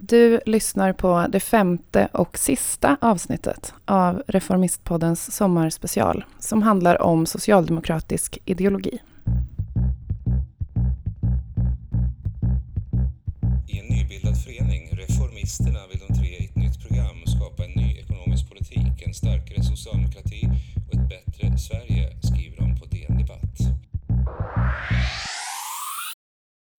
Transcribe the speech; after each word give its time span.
Du 0.00 0.40
lyssnar 0.46 0.92
på 0.92 1.26
det 1.28 1.40
femte 1.40 2.08
och 2.12 2.38
sista 2.38 2.96
avsnittet 3.00 3.74
av 3.84 4.22
Reformistpoddens 4.26 5.36
sommarspecial 5.36 6.24
som 6.38 6.62
handlar 6.62 7.02
om 7.02 7.26
socialdemokratisk 7.26 8.38
ideologi. 8.44 9.02
I 13.68 13.78
en 13.78 13.86
nybildad 13.86 14.42
förening, 14.44 14.88
Reformisterna, 14.92 15.78
vill 15.90 16.00
de 16.08 16.14
tre 16.14 16.28
i 16.28 16.44
ett 16.44 16.56
nytt 16.56 16.88
program 16.88 17.26
skapa 17.26 17.64
en 17.64 17.70
ny 17.70 17.98
ekonomisk 17.98 18.48
politik, 18.48 19.02
en 19.06 19.14
starkare 19.14 19.62
socialdemokrati 19.62 20.48
och 20.86 20.94
ett 20.94 21.08
bättre 21.08 21.58
Sverige, 21.58 22.16
skriver 22.22 22.56
de 22.56 22.80
på 22.80 22.86
DN 22.86 23.18
Debatt. 23.18 23.58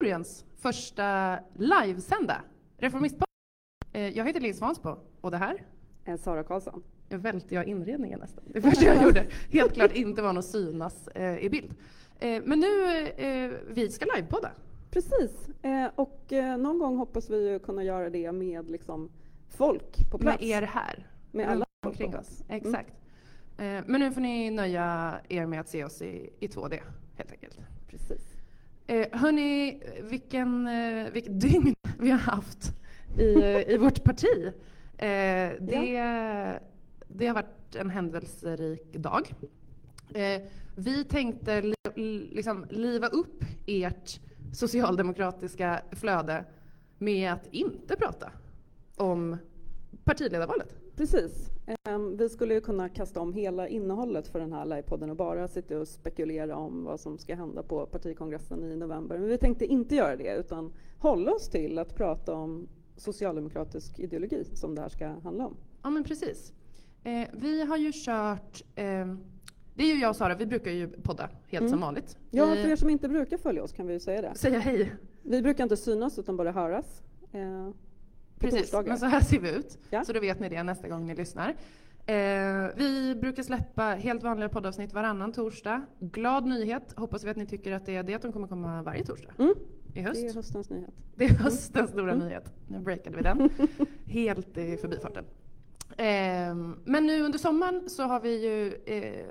Historiens 0.00 0.44
första 0.62 1.38
livesända 1.58 2.42
Reformistpodden. 2.80 3.26
Eh, 3.92 4.08
Jag 4.08 4.24
heter 4.26 4.40
Lill 4.40 4.56
Svansbo 4.56 4.96
och 5.20 5.30
det 5.30 5.36
här 5.36 5.62
Eh, 6.04 6.16
Sara 6.16 6.42
Karlsson. 6.44 6.82
jag 7.08 7.18
välte 7.18 7.54
jag 7.54 7.64
inredningen 7.66 8.20
nästan. 8.20 8.44
Det 8.46 8.60
första 8.60 8.84
jag 8.84 9.02
gjorde. 9.02 9.26
Helt 9.50 9.72
klart 9.74 9.92
inte 9.92 10.22
var 10.22 10.32
något 10.32 10.44
synas 10.44 11.08
eh, 11.08 11.38
i 11.38 11.50
bild. 11.50 11.74
Men 12.44 12.60
nu, 12.60 12.66
vi 13.68 13.90
ska 13.90 14.06
livepodda. 14.16 14.50
Precis. 14.90 15.48
Och 15.94 16.32
någon 16.58 16.78
gång 16.78 16.96
hoppas 16.96 17.30
vi 17.30 17.48
ju 17.50 17.58
kunna 17.58 17.84
göra 17.84 18.10
det 18.10 18.32
med 18.32 18.70
liksom 18.70 19.10
folk 19.48 20.10
på 20.10 20.18
plats. 20.18 20.40
Med 20.40 20.48
er 20.48 20.62
här. 20.62 21.06
Med 21.30 21.48
alla 21.48 21.64
omkring 21.86 22.16
oss. 22.16 22.42
Exakt. 22.48 22.90
Eh, 23.58 23.64
Men 23.86 24.00
nu 24.00 24.12
får 24.12 24.20
ni 24.20 24.50
nöja 24.50 25.14
er 25.28 25.46
med 25.46 25.60
att 25.60 25.68
se 25.68 25.84
oss 25.84 26.02
i, 26.02 26.30
i 26.40 26.46
2D, 26.46 26.78
helt 27.16 27.32
enkelt. 27.32 27.58
Precis. 27.88 28.20
Hörni, 29.12 29.82
vilken, 30.02 30.68
vilket 31.12 31.40
dygn 31.40 31.74
vi 32.00 32.10
har 32.10 32.18
haft 32.18 32.72
i, 33.18 33.24
i 33.68 33.76
vårt 33.76 34.04
parti. 34.04 34.52
Eh, 34.98 35.52
det, 35.60 36.58
det 37.08 37.26
har 37.26 37.34
varit 37.34 37.76
en 37.76 37.90
händelserik 37.90 38.92
dag. 38.92 39.34
Eh, 40.14 40.42
vi 40.76 41.04
tänkte 41.04 41.62
li- 41.62 42.28
liksom 42.32 42.66
liva 42.70 43.06
upp 43.06 43.44
ert 43.66 44.20
socialdemokratiska 44.52 45.82
flöde 45.92 46.44
med 46.98 47.32
att 47.32 47.46
inte 47.50 47.96
prata 47.96 48.32
om 48.96 49.36
partiledarvalet. 50.04 50.74
Precis. 50.96 51.50
Ehm, 51.84 52.16
vi 52.16 52.28
skulle 52.28 52.54
ju 52.54 52.60
kunna 52.60 52.88
kasta 52.88 53.20
om 53.20 53.32
hela 53.32 53.68
innehållet 53.68 54.28
för 54.28 54.38
den 54.40 54.52
här 54.52 54.64
livepodden 54.64 55.10
och 55.10 55.16
bara 55.16 55.48
sitta 55.48 55.78
och 55.78 55.88
spekulera 55.88 56.56
om 56.56 56.84
vad 56.84 57.00
som 57.00 57.18
ska 57.18 57.34
hända 57.34 57.62
på 57.62 57.86
partikongressen 57.86 58.64
i 58.64 58.76
november. 58.76 59.18
Men 59.18 59.28
vi 59.28 59.38
tänkte 59.38 59.66
inte 59.66 59.94
göra 59.94 60.16
det 60.16 60.36
utan 60.36 60.72
hålla 60.98 61.32
oss 61.32 61.48
till 61.48 61.78
att 61.78 61.94
prata 61.94 62.34
om 62.34 62.68
socialdemokratisk 62.96 63.98
ideologi 63.98 64.44
som 64.54 64.74
det 64.74 64.80
här 64.82 64.88
ska 64.88 65.06
handla 65.08 65.46
om. 65.46 65.56
Ja, 65.82 65.90
men 65.90 66.04
precis. 66.04 66.52
Eh, 67.04 67.28
vi 67.32 67.64
har 67.64 67.76
ju 67.76 67.92
kört... 67.94 68.62
Eh, 68.74 69.14
det 69.74 69.82
är 69.84 69.94
ju 69.94 70.00
jag 70.00 70.10
och 70.10 70.16
Sara, 70.16 70.34
vi 70.34 70.46
brukar 70.46 70.70
ju 70.70 70.88
podda 70.88 71.22
helt 71.46 71.60
Mm. 71.60 71.70
som 71.70 71.80
vanligt. 71.80 72.16
Ja, 72.30 72.46
för 72.46 72.68
er 72.70 72.76
som 72.76 72.90
inte 72.90 73.08
brukar 73.08 73.36
följa 73.36 73.62
oss 73.62 73.72
kan 73.72 73.86
vi 73.86 73.92
ju 73.92 74.00
säga 74.00 74.22
det. 74.22 74.34
Säga 74.34 74.58
hej. 74.58 74.92
Vi 75.22 75.42
brukar 75.42 75.62
inte 75.64 75.76
synas 75.76 76.18
utan 76.18 76.36
bara 76.36 76.52
höras. 76.52 77.02
Eh, 77.32 77.68
Precis, 78.40 78.60
torsdagar. 78.60 78.88
men 78.88 78.98
så 78.98 79.06
här 79.06 79.20
ser 79.20 79.38
vi 79.40 79.50
ut. 79.50 79.78
Ja. 79.90 80.04
Så 80.04 80.12
då 80.12 80.20
vet 80.20 80.40
ni 80.40 80.48
det 80.48 80.62
nästa 80.62 80.88
gång 80.88 81.06
ni 81.06 81.14
lyssnar. 81.14 81.48
Eh, 82.06 82.68
vi 82.76 83.16
brukar 83.20 83.42
släppa 83.42 83.82
helt 83.82 84.22
vanliga 84.22 84.48
poddavsnitt 84.48 84.92
varannan 84.92 85.32
torsdag. 85.32 85.86
Glad 86.00 86.46
nyhet, 86.46 86.92
hoppas 86.96 87.24
vi 87.24 87.30
att 87.30 87.36
ni 87.36 87.46
tycker 87.46 87.72
att 87.72 87.86
det 87.86 87.96
är 87.96 88.02
det 88.02 88.14
att 88.14 88.22
de 88.22 88.32
kommer 88.32 88.48
komma 88.48 88.82
varje 88.82 89.04
torsdag 89.04 89.32
Mm, 89.38 89.54
i 89.94 90.00
höst. 90.00 90.20
det 90.22 90.26
är 90.28 90.34
höstens 90.34 90.70
nyhet. 90.70 90.90
Det 91.14 91.24
är 91.24 91.28
höstens 91.28 91.90
stora 91.90 92.12
Mm. 92.12 92.26
nyhet. 92.26 92.52
Nu 92.68 92.78
breakade 92.78 93.16
vi 93.16 93.22
den. 93.22 93.50
Helt 94.06 94.58
i 94.58 94.76
förbifarten. 94.76 95.24
Ehm, 95.96 96.76
men 96.84 97.06
nu 97.06 97.22
under 97.22 97.38
sommaren 97.38 97.88
så 97.88 98.02
har 98.02 98.20
vi 98.20 98.44
ju 98.46 98.74
eh, 98.96 99.26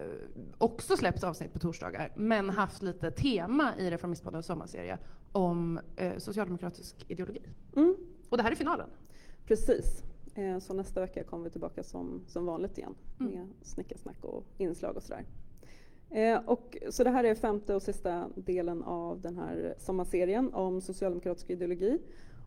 också 0.57 0.97
släppt 0.97 1.23
avsnitt 1.23 1.53
på 1.53 1.59
torsdagar, 1.59 2.11
men 2.15 2.49
haft 2.49 2.81
lite 2.83 3.11
tema 3.11 3.71
i 3.77 3.89
Reformistpoddens 3.91 4.45
sommarserie 4.45 4.97
om 5.31 5.80
eh, 5.95 6.17
socialdemokratisk 6.17 7.05
ideologi. 7.08 7.41
Mm, 7.76 7.95
Och 8.29 8.37
det 8.37 8.43
här 8.43 8.51
är 8.51 8.55
finalen. 8.55 8.89
precis. 9.45 10.03
Eh, 10.35 10.59
så 10.59 10.73
nästa 10.73 11.01
vecka 11.01 11.23
kommer 11.23 11.43
vi 11.43 11.49
tillbaka 11.49 11.83
som, 11.83 12.21
som 12.27 12.45
vanligt 12.45 12.77
igen 12.77 12.95
Mm. 13.19 13.31
med 13.33 13.47
snickersnack 13.61 14.23
och 14.25 14.43
inslag 14.57 14.95
och 14.97 15.03
sådär. 15.03 15.25
Eh, 16.09 16.39
och, 16.45 16.77
så 16.89 17.03
det 17.03 17.09
här 17.09 17.23
är 17.23 17.35
femte 17.35 17.75
och 17.75 17.81
sista 17.81 18.29
delen 18.35 18.83
av 18.83 19.21
den 19.21 19.37
här 19.37 19.75
sommarserien 19.77 20.53
om 20.53 20.81
socialdemokratisk 20.81 21.49
ideologi. 21.49 21.99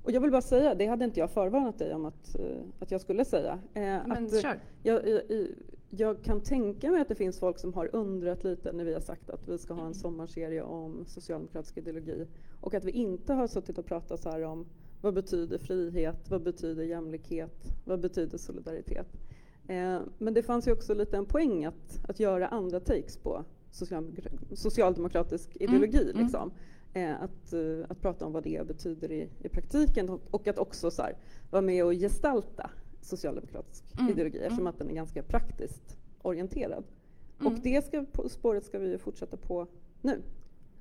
Och 0.05 0.11
jag 0.11 0.21
vill 0.21 0.31
bara 0.31 0.43
säga, 0.43 0.75
det 0.75 0.87
hade 0.87 1.05
inte 1.05 1.21
jag 1.21 1.31
förvarnat 1.31 1.79
dig 1.79 1.95
om 1.95 2.05
att, 2.05 2.39
eh, 2.39 2.57
att 2.79 2.91
jag 2.91 3.01
skulle 3.01 3.25
säga. 3.25 3.53
Eh, 3.75 3.83
Men 3.83 4.13
att, 4.25 4.41
kör. 4.43 4.61
Jag, 4.83 5.09
jag, 5.09 5.23
jag 5.91 6.23
kan 6.23 6.41
tänka 6.41 6.91
mig 6.91 7.01
att 7.01 7.09
det 7.09 7.15
finns 7.15 7.39
folk 7.39 7.59
som 7.59 7.75
har 7.75 7.97
undrat 7.97 8.45
lite 8.45 8.73
när 8.73 8.85
vi 8.85 8.93
har 8.95 9.01
sagt 9.01 9.31
att 9.31 9.49
vi 9.49 9.59
ska 9.59 9.75
ha 9.75 9.87
en 9.87 9.95
sommarserie 9.95 10.63
om 10.63 11.05
socialdemokratisk 11.07 11.77
ideologi 11.79 12.27
och 12.61 12.75
att 12.75 12.85
vi 12.85 12.91
inte 12.91 13.33
har 13.35 13.47
suttit 13.47 13.79
och 13.79 13.87
pratat 13.87 14.23
så 14.23 14.31
här 14.31 14.43
om 14.43 14.67
vad 15.03 15.15
betyder 15.15 15.59
frihet, 15.59 16.31
vad 16.31 16.43
betyder 16.43 16.85
jämlikhet, 16.85 17.65
vad 17.85 18.01
betyder 18.01 18.39
solidaritet. 18.39 19.07
Eh, 19.69 20.01
men 20.19 20.35
det 20.35 20.43
fanns 20.43 20.69
ju 20.69 20.73
också 20.73 20.95
lite 20.95 21.17
en 21.17 21.27
poäng 21.27 21.65
att, 21.65 22.01
att 22.09 22.21
göra 22.21 22.49
andra 22.49 22.81
takes 22.81 23.17
på 23.17 23.45
socialdemokra- 23.73 24.55
socialdemokratisk 24.55 25.57
ideologi. 25.57 26.11
mm. 26.11 26.23
Liksom. 26.23 26.51
Eh, 26.95 27.23
att, 27.23 27.53
eh, 27.53 27.85
att 27.89 28.01
prata 28.01 28.27
om 28.27 28.33
vad 28.33 28.43
det 28.45 28.67
betyder 28.67 29.13
i, 29.13 29.29
i 29.43 29.49
praktiken 29.49 30.09
och, 30.09 30.21
och 30.31 30.49
att 30.49 30.59
också 30.59 30.91
så 30.91 31.03
här, 31.03 31.17
vara 31.51 31.63
med 31.63 31.85
och 31.85 31.93
gestalta 31.93 32.71
socialdemokratisk 33.01 33.85
Mm, 33.99 34.11
ideologi 34.13 34.39
eftersom 34.39 34.59
mm. 34.59 34.67
att 34.67 34.79
den 34.79 34.91
är 34.91 34.95
ganska 34.95 35.23
praktiskt 35.23 35.97
orienterad. 36.23 36.85
Mm. 37.41 37.53
Och 37.53 37.59
det 37.63 37.85
ska, 37.85 38.05
på 38.13 38.29
spåret 38.29 38.65
ska 38.65 38.79
vi 38.79 38.99
fortsätta 38.99 39.37
på 39.37 39.67
nu, 40.01 40.23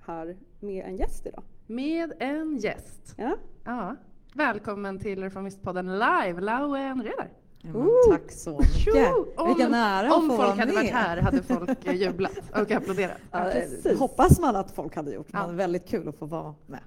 här 0.02 0.38
med 0.60 0.86
en 0.86 0.96
gäst 0.98 1.26
idag. 1.26 1.44
Med 1.68 2.14
en 2.20 2.58
gäst. 2.58 3.16
Ja. 3.18 3.38
Ja. 3.66 3.96
Välkommen 4.34 5.00
till 5.00 5.22
Reformistpodden 5.24 5.86
live, 6.00 6.42
Lauen 6.42 7.04
Redar. 7.04 7.30
Ja, 7.62 7.86
tack 8.12 8.32
så 8.32 8.60
mycket. 8.60 9.14
Om- 9.38 9.48
Vilken 9.48 9.74
ära 9.74 10.08
att 10.08 10.14
Om 10.18 10.30
få 10.30 10.38
folk 10.38 10.58
hade 10.60 10.72
varit 10.74 10.90
här 10.92 11.18
hade 11.22 11.44
folk 11.44 11.86
eh, 11.88 11.94
jublat 12.02 12.32
och 12.62 12.72
applåderat. 12.72 13.18
Ja, 13.32 13.52
hoppas 14.00 14.40
man 14.40 14.56
att 14.56 14.72
folk 14.72 14.96
hade 14.96 15.12
gjort. 15.14 15.34
Men 15.34 15.42
Ja. 15.42 15.48
väldigt 15.56 15.88
kul 15.88 16.08
att 16.08 16.16
få 16.16 16.26
vara 16.26 16.56
med. 16.68 16.80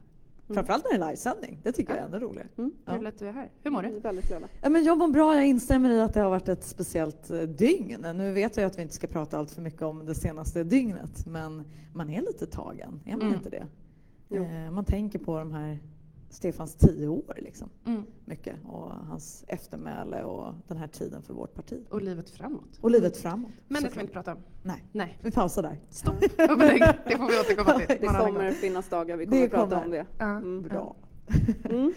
Framförallt 0.54 0.84
när 0.84 0.98
det 0.98 1.04
är 1.04 1.08
livesändning. 1.08 1.60
Det 1.62 1.72
tycker 1.72 1.92
jag 1.94 2.02
är 2.02 2.06
ännu 2.06 2.18
roligare. 2.18 2.48
Mm. 2.58 2.72
Ja. 2.84 2.92
Kul 2.96 3.06
att 3.06 3.18
du 3.18 3.28
är 3.28 3.32
här. 3.32 3.50
Hur 3.62 3.70
mår 3.70 3.84
är 3.84 3.90
du? 3.92 4.00
väldigt 4.00 4.28
glada. 4.28 4.46
Ja, 4.62 4.68
men 4.68 4.84
jag 4.84 4.98
mår 4.98 5.08
bra. 5.08 5.34
Jag 5.34 5.46
instämmer 5.46 5.90
i 5.90 6.00
att 6.00 6.14
det 6.14 6.20
har 6.20 6.30
varit 6.30 6.48
ett 6.48 6.64
speciellt 6.64 7.30
eh, 7.30 7.38
dygn. 7.40 8.06
Nu 8.14 8.32
vet 8.32 8.56
jag 8.56 8.66
att 8.66 8.78
vi 8.78 8.82
inte 8.82 8.94
ska 8.94 9.06
prata 9.06 9.38
allt 9.38 9.50
för 9.50 9.62
mycket 9.62 9.82
om 9.82 10.06
det 10.06 10.14
senaste 10.14 10.64
dygnet, 10.64 11.26
men 11.26 11.64
man 11.94 12.10
är 12.10 12.20
lite 12.22 12.46
tagen. 12.46 13.00
Är 13.04 13.12
man 13.12 13.20
Mm. 13.22 13.34
inte 13.34 13.50
det? 13.50 13.66
Jo. 14.28 14.44
Eh, 14.44 14.70
Man 14.70 14.84
tänker 14.84 15.18
på 15.18 15.38
de 15.38 15.52
här 15.52 15.78
Stefans 16.34 16.74
tio 16.74 17.08
år 17.08 17.34
liksom, 17.36 17.68
Mm. 17.86 18.02
mycket 18.24 18.56
och 18.64 18.90
hans 18.90 19.44
eftermäle 19.48 20.22
och 20.24 20.54
den 20.68 20.76
här 20.76 20.86
tiden 20.86 21.22
för 21.22 21.34
vårt 21.34 21.54
parti. 21.54 21.86
Och 21.90 22.02
livet 22.02 22.30
framåt. 22.30 22.78
Och 22.80 22.90
livet 22.90 23.16
framåt. 23.16 23.50
Men 23.68 23.82
det 23.82 23.88
ska 23.90 23.98
vi 23.98 24.00
inte 24.02 24.12
prata 24.12 24.32
om. 24.32 24.38
Nej, 24.62 24.84
Nej, 24.92 25.18
vi 25.22 25.30
pausar 25.30 25.62
där. 25.62 25.80
stopp. 25.90 26.20
Det 26.20 26.28
får 26.46 27.28
vi 27.28 27.40
återkomma 27.40 27.78
till. 27.86 27.96
Det 28.00 28.06
kommer 28.06 28.50
finnas 28.50 28.88
dagar 28.88 29.16
vi 29.16 29.24
Det 29.24 29.30
kommer 29.30 29.44
att 29.44 29.50
prata 29.50 29.70
kommer. 29.82 29.84
om 29.84 29.90
det. 29.90 30.06
Ja. 30.18 30.24
Mm. 30.36 30.62
Bra. 30.62 30.96
Mm. 31.64 31.92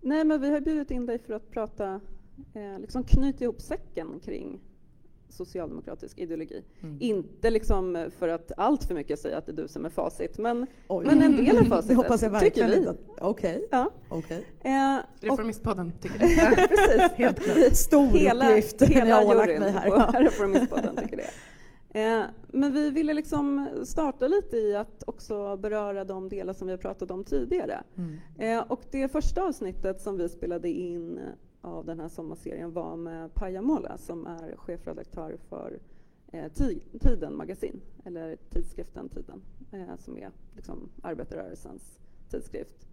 Nej, 0.00 0.24
men 0.24 0.40
vi 0.40 0.50
har 0.50 0.60
bjudit 0.60 0.90
in 0.90 1.06
dig 1.06 1.18
för 1.18 1.34
att 1.34 1.50
prata, 1.50 2.00
eh, 2.54 2.78
liksom 2.78 3.04
knyta 3.04 3.44
ihop 3.44 3.60
säcken 3.60 4.20
kring 4.24 4.60
socialdemokratisk 5.30 6.18
ideologi. 6.18 6.64
Mm. 6.82 6.96
Inte 7.00 7.50
liksom 7.50 8.06
för 8.18 8.28
att 8.28 8.52
allt 8.56 8.84
för 8.84 8.94
mycket 8.94 9.18
säga 9.18 9.38
att 9.38 9.46
det 9.46 9.52
är 9.52 9.56
du 9.56 9.68
som 9.68 9.84
är 9.84 9.90
facit, 9.90 10.38
men, 10.38 10.66
Oj. 10.88 11.06
men 11.06 11.22
en 11.22 11.36
del 11.36 11.58
av 11.58 11.64
facitet, 11.64 11.88
Det 11.88 11.94
hoppas 11.94 12.22
jag 12.22 12.40
tycker 12.40 12.60
verkligen 12.62 12.70
vi. 12.70 12.76
inte. 12.76 12.90
att- 12.90 13.20
Okej, 13.20 13.68
Ja. 13.70 13.90
okej. 14.08 14.44
Eh, 14.60 14.96
Reformistpodden 15.20 15.92
tycker 16.00 16.18
det. 16.56 16.68
precis, 16.68 17.12
Helt 17.18 17.40
klart. 17.40 17.56
Vi- 17.56 17.74
Stor 17.74 18.06
hela, 18.06 18.50
uppgift 18.50 18.82
hela 18.82 19.08
jag 19.08 19.16
har 19.16 19.24
ålagt 19.34 19.48
juryn 19.48 19.60
mig 19.62 19.70
här. 19.72 19.90
på 19.90 19.96
Ja. 19.96 20.12
Reformistpodden 20.20 20.96
tycker 20.96 21.16
det. 21.16 21.30
Eh, 21.92 22.22
men 22.48 22.72
vi 22.72 22.90
ville 22.90 23.12
liksom 23.14 23.68
starta 23.84 24.28
lite 24.28 24.56
i 24.56 24.76
att 24.76 25.02
också 25.06 25.56
beröra 25.56 26.04
de 26.04 26.28
delar 26.28 26.52
som 26.52 26.66
vi 26.66 26.72
har 26.72 26.78
pratat 26.78 27.10
om 27.10 27.24
tidigare. 27.24 27.82
Mm. 27.96 28.18
Eh, 28.58 28.64
och 28.68 28.80
det 28.90 29.08
första 29.08 29.42
avsnittet 29.42 30.00
som 30.00 30.18
vi 30.18 30.28
spelade 30.28 30.68
in 30.68 31.20
av 31.60 31.86
den 31.86 32.00
här 32.00 32.08
sommarserien 32.08 32.72
var 32.72 32.96
med 32.96 33.34
Paja 33.34 33.62
Mola 33.62 33.98
som 33.98 34.26
är 34.26 34.56
chefredaktör 34.56 35.36
för 35.48 35.78
eh, 36.32 36.52
Tiden 37.00 37.36
magasin, 37.36 37.80
eller 38.04 38.36
tidskriften 38.50 39.08
Tiden, 39.08 39.42
eh, 39.72 39.96
som 39.98 40.16
är 40.16 40.30
liksom 40.56 40.88
arbetarrörelsens 41.02 41.98
tidskrift. 42.30 42.86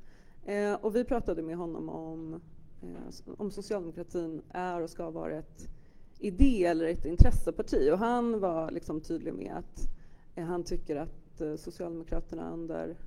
Eh, 0.46 0.74
och 0.74 0.96
vi 0.96 1.04
pratade 1.04 1.42
med 1.42 1.58
honom 1.58 1.90
om, 1.90 2.42
eh, 2.82 3.34
om 3.38 3.52
socialdemokratin 3.52 4.42
är 4.50 4.82
och 4.82 4.90
ska 4.90 5.10
vara 5.10 5.36
ett 5.36 5.68
idé 6.20 6.66
eller 6.66 6.86
ett 6.86 7.06
intresseparti. 7.06 7.92
Och 7.92 8.00
han 8.00 8.40
var 8.40 8.72
liksom 8.72 9.02
tydlig 9.02 9.34
med 9.34 9.54
att 9.56 9.80
eh, 10.36 10.46
han 10.46 10.64
tycker 10.64 10.96
att 10.96 11.42
eh, 11.42 11.56
Socialdemokraterna 11.56 12.54
under 12.54 12.98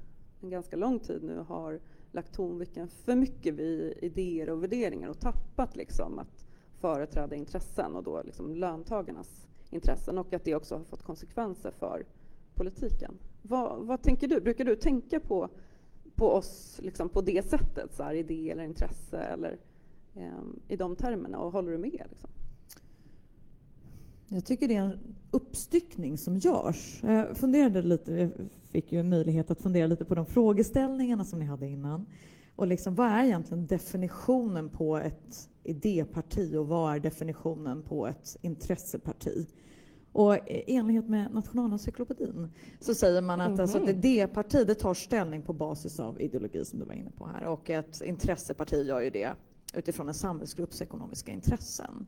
en 0.40 0.50
ganska 0.50 0.76
lång 0.76 0.98
tid 0.98 1.22
nu 1.22 1.38
har 1.38 1.80
lagt 2.12 2.34
tonvikten 2.34 2.88
för 2.88 3.16
mycket 3.16 3.54
vid 3.54 3.94
idéer 4.02 4.50
och 4.50 4.62
värderingar 4.62 5.08
och 5.08 5.20
tappat 5.20 5.76
liksom 5.76 6.18
att 6.18 6.46
företräda 6.78 7.36
intressen 7.36 7.96
och 7.96 8.02
då 8.02 8.22
liksom 8.22 8.54
löntagarnas 8.54 9.46
intressen 9.70 10.18
och 10.18 10.32
att 10.32 10.44
det 10.44 10.54
också 10.54 10.76
har 10.76 10.84
fått 10.84 11.02
konsekvenser 11.02 11.70
för 11.70 12.06
politiken. 12.54 13.18
Vad, 13.42 13.86
vad 13.86 14.02
tänker 14.02 14.28
du? 14.28 14.40
Brukar 14.40 14.64
du 14.64 14.76
tänka 14.76 15.20
på, 15.20 15.48
på 16.14 16.30
oss 16.30 16.80
liksom 16.82 17.08
på 17.08 17.20
det 17.20 17.46
sättet, 17.46 17.94
så 17.94 18.02
här, 18.02 18.14
idé 18.14 18.50
eller 18.50 18.64
intresse 18.64 19.18
eller 19.18 19.58
eh, 20.14 20.42
i 20.68 20.76
de 20.76 20.96
termerna 20.96 21.38
och 21.38 21.52
håller 21.52 21.72
du 21.72 21.78
med? 21.78 22.06
Liksom? 22.10 22.30
Jag 24.28 24.44
tycker 24.44 24.68
det 24.68 24.76
är 24.76 24.82
en 24.82 25.14
uppstyckning 25.30 26.18
som 26.18 26.36
görs. 26.36 27.00
Jag 27.02 27.36
funderade 27.36 27.82
lite, 27.82 28.30
fick 28.70 28.92
ju 28.92 29.00
en 29.00 29.08
möjlighet 29.08 29.50
att 29.50 29.60
fundera 29.60 29.86
lite 29.86 30.04
på 30.04 30.14
de 30.14 30.26
frågeställningarna 30.26 31.24
som 31.24 31.38
ni 31.38 31.44
hade 31.44 31.66
innan. 31.66 32.06
Och 32.56 32.66
liksom, 32.66 32.94
vad 32.94 33.08
är 33.08 33.24
egentligen 33.24 33.66
definitionen 33.66 34.68
på 34.68 34.96
ett 34.96 35.48
idéparti 35.62 36.54
och 36.56 36.68
vad 36.68 36.94
är 36.94 37.00
definitionen 37.00 37.82
på 37.82 38.06
ett 38.06 38.36
intresseparti? 38.40 39.46
Och 40.12 40.34
i 40.34 40.76
enlighet 40.76 41.08
med 41.08 41.34
Nationalencyklopedin 41.34 42.48
så 42.80 42.94
säger 42.94 43.22
man 43.22 43.40
att 43.40 43.46
mm 43.46 43.58
-hmm. 43.58 43.62
alltså 43.62 43.78
ett 43.78 43.84
mhm. 43.84 43.98
idéparti 43.98 44.66
det 44.66 44.74
tar 44.74 44.94
ställning 44.94 45.42
på 45.42 45.52
basis 45.52 46.00
av 46.00 46.20
ideologi 46.20 46.64
som 46.64 46.78
du 46.78 46.84
var 46.84 46.94
inne 46.94 47.10
på 47.10 47.26
här 47.26 47.44
och 47.44 47.70
ett 47.70 48.02
intresseparti 48.02 48.86
gör 48.86 49.00
ju 49.00 49.10
det 49.10 49.32
utifrån 49.74 50.08
en 50.08 50.14
samhällsgrupps 50.14 50.82
ekonomiska 50.82 51.32
intressen. 51.32 52.06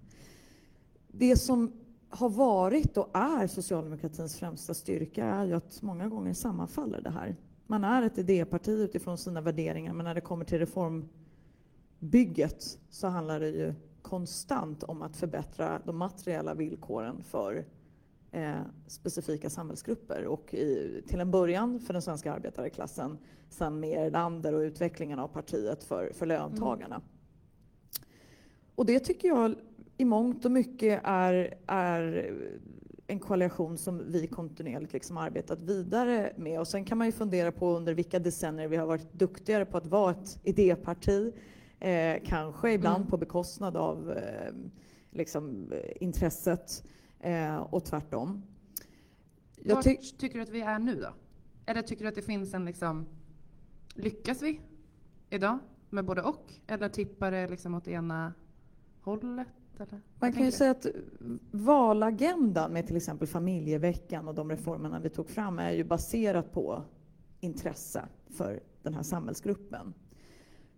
Det 1.09 1.37
som 1.37 1.73
har 2.13 2.29
varit 2.29 2.97
och 2.97 3.09
är 3.13 3.47
socialdemokratins 3.47 4.37
främsta 4.37 4.75
styrka 4.75 5.25
är 5.25 5.45
ju 5.45 5.55
att 5.55 5.83
många 5.83 6.09
gånger 6.09 6.35
sammanfaller 6.35 7.01
det 7.01 7.11
här. 7.11 7.37
Man 7.67 7.85
är 7.85 8.03
ett 8.03 8.19
idéparti 8.19 8.69
utifrån 8.69 9.19
sina 9.19 9.41
värderingar, 9.41 9.93
men 9.93 10.05
när 10.05 10.15
det 10.15 10.21
kommer 10.21 10.45
till 10.45 10.59
reformbygget 10.59 12.79
så 12.91 13.07
handlar 13.07 13.41
det 13.41 13.49
ju 13.49 13.75
konstant 14.03 14.83
om 14.83 15.03
att 15.03 15.17
förbättra 15.17 15.83
de 15.85 15.99
materiella 15.99 16.55
villkoren 16.55 17.23
för 17.23 17.65
eh, 18.31 18.61
specifika 18.87 19.51
samhällsgrupper. 19.51 20.27
Och 20.27 20.55
i, 20.55 21.03
till 21.09 21.21
en 21.21 21.31
början 21.31 21.81
för 21.81 21.93
den 21.93 22.03
svenska 22.03 22.33
arbetarklassen, 22.33 23.19
sen 23.49 23.81
med 23.81 24.07
Erlander 24.07 24.55
och 24.55 24.61
utvecklingen 24.61 25.19
av 25.19 25.29
partiet 25.29 25.85
för, 25.85 26.13
för 26.15 26.27
löntagarna. 26.27 26.95
Mm. 26.95 27.07
Och 28.75 28.87
det 28.87 29.01
tycker 29.01 29.29
jag 29.29 29.55
i 30.03 30.05
mångt 30.05 30.45
och 30.45 30.51
mycket 30.51 31.01
är, 31.05 31.55
är 31.67 32.33
en 33.07 33.19
koalition 33.19 33.79
som 33.79 34.13
vi 34.13 34.27
kontinuerligt 34.27 34.93
liksom 34.93 35.17
arbetat 35.17 35.63
vidare 35.63 36.33
med. 36.37 36.61
Och 36.61 36.69
sen 36.69 36.85
kan 36.85 36.99
man 36.99 37.07
ju 37.07 37.13
fundera 37.13 37.53
på 37.53 37.77
under 37.77 37.95
vilka 37.95 38.19
decennier 38.19 38.69
vi 38.69 38.77
har 38.77 38.87
varit 38.87 39.13
duktigare 39.13 39.65
på 39.65 39.77
att 39.77 39.87
vara 39.87 40.11
ett 40.11 40.41
idéparti. 40.43 41.33
Eh, 41.81 42.23
kanske 42.25 42.73
ibland 42.73 42.97
mm. 42.97 43.09
på 43.09 43.17
bekostnad 43.17 43.77
av 43.77 44.11
eh, 44.11 44.53
liksom, 45.11 45.73
intresset 46.01 46.85
eh, 47.21 47.57
och 47.57 47.85
tvärtom. 47.85 48.43
Jag 49.65 49.83
ty 49.83 49.97
tycker 49.97 50.35
du 50.35 50.43
att 50.43 50.51
vi 50.51 50.61
är 50.61 50.79
nu 50.79 50.95
då? 50.95 51.15
Eller 51.67 51.83
tycker 51.83 52.05
du 52.05 52.09
att 52.09 52.15
det 52.15 52.23
finns 52.23 52.55
en 52.55 52.65
liksom, 52.65 53.07
lyckas 53.95 54.43
vi 54.43 54.61
idag 55.31 55.59
med 55.91 56.05
både 56.05 56.23
och? 56.23 56.53
Eller 56.67 56.89
tippar 56.89 57.31
det 57.31 57.49
liksom 57.49 57.75
åt 57.75 57.89
ena 57.89 58.33
hållet? 59.01 59.49
Eller? 59.83 60.01
Man 60.21 60.33
kan 60.33 60.45
ju 60.45 60.53
säga 60.53 60.71
att 60.71 60.87
valagendan 61.51 62.73
med 62.73 62.87
till 62.87 62.97
exempel 62.97 63.29
familjeveckan 63.29 64.29
och 64.29 64.35
de 64.35 64.51
reformerna 64.51 65.01
vi 65.01 65.11
tog 65.11 65.29
fram 65.29 65.59
är 65.59 65.71
ju 65.71 65.85
baserat 65.85 66.53
på 66.53 66.83
intresse 67.41 68.05
för 68.31 68.61
den 68.83 68.95
här 68.95 69.03
samhällsgruppen. 69.03 69.95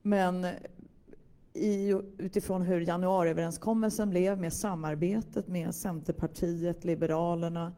Men 0.03 0.47
i, 1.53 2.01
utifrån 2.19 2.63
hur 2.63 2.81
januariöverenskommelsen 2.81 4.11
blev 4.11 4.41
med 4.41 4.53
samarbetet 4.53 5.49
med 5.49 5.75
Centerpartiet, 5.75 6.85
Liberalerna, 6.85 7.73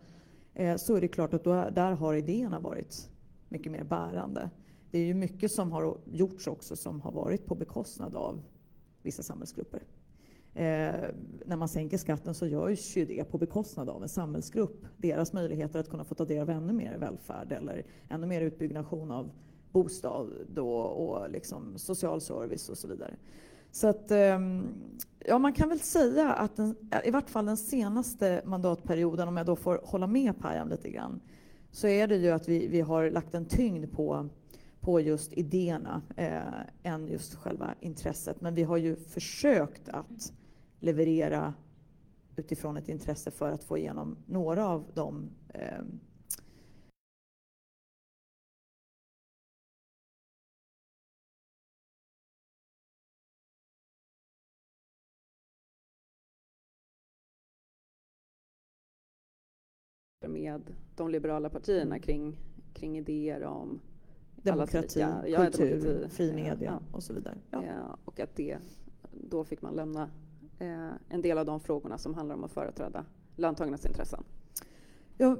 eh, 0.55 0.77
så 0.77 0.97
är 0.97 1.01
det 1.01 1.09
klart 1.09 1.35
att 1.35 1.45
då, 1.45 1.71
där 1.71 1.93
har 1.93 2.15
idéerna 2.15 2.61
varit 2.61 3.11
mycket 3.49 3.73
mer 3.73 3.85
bärande. 3.85 4.51
Det 4.91 4.99
är 4.99 5.05
ju 5.05 5.15
mycket 5.15 5.53
som 5.53 5.73
har 5.73 5.99
gjorts 6.05 6.47
också 6.47 6.77
som 6.77 7.01
har 7.01 7.13
varit 7.13 7.47
på 7.47 7.55
bekostnad 7.55 8.15
av 8.15 8.43
vissa 9.03 9.23
samhällsgrupper. 9.23 9.83
Eh, 10.57 10.95
när 11.47 11.57
man 11.57 11.69
sänker 11.69 11.99
skatten 11.99 12.35
så 12.35 12.47
görs 12.47 12.97
ju 12.97 13.05
det 13.05 13.25
på 13.25 13.39
bekostnad 13.39 13.89
av 13.89 14.03
en 14.03 14.09
samhällsgrupp. 14.09 14.87
Deras 14.97 15.33
möjligheter 15.33 15.81
att 15.81 15.91
kunna 15.91 16.05
få 16.05 16.15
ta 16.15 16.25
del 16.25 16.43
av 16.43 16.51
ännu 16.51 16.73
mer 16.73 16.99
välfärd 16.99 17.53
eller 17.53 17.85
ännu 18.09 18.27
mer 18.27 18.41
utbyggnation 18.41 19.11
av 19.11 19.31
bostad 19.73 20.59
och, 20.59 21.09
och 21.09 21.31
liksom 21.31 21.79
social 21.79 22.21
service 22.21 22.69
och 22.69 22.79
så 22.79 22.89
vidare. 22.89 23.15
Så 23.71 23.87
att, 23.87 24.11
ehm, 24.11 24.67
ja, 25.19 25.39
man 25.39 25.53
kan 25.53 25.69
väl 25.69 25.81
säga 25.81 26.33
att 26.33 26.57
den, 26.57 26.77
i 27.05 27.11
vart 27.11 27.31
fall 27.31 27.47
den 27.47 27.57
senaste 27.57 28.43
mandatperioden, 28.45 29.29
om 29.29 29.37
jag 29.37 29.47
då 29.47 29.57
får 29.57 29.81
hålla 29.85 30.07
med 30.07 30.39
Payam 30.39 30.69
lite 30.69 30.91
grann, 30.91 31.21
så 31.71 31.87
är 31.87 32.07
det 32.07 32.17
ju 32.17 32.31
att 32.31 32.49
vi, 32.49 32.67
vi 32.67 32.81
har 32.81 33.11
lagt 33.11 33.35
en 33.35 33.45
tyngd 33.45 33.93
på, 33.93 34.29
på 34.81 35.01
just 35.01 35.33
idéerna 35.33 36.03
eh, 36.17 36.93
än 36.93 37.09
just 37.09 37.35
själva 37.35 37.75
intresset. 37.81 38.41
Men 38.41 38.55
vi 38.55 38.63
har 38.63 38.77
ju 38.77 38.97
försökt 38.97 39.89
att 39.89 40.33
leverera 40.81 41.55
utifrån 42.37 42.77
ett 42.77 42.89
intresse 42.89 43.31
för 43.31 43.53
att 43.53 43.65
få 43.65 43.79
igenom 43.79 44.17
några 44.27 44.67
av 44.67 44.91
de 44.95 45.31
eh, 45.49 45.83
med 60.29 60.75
de 60.97 61.11
liberala 61.11 61.51
partierna 61.51 61.99
kring, 61.99 62.37
kring 62.75 62.99
idéer 62.99 63.45
om 63.45 63.81
demokrati, 64.37 64.99
lika, 64.99 65.29
ja, 65.29 65.45
kultur, 65.45 65.81
demokrati, 65.81 66.09
fri 66.09 66.33
media 66.33 66.81
ja, 66.81 66.97
och 66.97 67.03
så 67.03 67.13
vidare. 67.13 67.39
Ja. 67.51 67.99
och 68.05 68.21
att 68.21 68.37
det, 68.37 68.59
då 69.13 69.45
fick 69.45 69.63
man 69.63 69.75
lämna 69.75 70.11
eh, 70.59 70.91
en 71.09 71.23
del 71.23 71.39
av 71.39 71.47
de 71.47 71.61
frågorna 71.61 71.99
som 71.99 72.15
handlar 72.15 72.35
om 72.35 72.45
att 72.45 72.53
företräda 72.53 73.05
löntagarnas 73.37 73.87
intressen. 73.87 74.25
Ja, 75.17 75.37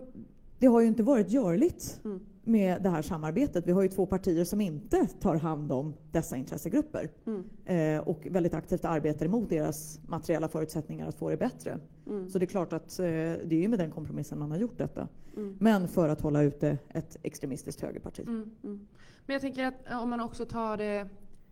det 0.59 0.67
har 0.67 0.81
ju 0.81 0.87
inte 0.87 1.03
varit 1.03 1.31
görligt 1.31 2.01
mm. 2.05 2.21
med 2.45 2.83
det 2.83 2.89
här 2.89 3.03
samarbetet. 3.03 3.67
Vi 3.67 3.73
har 3.73 3.83
ju 3.83 3.89
två 3.89 4.07
partier 4.07 4.45
som 4.45 4.61
inte 4.61 5.07
tar 5.07 5.37
hand 5.37 5.73
om 5.73 5.95
dessa 6.13 6.37
intressegrupper 6.37 7.11
mm. 7.27 7.45
eh, 7.65 8.09
och 8.09 8.27
väldigt 8.31 8.55
aktivt 8.55 8.85
arbetar 8.85 9.27
emot 9.27 9.51
deras 9.51 10.01
materiella 10.07 10.49
förutsättningar 10.49 11.09
att 11.09 11.15
få 11.15 11.31
det 11.31 11.37
bättre. 11.37 11.79
Mm. 12.07 12.31
Så 12.31 12.39
det 12.39 12.45
är 12.45 12.47
klart 12.47 12.73
att 12.73 12.99
eh, 12.99 13.05
det 13.05 13.53
är 13.53 13.61
ju 13.61 13.69
med 13.69 13.79
den 13.79 13.91
kompromissen 13.91 14.39
man 14.39 14.51
har 14.51 14.59
gjort 14.59 14.79
detta. 14.79 15.09
Mm. 15.37 15.57
Men 15.61 15.89
för 15.89 16.09
att 16.09 16.21
hålla 16.21 16.43
ute 16.43 16.79
ett 16.89 17.17
extremistiskt 17.23 17.81
högerparti. 17.81 18.21
Mm, 18.21 18.51
mm. 18.65 18.87
Men 19.27 19.35
jag 19.35 19.41
tänker 19.41 19.65
att 19.65 20.03
om 20.03 20.11
man 20.11 20.21
också 20.21 20.45
tar 20.45 20.77
det 20.77 21.09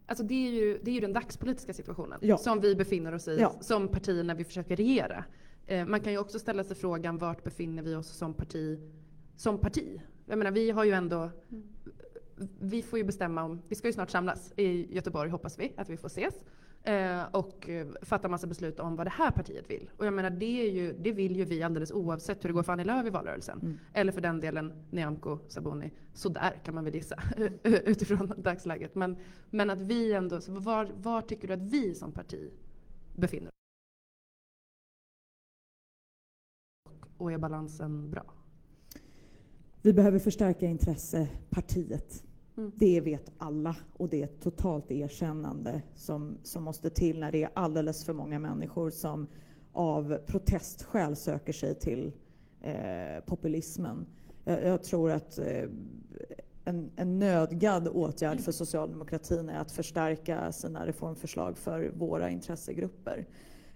Alltså 0.06 0.24
det 0.24 0.46
är 0.46 0.50
ju, 0.50 0.78
det 0.82 0.90
är 0.90 0.94
ju 0.94 1.00
den 1.00 1.12
dagspolitiska 1.12 1.74
situationen 1.74 2.18
ja. 2.22 2.38
som 2.38 2.60
vi 2.60 2.74
befinner 2.74 3.14
oss 3.14 3.28
i 3.28 3.36
ja. 3.40 3.56
som 3.60 3.88
parti 3.88 4.24
när 4.24 4.34
vi 4.34 4.44
försöker 4.44 4.76
regera. 4.76 5.24
Eh, 5.66 5.86
man 5.86 6.00
kan 6.00 6.12
ju 6.12 6.18
också 6.18 6.38
ställa 6.38 6.64
sig 6.64 6.76
frågan 6.76 7.18
vart 7.18 7.44
befinner 7.44 7.82
vi 7.82 7.94
oss 7.94 8.08
som 8.08 8.34
parti? 8.34 8.78
Som 9.36 9.58
parti? 9.58 10.00
Jag 10.26 10.38
menar 10.38 10.50
vi 10.50 10.70
har 10.70 10.84
ju 10.84 10.92
ändå 10.92 11.30
mm. 11.50 11.64
Vi 12.60 12.82
får 12.82 12.98
ju 12.98 13.04
bestämma 13.04 13.42
om, 13.42 13.62
vi 13.68 13.74
ska 13.74 13.88
ju 13.88 13.92
snart 13.92 14.10
samlas 14.10 14.52
i 14.56 14.94
Göteborg 14.94 15.30
hoppas 15.30 15.58
vi 15.58 15.72
att 15.76 15.88
vi 15.88 15.96
får 15.96 16.06
ses. 16.06 16.34
Eh, 16.86 17.24
och 17.32 17.70
fatta 18.02 18.28
massa 18.28 18.46
beslut 18.46 18.80
om 18.80 18.96
vad 18.96 19.06
det 19.06 19.10
här 19.10 19.30
partiet 19.30 19.70
vill. 19.70 19.90
Och 19.96 20.06
jag 20.06 20.14
menar 20.14 20.30
det, 20.30 20.66
är 20.66 20.70
ju, 20.70 20.92
det 20.92 21.12
vill 21.12 21.36
ju 21.36 21.44
vi 21.44 21.62
alldeles 21.62 21.92
oavsett 21.92 22.44
hur 22.44 22.48
det 22.48 22.52
går 22.52 22.62
för 22.62 22.72
Annie 22.72 22.84
Lööf 22.84 23.06
i 23.06 23.10
valrörelsen. 23.10 23.60
Mm. 23.62 23.78
Eller 23.92 24.12
för 24.12 24.20
den 24.20 24.40
delen 24.40 24.72
Nyamko 24.90 25.38
Sabuni. 25.48 25.90
Sådär 26.12 26.60
kan 26.64 26.74
man 26.74 26.84
väl 26.84 26.94
gissa 26.94 27.22
utifrån 27.62 28.32
dagsläget. 28.36 28.94
Men, 28.94 29.16
men 29.50 29.70
att 29.70 29.82
vi 29.82 30.12
ändå, 30.12 30.40
var, 30.48 30.90
var 31.02 31.22
tycker 31.22 31.48
du 31.48 31.54
att 31.54 31.62
vi 31.62 31.94
som 31.94 32.12
parti 32.12 32.50
befinner 33.16 33.48
oss? 33.48 33.54
Och 37.16 37.32
är 37.32 37.38
balansen 37.38 38.10
bra? 38.10 38.24
Vi 39.82 39.92
behöver 39.92 40.18
förstärka 40.18 40.66
intressepartiet. 40.66 42.24
Mm. 42.56 42.72
Det 42.74 43.00
vet 43.00 43.32
alla 43.38 43.76
och 43.92 44.08
det 44.08 44.20
är 44.20 44.24
ett 44.24 44.40
totalt 44.40 44.90
erkännande 44.90 45.82
som, 45.94 46.38
som 46.42 46.62
måste 46.62 46.90
till 46.90 47.20
när 47.20 47.32
det 47.32 47.42
är 47.42 47.50
alldeles 47.54 48.04
för 48.04 48.12
många 48.12 48.38
människor 48.38 48.90
som 48.90 49.26
av 49.72 50.18
protestskäl 50.26 51.16
söker 51.16 51.52
sig 51.52 51.74
till 51.74 52.12
eh, 52.60 53.24
populismen. 53.26 54.06
Jag, 54.44 54.64
jag, 54.64 54.82
tror 54.82 55.10
att 55.10 55.38
eh, 55.38 55.68
en, 56.64 56.90
en 56.96 57.18
nödgad 57.18 57.88
åtgärd 57.88 58.40
för 58.40 58.52
socialdemokratin 58.52 59.48
är 59.48 59.58
att 59.58 59.72
förstärka 59.72 60.52
sina 60.52 60.86
reformförslag 60.86 61.58
för 61.58 61.92
våra 61.94 62.30
intressegrupper 62.30 63.26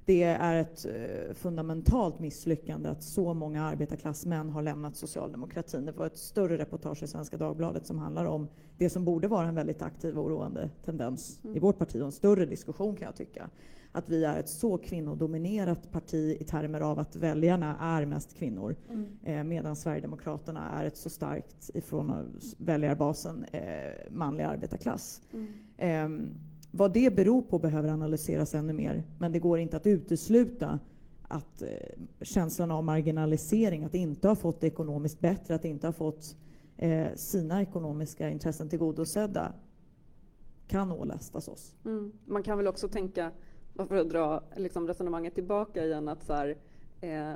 det 0.08 0.22
är 0.22 0.60
ett 0.60 0.86
eh, 0.86 1.34
fundamentalt 1.34 2.18
misslyckande 2.18 2.88
att 2.88 3.02
så 3.02 3.34
många 3.34 3.64
arbetarklassmän 3.64 4.50
har 4.50 4.62
lämnat 4.62 4.96
socialdemokratin. 4.96 5.84
Det 5.84 5.92
var 5.92 6.06
ett 6.06 6.16
större 6.16 6.58
reportage 6.58 7.02
i 7.02 7.06
Svenska 7.06 7.36
Dagbladet 7.36 7.86
som 7.86 7.98
handlar 7.98 8.24
om 8.24 8.48
det 8.78 8.90
som 8.90 9.04
borde 9.04 9.28
vara 9.28 9.48
en 9.48 9.54
väldigt 9.54 9.82
aktiv 9.82 10.18
och 10.18 10.24
oroande 10.24 10.70
tendens 10.84 11.40
mm. 11.44 11.56
i 11.56 11.60
vårt 11.60 11.78
parti 11.78 12.00
och 12.00 12.06
en 12.06 12.12
större 12.12 12.46
diskussion 12.46 12.96
kan 12.96 13.06
jag 13.06 13.16
tycka. 13.16 13.50
Att 13.92 14.08
vi 14.08 14.24
är 14.24 14.40
ett 14.40 14.48
så 14.48 14.78
kvinnodominerat 14.78 15.92
parti 15.92 16.36
i 16.40 16.44
termer 16.44 16.80
av 16.80 16.98
att 16.98 17.16
väljarna 17.16 17.76
är 17.80 18.06
mest 18.06 18.38
kvinnor 18.38 18.76
mm. 18.90 19.06
eh, 19.24 19.44
medan 19.44 19.76
Sverigedemokraterna 19.76 20.70
är 20.70 20.84
ett 20.84 20.96
så 20.96 21.10
starkt 21.10 21.70
ifrån 21.74 22.40
väljarbasen 22.58 23.44
eh, 23.52 23.62
manlig 24.10 24.44
arbetarklass. 24.44 25.22
Mm. 25.78 26.34
Vad 26.70 26.92
det 26.92 27.14
beror 27.14 27.42
på 27.42 27.58
behöver 27.58 27.88
analyseras 27.88 28.54
ännu 28.54 28.72
mer, 28.72 29.04
men 29.18 29.32
det 29.32 29.38
går 29.38 29.58
inte 29.58 29.76
att 29.76 29.86
utesluta 29.86 30.78
att 31.28 31.62
eh, 31.62 31.68
känslan 32.20 32.70
av 32.70 32.84
marginalisering, 32.84 33.84
att 33.84 33.94
inte 33.94 34.28
ha 34.28 34.34
fått 34.34 34.60
det 34.60 34.66
ekonomiskt 34.66 35.20
bättre, 35.20 35.54
att 35.54 35.64
inte 35.64 35.86
ha 35.86 35.92
fått 35.92 36.36
eh, 36.76 37.14
sina 37.14 37.62
ekonomiska 37.62 38.30
intressen 38.30 38.68
tillgodosedda 38.68 39.52
kan 40.66 40.92
ålästas 40.92 41.48
oss. 41.48 41.74
Mm. 41.84 42.12
Man 42.24 42.42
kan 42.42 42.58
väl 42.58 42.66
också 42.66 42.88
tänka, 42.88 43.30
för 43.88 43.96
att 43.96 44.10
dra 44.10 44.42
liksom 44.56 44.86
resonemanget 44.86 45.34
tillbaka 45.34 45.84
igen, 45.84 46.08
att 46.08 46.24
så 46.24 46.32
här, 46.32 46.56
eh, 47.00 47.32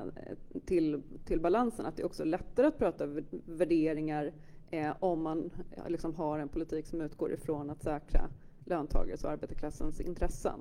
till, 0.65 1.03
till 1.25 1.41
balansen, 1.41 1.87
att 1.87 1.97
det 1.97 2.03
är 2.03 2.07
också 2.07 2.25
lättare 2.25 2.67
att 2.67 2.79
prata 2.79 3.07
värderingar 3.47 4.33
eh, 4.71 4.93
om 5.01 5.23
man 5.23 5.51
liksom 5.87 6.15
har 6.15 6.39
en 6.39 6.49
politik 6.49 6.87
som 6.87 7.01
utgår 7.01 7.33
ifrån 7.33 7.71
att 7.71 7.83
säkra 7.83 8.29
löntagares 8.65 9.25
och 9.25 9.31
arbetarklassens 9.31 10.01
intressen. 10.01 10.61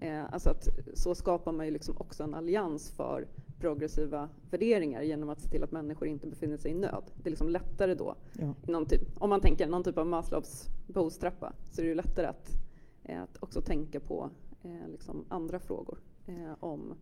Eh, 0.00 0.32
alltså 0.32 0.50
att 0.50 0.68
så 0.94 1.14
skapar 1.14 1.52
man 1.52 1.66
ju 1.66 1.72
liksom 1.72 1.94
också 1.98 2.22
en 2.22 2.34
allians 2.34 2.90
för 2.90 3.26
progressiva 3.60 4.28
värderingar 4.50 5.02
genom 5.02 5.28
att 5.28 5.40
se 5.40 5.48
till 5.48 5.62
att 5.62 5.72
människor 5.72 6.08
inte 6.08 6.26
befinner 6.26 6.56
sig 6.56 6.70
i 6.70 6.74
nöd. 6.74 7.02
Det 7.22 7.28
är 7.28 7.30
liksom 7.30 7.48
lättare 7.48 7.94
då, 7.94 8.14
ja. 8.66 8.84
typ, 8.84 9.02
om 9.18 9.30
man 9.30 9.40
tänker 9.40 9.66
någon 9.66 9.84
typ 9.84 9.98
av 9.98 10.06
Maslows 10.06 10.68
behovstrappa, 10.86 11.52
så 11.70 11.80
är 11.80 11.84
det 11.84 11.88
ju 11.88 11.94
lättare 11.94 12.26
att, 12.26 12.50
eh, 13.02 13.22
att 13.22 13.42
också 13.42 13.60
tänka 13.60 14.00
på 14.00 14.30
eh, 14.62 14.88
liksom 14.90 15.24
andra 15.28 15.58
frågor 15.58 15.98
eh, 16.26 16.52
om, 16.60 16.94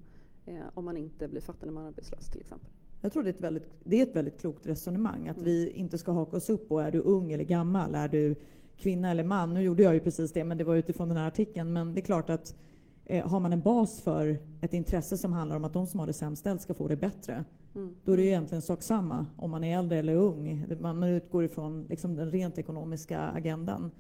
eh, 0.46 0.60
om 0.74 0.84
man 0.84 0.96
inte 0.96 1.28
blir 1.28 1.40
fattig 1.40 1.66
när 1.66 1.72
man 1.72 1.84
är 1.84 1.88
arbetslös 1.88 2.30
till 2.30 2.40
exempel. 2.40 2.70
Jag 3.00 3.12
tror 3.12 3.22
det 3.22 3.28
är 3.28 3.34
ett 3.34 3.40
väldigt, 3.40 3.70
det 3.84 4.00
är 4.00 4.02
ett 4.02 4.16
väldigt 4.16 4.40
klokt 4.40 4.66
resonemang, 4.66 5.28
att 5.28 5.36
mm. 5.36 5.44
vi 5.44 5.70
inte 5.70 5.98
ska 5.98 6.12
haka 6.12 6.36
oss 6.36 6.50
upp 6.50 6.68
på 6.68 6.80
är 6.80 6.90
du 6.90 7.00
ung 7.00 7.32
eller 7.32 7.44
gammal, 7.44 7.94
är 7.94 8.08
du 8.08 8.34
kvinna 8.78 9.10
eller 9.10 9.24
man. 9.24 9.54
Nu 9.54 9.62
gjorde 9.62 9.82
jag 9.82 9.94
ju 9.94 10.00
precis 10.00 10.32
det, 10.32 10.44
men 10.44 10.58
det 10.58 10.64
var 10.64 10.76
utifrån 10.76 11.08
den 11.08 11.16
här 11.16 11.28
artikeln. 11.28 11.72
Men 11.72 11.94
det 11.94 12.00
är 12.00 12.04
klart 12.04 12.30
att 12.30 12.56
eh, 13.04 13.28
har 13.28 13.40
man 13.40 13.52
en 13.52 13.60
bas 13.60 14.00
för 14.00 14.38
ett 14.60 14.74
intresse 14.74 15.18
som 15.18 15.32
handlar 15.32 15.56
om 15.56 15.64
att 15.64 15.72
de 15.72 15.86
som 15.86 16.00
har 16.00 16.06
det 16.06 16.12
sämst 16.12 16.40
ställt 16.40 16.62
ska 16.62 16.74
få 16.74 16.88
det 16.88 16.96
bättre, 16.96 17.44
mm. 17.74 17.96
då 18.04 18.12
är 18.12 18.16
det 18.16 18.24
egentligen 18.24 18.62
sak 18.62 18.82
samma 18.82 19.26
om 19.36 19.50
man 19.50 19.64
är 19.64 19.78
äldre 19.78 19.98
eller 19.98 20.14
ung. 20.14 20.66
Man 20.80 21.02
utgår 21.02 21.44
ifrån 21.44 21.86
liksom, 21.88 22.16
den 22.16 22.30
rent 22.30 22.58
ekonomiska 22.58 23.20
agendan. 23.20 23.90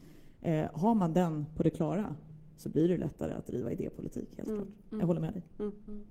Eh, 0.40 0.66
har 0.72 0.94
man 0.94 1.12
den 1.12 1.46
på 1.56 1.62
det 1.62 1.70
klara 1.70 2.16
så 2.56 2.68
blir 2.68 2.88
det 2.88 2.96
lättare 2.96 3.32
att 3.32 3.46
driva 3.46 3.72
idépolitik, 3.72 4.28
helt 4.36 4.48
mm. 4.48 4.60
klart. 4.60 4.74
Jag 4.90 4.96
mm. 4.96 5.06
håller 5.06 5.20
med 5.20 5.32
dig. 5.32 5.42
Mm. 5.58 5.72
mm. 5.88 6.04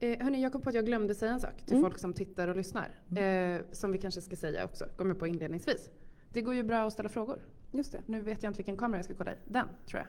Eh, 0.00 0.18
hörni, 0.24 0.42
jag 0.42 0.52
kom 0.52 0.60
på 0.60 0.68
att 0.68 0.74
jag 0.74 0.86
glömde 0.86 1.14
säga 1.14 1.32
en 1.32 1.40
sak 1.40 1.62
till 1.66 1.76
mm. 1.76 1.82
folk 1.82 1.98
som 1.98 2.12
tittar 2.12 2.48
och 2.48 2.56
lyssnar. 2.56 2.88
Mm. 3.10 3.56
Eh, 3.56 3.62
som 3.72 3.92
vi 3.92 3.98
kanske 3.98 4.20
ska 4.20 4.36
säga 4.36 4.64
också, 4.64 4.84
kommer 4.96 5.14
på 5.14 5.26
inledningsvis. 5.26 5.90
Det 6.32 6.42
går 6.42 6.54
ju 6.54 6.62
bra 6.62 6.86
att 6.86 6.92
ställa 6.92 7.08
frågor. 7.08 7.38
Just 7.70 7.92
det. 7.92 8.00
Nu 8.06 8.20
vet 8.20 8.42
jag 8.42 8.50
inte 8.50 8.58
vilken 8.58 8.76
kamera 8.76 8.98
jag 8.98 9.04
ska 9.04 9.14
kolla 9.14 9.32
i. 9.32 9.36
Den, 9.44 9.68
tror 9.86 10.02
jag. 10.02 10.08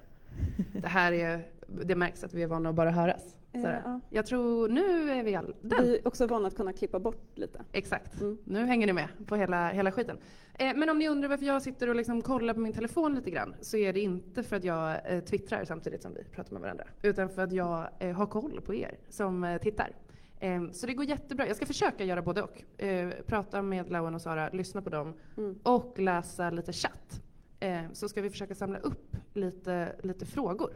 Det 0.81 0.87
här 0.87 1.11
är, 1.11 1.47
det 1.67 1.95
märks 1.95 2.23
att 2.23 2.33
vi 2.33 2.43
är 2.43 2.47
vana 2.47 2.69
att 2.69 2.75
bara 2.75 2.91
höras. 2.91 3.35
Eh, 3.51 3.61
ja. 3.61 3.99
Jag 4.09 4.25
tror, 4.25 4.69
nu 4.69 5.11
är 5.11 5.23
vi 5.23 5.35
all, 5.35 5.55
den. 5.61 5.83
Vi 5.83 5.97
är 5.97 6.07
också 6.07 6.27
vana 6.27 6.47
att 6.47 6.55
kunna 6.55 6.73
klippa 6.73 6.99
bort 6.99 7.31
lite. 7.35 7.61
Exakt. 7.71 8.21
Mm. 8.21 8.37
Nu 8.43 8.65
hänger 8.65 8.87
ni 8.87 8.93
med 8.93 9.07
på 9.25 9.35
hela, 9.35 9.69
hela 9.69 9.91
skiten. 9.91 10.17
Eh, 10.53 10.75
men 10.75 10.89
om 10.89 10.99
ni 10.99 11.09
undrar 11.09 11.29
varför 11.29 11.45
jag 11.45 11.61
sitter 11.61 11.89
och 11.89 11.95
liksom 11.95 12.21
kollar 12.21 12.53
på 12.53 12.59
min 12.59 12.73
telefon 12.73 13.15
lite 13.15 13.31
grann 13.31 13.55
så 13.61 13.77
är 13.77 13.93
det 13.93 13.99
inte 13.99 14.43
för 14.43 14.55
att 14.55 14.63
jag 14.63 15.13
eh, 15.13 15.19
twittrar 15.19 15.65
samtidigt 15.65 16.01
som 16.01 16.13
vi 16.13 16.23
pratar 16.23 16.53
med 16.53 16.61
varandra. 16.61 16.83
Utan 17.01 17.29
för 17.29 17.41
att 17.41 17.51
jag 17.51 17.89
eh, 17.99 18.15
har 18.15 18.25
koll 18.25 18.61
på 18.61 18.75
er 18.75 18.97
som 19.09 19.43
eh, 19.43 19.61
tittar. 19.61 19.91
Ehm, 20.39 20.73
så 20.73 20.87
det 20.87 20.93
går 20.93 21.05
jättebra. 21.05 21.47
Jag 21.47 21.55
ska 21.55 21.65
försöka 21.65 22.03
göra 22.03 22.21
både 22.21 22.41
och. 22.41 22.81
Eh, 22.81 23.09
prata 23.25 23.61
med 23.61 23.91
Lauen 23.91 24.15
och 24.15 24.21
Sara, 24.21 24.49
lyssna 24.49 24.81
på 24.81 24.89
dem 24.89 25.13
mm. 25.37 25.59
och 25.63 25.99
läsa 25.99 26.49
lite 26.49 26.73
chatt. 26.73 27.21
Ehm, 27.59 27.93
så 27.93 28.09
ska 28.09 28.21
vi 28.21 28.29
försöka 28.29 28.55
samla 28.55 28.77
upp 28.79 29.15
lite, 29.33 29.95
lite 30.03 30.25
frågor. 30.25 30.73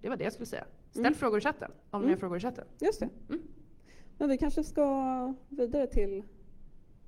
Det 0.00 0.08
var 0.08 0.16
det 0.16 0.24
jag 0.24 0.32
skulle 0.32 0.46
säga. 0.46 0.64
Ställ 0.90 1.04
mm. 1.04 1.14
frågor 1.14 1.38
i 1.38 1.40
chatten 1.40 1.70
om 1.90 2.00
mm. 2.00 2.06
ni 2.06 2.12
har 2.12 2.20
frågor 2.20 2.36
i 2.36 2.40
chatten. 2.40 2.64
Just 2.78 3.00
det. 3.00 3.08
Mm. 3.28 3.42
Men 4.18 4.28
vi 4.28 4.38
kanske 4.38 4.64
ska 4.64 5.34
vidare 5.48 5.86
till, 5.86 6.22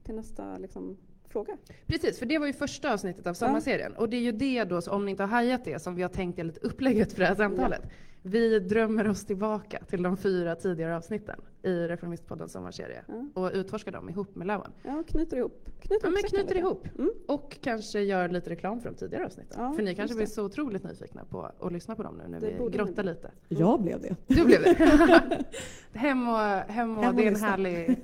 till 0.05 0.15
nästa 0.15 0.59
liksom, 0.59 0.97
fråga. 1.29 1.57
Precis, 1.87 2.19
för 2.19 2.27
det 2.27 2.39
var 2.39 2.47
ju 2.47 2.53
första 2.53 2.93
avsnittet 2.93 3.27
av 3.27 3.35
sommarserien. 3.35 3.93
Ja. 3.95 4.01
Och 4.01 4.09
det 4.09 4.17
är 4.17 4.21
ju 4.21 4.33
det 4.33 4.65
då, 4.65 4.81
om 4.81 5.05
ni 5.05 5.11
inte 5.11 5.23
har 5.23 5.29
hajat 5.29 5.65
det, 5.65 5.83
som 5.83 5.95
vi 5.95 6.03
har 6.03 6.09
tänkt 6.09 6.39
enligt 6.39 6.59
upplägget 6.59 7.13
för 7.13 7.21
det 7.21 7.27
här 7.27 7.35
samtalet. 7.35 7.81
Ja. 7.83 7.91
Vi 8.23 8.59
drömmer 8.59 9.09
oss 9.09 9.25
tillbaka 9.25 9.79
till 9.85 10.03
de 10.03 10.17
fyra 10.17 10.57
tidigare 10.57 10.97
avsnitten 10.97 11.41
i 11.63 11.89
Reformistpoddens 11.89 12.53
sommarserie 12.53 13.05
ja. 13.09 13.43
och 13.43 13.51
utforskar 13.55 13.93
dem 13.93 14.09
ihop 14.09 14.35
med 14.35 14.47
Lauan. 14.47 14.73
Ja, 14.83 15.03
knyter 15.09 15.37
ihop. 15.37 15.69
Knyter, 15.81 16.07
ja, 16.07 16.11
men 16.11 16.23
knyter 16.23 16.57
ihop. 16.57 16.87
Mm. 16.99 17.11
Och 17.29 17.59
kanske 17.61 18.01
gör 18.01 18.29
lite 18.29 18.51
reklam 18.51 18.81
för 18.81 18.89
de 18.89 18.97
tidigare 18.97 19.27
avsnitten. 19.27 19.61
Ja, 19.61 19.73
för 19.73 19.83
ni 19.83 19.95
kanske 19.95 20.17
blir 20.17 20.27
så 20.27 20.45
otroligt 20.45 20.85
nyfikna 20.85 21.25
på 21.25 21.51
att 21.61 21.73
lyssna 21.73 21.97
på 21.97 22.03
dem 22.03 22.15
nu 22.17 22.29
när 22.29 22.41
det 22.41 22.47
vi 22.47 22.71
grottar 22.71 23.03
lite. 23.03 23.31
Jag 23.49 23.83
blev 23.83 24.01
det. 24.01 24.17
Du 24.27 24.45
blev 24.45 24.63
det? 24.63 25.45
hem 25.99 26.29
och, 26.29 26.39
hem 26.39 26.99
och, 26.99 27.05
hem 27.05 27.09
och 27.09 27.15
det 27.15 27.25
är 27.25 27.29
en 27.29 27.37
härlig 27.37 27.99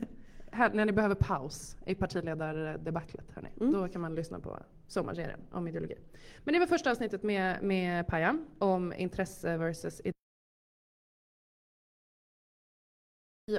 här, 0.58 0.70
när 0.75 0.84
ni 0.84 0.92
behöver 0.92 1.14
paus 1.14 1.76
i 1.87 1.94
partiledardebaclet, 1.94 3.26
hörni, 3.34 3.48
mm. 3.60 3.72
då 3.72 3.88
kan 3.88 4.00
man 4.00 4.14
lyssna 4.14 4.40
på 4.40 4.58
sommarserien 4.88 5.40
om 5.50 5.68
ideologi. 5.68 5.95
Men 6.45 6.52
det 6.52 6.59
var 6.59 6.66
första 6.66 6.90
avsnittet 6.90 7.23
med, 7.23 7.62
med 7.62 8.07
Paja 8.07 8.38
om 8.59 8.92
intresse 8.92 9.57
versus 9.57 10.00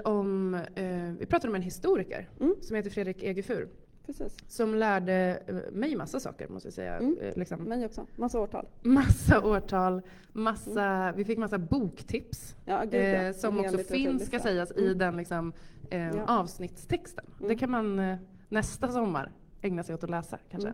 om, 0.03 0.53
eh, 0.53 1.11
vi 1.19 1.25
pratade 1.25 1.49
om 1.49 1.55
en 1.55 1.61
historiker 1.61 2.29
mm. 2.39 2.55
som 2.61 2.75
heter 2.75 2.89
Fredrik 2.89 3.23
Egefur. 3.23 3.69
Precis. 4.05 4.37
Som 4.47 4.75
lärde 4.75 5.41
eh, 5.47 5.55
mig 5.71 5.95
massa 5.95 6.19
saker 6.19 6.47
måste 6.47 6.67
jag 6.67 6.73
säga. 6.73 6.97
Mm. 6.97 7.17
Eh, 7.21 7.37
liksom. 7.37 7.63
Mig 7.63 7.85
också. 7.85 8.07
Massa 8.15 8.39
årtal. 8.39 8.67
Massa 8.81 9.41
årtal. 9.41 10.01
Massa, 10.33 10.85
mm. 10.85 11.15
Vi 11.15 11.25
fick 11.25 11.37
massa 11.37 11.57
boktips. 11.57 12.55
Ja, 12.65 12.83
gud, 12.83 12.93
eh, 12.93 13.31
som 13.31 13.59
också 13.59 13.77
finns, 13.77 14.25
ska 14.25 14.39
sägas, 14.39 14.71
i 14.71 14.85
mm. 14.85 14.97
den 14.97 15.17
liksom, 15.17 15.53
eh, 15.89 16.07
ja. 16.07 16.23
avsnittstexten. 16.27 17.25
Det 17.37 17.45
mm. 17.45 17.57
kan 17.57 17.71
man 17.71 18.17
nästa 18.49 18.91
sommar 18.91 19.31
ägna 19.61 19.83
sig 19.83 19.95
åt 19.95 20.03
att 20.03 20.09
läsa 20.09 20.39
kanske. 20.49 20.73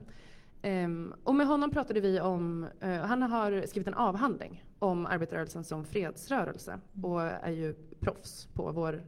Um, 0.65 1.13
och 1.23 1.35
med 1.35 1.47
honom 1.47 1.71
pratade 1.71 1.99
vi 1.99 2.19
om, 2.19 2.67
uh, 2.83 2.89
han 2.89 3.21
har 3.21 3.65
skrivit 3.67 3.87
en 3.87 3.93
avhandling 3.93 4.63
om 4.79 5.05
arbetarrörelsen 5.05 5.63
som 5.63 5.85
fredsrörelse 5.85 6.79
och 7.03 7.21
är 7.21 7.51
ju 7.51 7.73
proffs 7.99 8.47
på 8.53 8.71
vår 8.71 9.03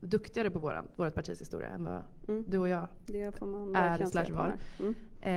duktigare 0.00 0.50
på 0.50 0.58
våran, 0.58 0.88
vårt 0.96 1.14
partis 1.14 1.40
historia 1.40 1.68
än 1.68 1.84
vad 1.84 2.02
mm. 2.28 2.44
du 2.48 2.58
och 2.58 2.68
jag 2.68 2.88
är 3.06 4.06
slash 4.06 4.30
var. 4.30 4.56
Mm. 4.78 4.94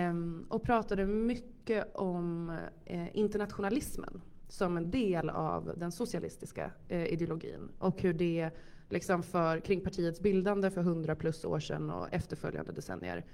Um, 0.10 0.46
och 0.50 0.64
pratade 0.64 1.06
mycket 1.06 1.96
om 1.96 2.50
uh, 2.92 3.18
internationalismen 3.18 4.22
som 4.48 4.78
en 4.78 4.92
del 4.92 5.30
av 5.30 5.74
den 5.78 5.92
socialistiska 5.92 6.72
uh, 6.92 7.06
ideologin 7.06 7.70
och 7.80 8.02
hur 8.02 8.14
det 8.14 8.50
liksom 8.90 9.24
för, 9.24 9.60
kring 9.60 9.82
partiets 9.82 10.20
bildande 10.20 10.70
för 10.70 10.82
hundra 10.82 11.16
plus 11.16 11.46
år 11.46 11.60
sedan 11.60 11.90
och 11.90 12.14
efterföljande 12.14 12.72
decennier 12.72 13.26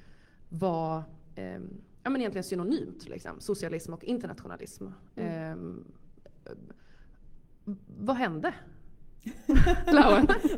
var 0.50 1.03
um, 1.38 1.82
ja, 2.05 2.09
men 2.09 2.21
egentligen 2.21 2.43
synonymt, 2.43 3.09
liksom, 3.09 3.39
socialism 3.39 3.93
och 3.93 4.03
internationalism. 4.03 4.88
Mm. 5.15 5.83
vad 7.97 8.15
hände 8.15 8.53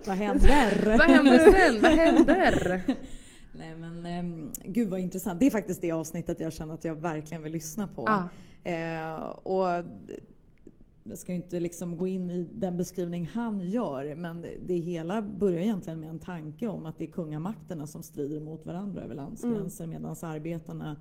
vad 0.08 0.18
händer? 0.18 0.98
vad 0.98 1.08
händer 1.08 1.51
sen? 1.51 1.82
Vad 1.82 1.92
händer? 1.92 2.82
Nej 3.51 3.75
men 3.75 4.25
um, 4.25 4.51
gud 4.63 4.89
vad 4.89 5.00
intressant. 5.00 5.39
Det 5.39 5.46
är 5.46 5.51
faktiskt 5.51 5.82
det 5.82 5.92
avsnittet 5.92 6.39
jag 6.39 6.54
känner 6.54 6.74
att 6.74 6.84
jag 6.84 6.96
verkligen 6.96 7.44
vill 7.44 7.51
lyssna 7.51 7.88
på. 7.88 8.08
Ah. 8.08 8.30
Eh, 8.70 9.20
och 9.30 9.86
jag 11.04 11.18
ska 11.18 11.34
inte 11.34 11.60
liksom 11.60 11.98
gå 11.98 12.08
in 12.08 12.30
i 12.30 12.50
den 12.54 12.77
beskrivning 12.77 13.30
han 13.34 13.60
gör, 13.60 14.16
men 14.16 14.46
det 14.66 14.74
hela 14.74 15.22
börjar 15.22 15.60
egentligen 15.60 16.00
med 16.00 16.10
en 16.10 16.20
tanke 16.20 16.68
om 16.68 16.86
att 16.86 16.98
det 16.98 17.04
är 17.04 17.12
kungamakterna 17.12 17.88
som 17.88 18.04
strider 18.04 18.39
mot 18.39 18.66
varandra 18.66 19.01
över 19.01 19.16
landsgränser 19.16 19.84
mm. 19.84 20.01
medan 20.01 20.16
arbetarna 20.22 20.98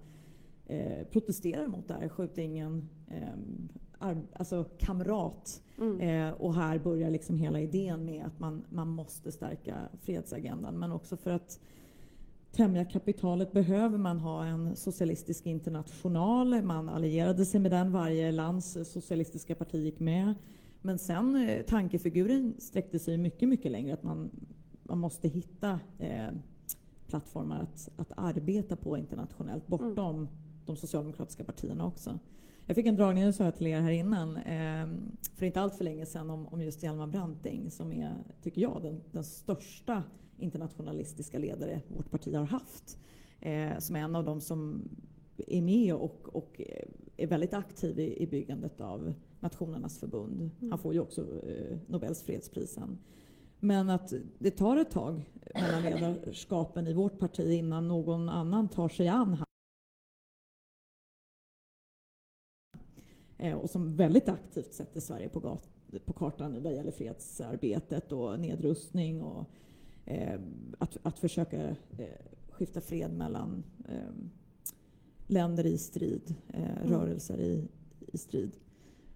eh, 0.67 1.07
protesterar 1.11 1.67
mot 1.67 1.89
det 1.89 1.95
här. 1.95 2.09
Skjut 2.09 2.39
ingen 2.39 2.89
eh, 3.09 4.17
alltså 4.33 4.65
kamrat. 4.79 5.63
Mm. 5.79 6.01
Eh, 6.01 6.33
och 6.33 6.55
här 6.55 6.79
börjar 6.79 7.11
liksom 7.11 7.37
hela 7.37 7.61
idén 7.61 8.05
med 8.05 8.27
att 8.27 8.39
man, 8.39 8.65
man 8.69 8.89
måste 8.89 9.33
stärka 9.33 9.89
fredsagendan. 10.03 10.79
Men 10.79 10.93
också 10.93 11.17
för 11.17 11.31
att 11.31 11.61
tämja 12.53 12.85
kapitalet 12.85 13.53
behöver 13.53 13.99
man 13.99 14.19
ha 14.19 14.45
en 14.45 14.77
socialistisk 14.77 15.47
international. 15.47 16.63
Man 16.63 16.89
allierade 16.89 17.45
sig 17.47 17.61
med 17.61 17.71
den, 17.71 17.93
varje 17.93 18.33
lands 18.33 18.79
socialistiska 18.85 19.55
parti 19.55 19.75
gick 19.75 20.01
med. 20.01 20.35
Men 20.83 20.99
sen 20.99 21.49
eh, 21.49 21.63
tankefiguren 21.63 22.55
sträckte 22.59 22.99
sig 22.99 23.19
mycket, 23.19 23.49
mycket 23.49 23.73
längre. 23.73 23.95
Att 23.95 24.03
man, 24.03 24.31
man 24.83 24.99
måste 24.99 25.29
hitta 25.29 25.81
eh, 25.99 26.29
plattformar 27.07 27.61
att, 27.63 27.89
att 27.97 28.13
arbeta 28.17 28.77
på 28.77 28.97
internationellt 28.97 29.67
bortom 29.67 30.17
mm. 30.17 30.29
De 30.67 30.77
socialdemokratiska 30.77 31.45
partierna 31.45 31.87
också. 31.87 32.19
Jag 32.67 32.77
fick 32.77 32.87
en 32.87 32.97
dragning, 32.97 33.25
det 33.25 33.33
sa 33.33 33.45
jag 33.45 33.57
till 33.57 33.67
er 33.67 33.81
här 33.81 33.91
innan, 33.91 34.37
eh, 34.37 34.89
för 35.35 35.47
inte 35.47 35.61
allt 35.61 35.75
för 35.75 35.85
länge 35.85 36.07
sedan 36.07 36.31
om, 36.31 36.47
om 36.47 36.63
just 36.63 36.83
Hjalmar 36.83 37.07
Branting 37.07 37.71
som 37.71 37.93
är, 37.93 38.15
tycker 38.43 38.61
jag, 38.61 38.83
den, 38.83 39.01
den 39.13 39.25
största 39.25 40.03
internationalistiska 40.39 41.39
ledare 41.39 41.81
vårt 41.89 42.11
parti 42.11 42.35
har 42.35 42.45
haft. 42.45 42.99
Eh, 43.41 43.79
som 43.79 43.97
är 43.97 44.01
en 44.01 44.17
av 44.17 44.25
dem 44.25 44.41
som 44.41 44.89
är 45.37 45.63
med 45.63 45.95
och, 45.95 46.29
och 46.33 46.61
är 47.17 47.27
väldigt 47.27 47.55
aktiv 47.55 47.99
i, 47.99 48.23
i 48.23 48.27
byggandet 48.27 48.81
av 48.81 49.15
Nationernas 49.41 49.99
förbund. 49.99 50.41
Mm. 50.41 50.71
Han 50.71 50.79
får 50.79 50.95
ju 50.95 51.01
också 51.01 51.21
eh, 51.21 51.79
Nobels 51.87 52.23
fredspris 52.23 52.79
Men 53.61 53.91
att 53.91 54.13
det 54.39 54.51
tar 54.51 54.77
ett 54.77 54.91
tag 54.91 55.31
mellan 55.55 55.83
ledarskapen 55.83 56.87
i 56.87 56.93
vårt 56.93 57.19
parti 57.19 57.53
innan 57.53 57.89
någon 57.89 58.29
annan 58.29 58.69
tar 58.69 58.89
sig 58.89 59.09
an 59.09 59.37
och 63.63 63.71
som 63.71 63.97
väldigt 63.97 64.29
aktivt 64.29 64.75
sätter 64.75 65.01
Sverige 65.01 65.29
på, 65.29 65.59
på 66.05 66.13
kartan 66.13 66.63
vad 66.63 66.75
gäller 66.75 66.91
fredsarbetet 66.91 68.13
och 68.13 68.41
nedrustning 68.41 69.23
och 69.23 69.45
eh, 70.05 70.41
att, 70.79 70.97
att 71.03 71.19
försöka 71.19 71.63
eh, 71.99 72.07
skifta 72.51 72.81
fred 72.81 73.13
mellan 73.13 73.65
eh, 73.89 74.15
länder 75.27 75.67
i 75.67 75.79
strid, 75.79 76.35
eh, 76.49 76.77
mm. 76.77 76.89
rörelser 76.89 77.41
i, 77.41 77.69
i 78.13 78.19
strid. 78.19 78.57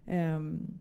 Um, 0.06 0.78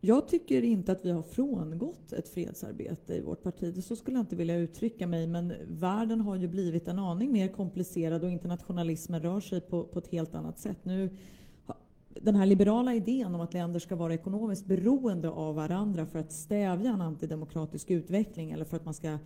jag 0.00 0.28
tycker 0.28 0.62
inte 0.62 0.92
att 0.92 1.04
vi 1.04 1.10
har 1.10 1.22
frångått 1.22 2.12
ett 2.12 2.28
fredsarbete 2.28 3.14
i 3.14 3.20
vårt 3.20 3.42
parti. 3.42 3.84
Så 3.84 3.96
skulle 3.96 4.16
jag 4.16 4.22
inte 4.22 4.36
vilja 4.36 4.56
uttrycka 4.56 5.06
mig. 5.06 5.26
Men 5.26 5.52
världen 5.68 6.20
har 6.20 6.36
ju 6.36 6.48
blivit 6.48 6.88
en 6.88 6.98
aning 6.98 7.32
mer 7.32 7.48
komplicerad 7.48 8.24
och 8.24 8.30
internationalismen 8.30 9.22
rör 9.22 9.40
sig 9.40 9.60
på, 9.60 9.84
på 9.84 9.98
ett 9.98 10.08
helt 10.08 10.34
annat 10.34 10.58
sätt. 10.58 10.78
Nu, 10.82 11.10
den 12.22 12.36
här 12.36 12.46
liberala 12.46 12.94
idén 12.94 13.34
om 13.34 13.40
att 13.40 13.54
länder 13.54 13.80
ska 13.80 13.96
vara 13.96 14.14
ekonomiskt 14.14 14.66
beroende 14.66 15.30
av 15.30 15.54
varandra 15.54 16.06
för 16.06 16.18
att 16.18 16.32
stävja 16.32 16.90
en 16.90 17.00
antidemokratisk 17.00 17.90
utveckling 17.90 18.50
eller 18.50 18.64
för 18.64 18.76
att, 18.76 18.84
man 18.84 18.94
ska, 18.94 19.18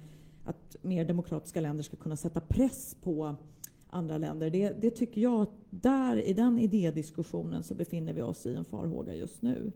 att 0.45 0.77
mer 0.83 1.05
demokratiska 1.05 1.61
länder 1.61 1.85
ska 1.85 1.97
kunna 1.97 2.17
sätta 2.17 2.41
press 2.41 2.97
på 3.03 3.37
andra 3.91 4.19
länder. 4.19 4.51
Det, 4.51 4.73
det 4.81 4.91
tycker 4.91 5.21
jag 5.21 5.41
att 5.41 5.53
där 5.71 6.29
i 6.29 6.33
den 6.33 6.59
idédiskussionen 6.59 7.63
så 7.63 7.75
befinner 7.75 8.13
vi 8.13 8.23
oss 8.23 8.47
i 8.47 8.55
en 8.55 8.65
farhåga 8.65 9.15
just 9.15 9.43
nu. 9.43 9.73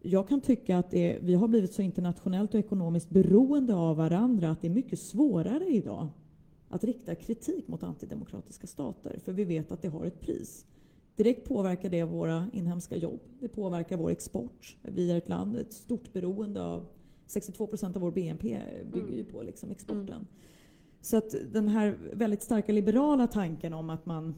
Jag 0.00 0.28
kan 0.28 0.40
tycka 0.40 0.78
att 0.78 0.90
det, 0.90 1.18
vi 1.22 1.34
har 1.34 1.48
blivit 1.48 1.72
så 1.72 1.82
internationellt 1.82 2.54
och 2.54 2.60
ekonomiskt 2.60 3.10
beroende 3.10 3.74
av 3.74 3.96
varandra 3.96 4.50
att 4.50 4.60
det 4.60 4.68
är 4.68 4.72
mycket 4.72 4.98
svårare 4.98 5.66
idag 5.66 6.08
att 6.68 6.84
rikta 6.84 7.14
kritik 7.14 7.68
mot 7.68 7.82
antidemokratiska 7.82 8.66
stater, 8.66 9.18
för 9.24 9.32
vi 9.32 9.44
vet 9.44 9.72
att 9.72 9.82
det 9.82 9.88
har 9.88 10.04
ett 10.04 10.20
pris. 10.20 10.64
Direkt 11.16 11.48
påverkar 11.48 11.88
det 11.88 12.04
våra 12.04 12.48
inhemska 12.52 12.96
jobb. 12.96 13.20
Det 13.40 13.48
påverkar 13.48 13.96
vår 13.96 14.10
export. 14.10 14.76
Vi 14.82 15.10
är 15.10 15.18
ett 15.18 15.28
land, 15.28 15.56
ett 15.56 15.72
stort 15.72 16.12
beroende 16.12 16.62
av 16.62 16.86
62 17.26 17.66
procent 17.66 17.96
av 17.96 18.02
vår 18.02 18.10
BNP 18.10 18.58
bygger 18.92 19.16
ju 19.16 19.24
på 19.24 19.42
liksom 19.42 19.70
exporten. 19.70 20.08
Mm. 20.08 20.26
Så 21.00 21.16
att 21.16 21.34
den 21.52 21.68
här 21.68 21.98
väldigt 22.12 22.42
starka 22.42 22.72
liberala 22.72 23.26
tanken 23.26 23.72
om 23.72 23.90
att 23.90 24.06
man 24.06 24.34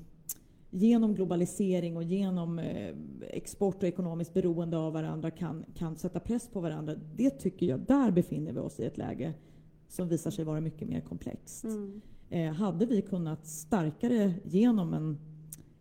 genom 0.70 1.14
globalisering 1.14 1.96
och 1.96 2.02
genom 2.02 2.58
eh, 2.58 2.94
export 3.20 3.76
och 3.76 3.88
ekonomiskt 3.88 4.34
beroende 4.34 4.76
av 4.78 4.92
varandra 4.92 5.30
kan, 5.30 5.64
kan 5.74 5.96
sätta 5.96 6.20
press 6.20 6.48
på 6.48 6.60
varandra. 6.60 6.94
Det 7.16 7.30
tycker 7.30 7.66
jag, 7.66 7.80
där 7.80 8.10
befinner 8.10 8.52
vi 8.52 8.58
oss 8.58 8.80
i 8.80 8.84
ett 8.84 8.98
läge 8.98 9.34
som 9.88 10.08
visar 10.08 10.30
sig 10.30 10.44
vara 10.44 10.60
mycket 10.60 10.88
mer 10.88 11.00
komplext. 11.00 11.64
Mm. 11.64 12.00
Eh, 12.30 12.52
hade 12.52 12.86
vi 12.86 13.02
kunnat 13.02 13.46
starkare 13.46 14.34
genom 14.44 14.94
en, 14.94 15.18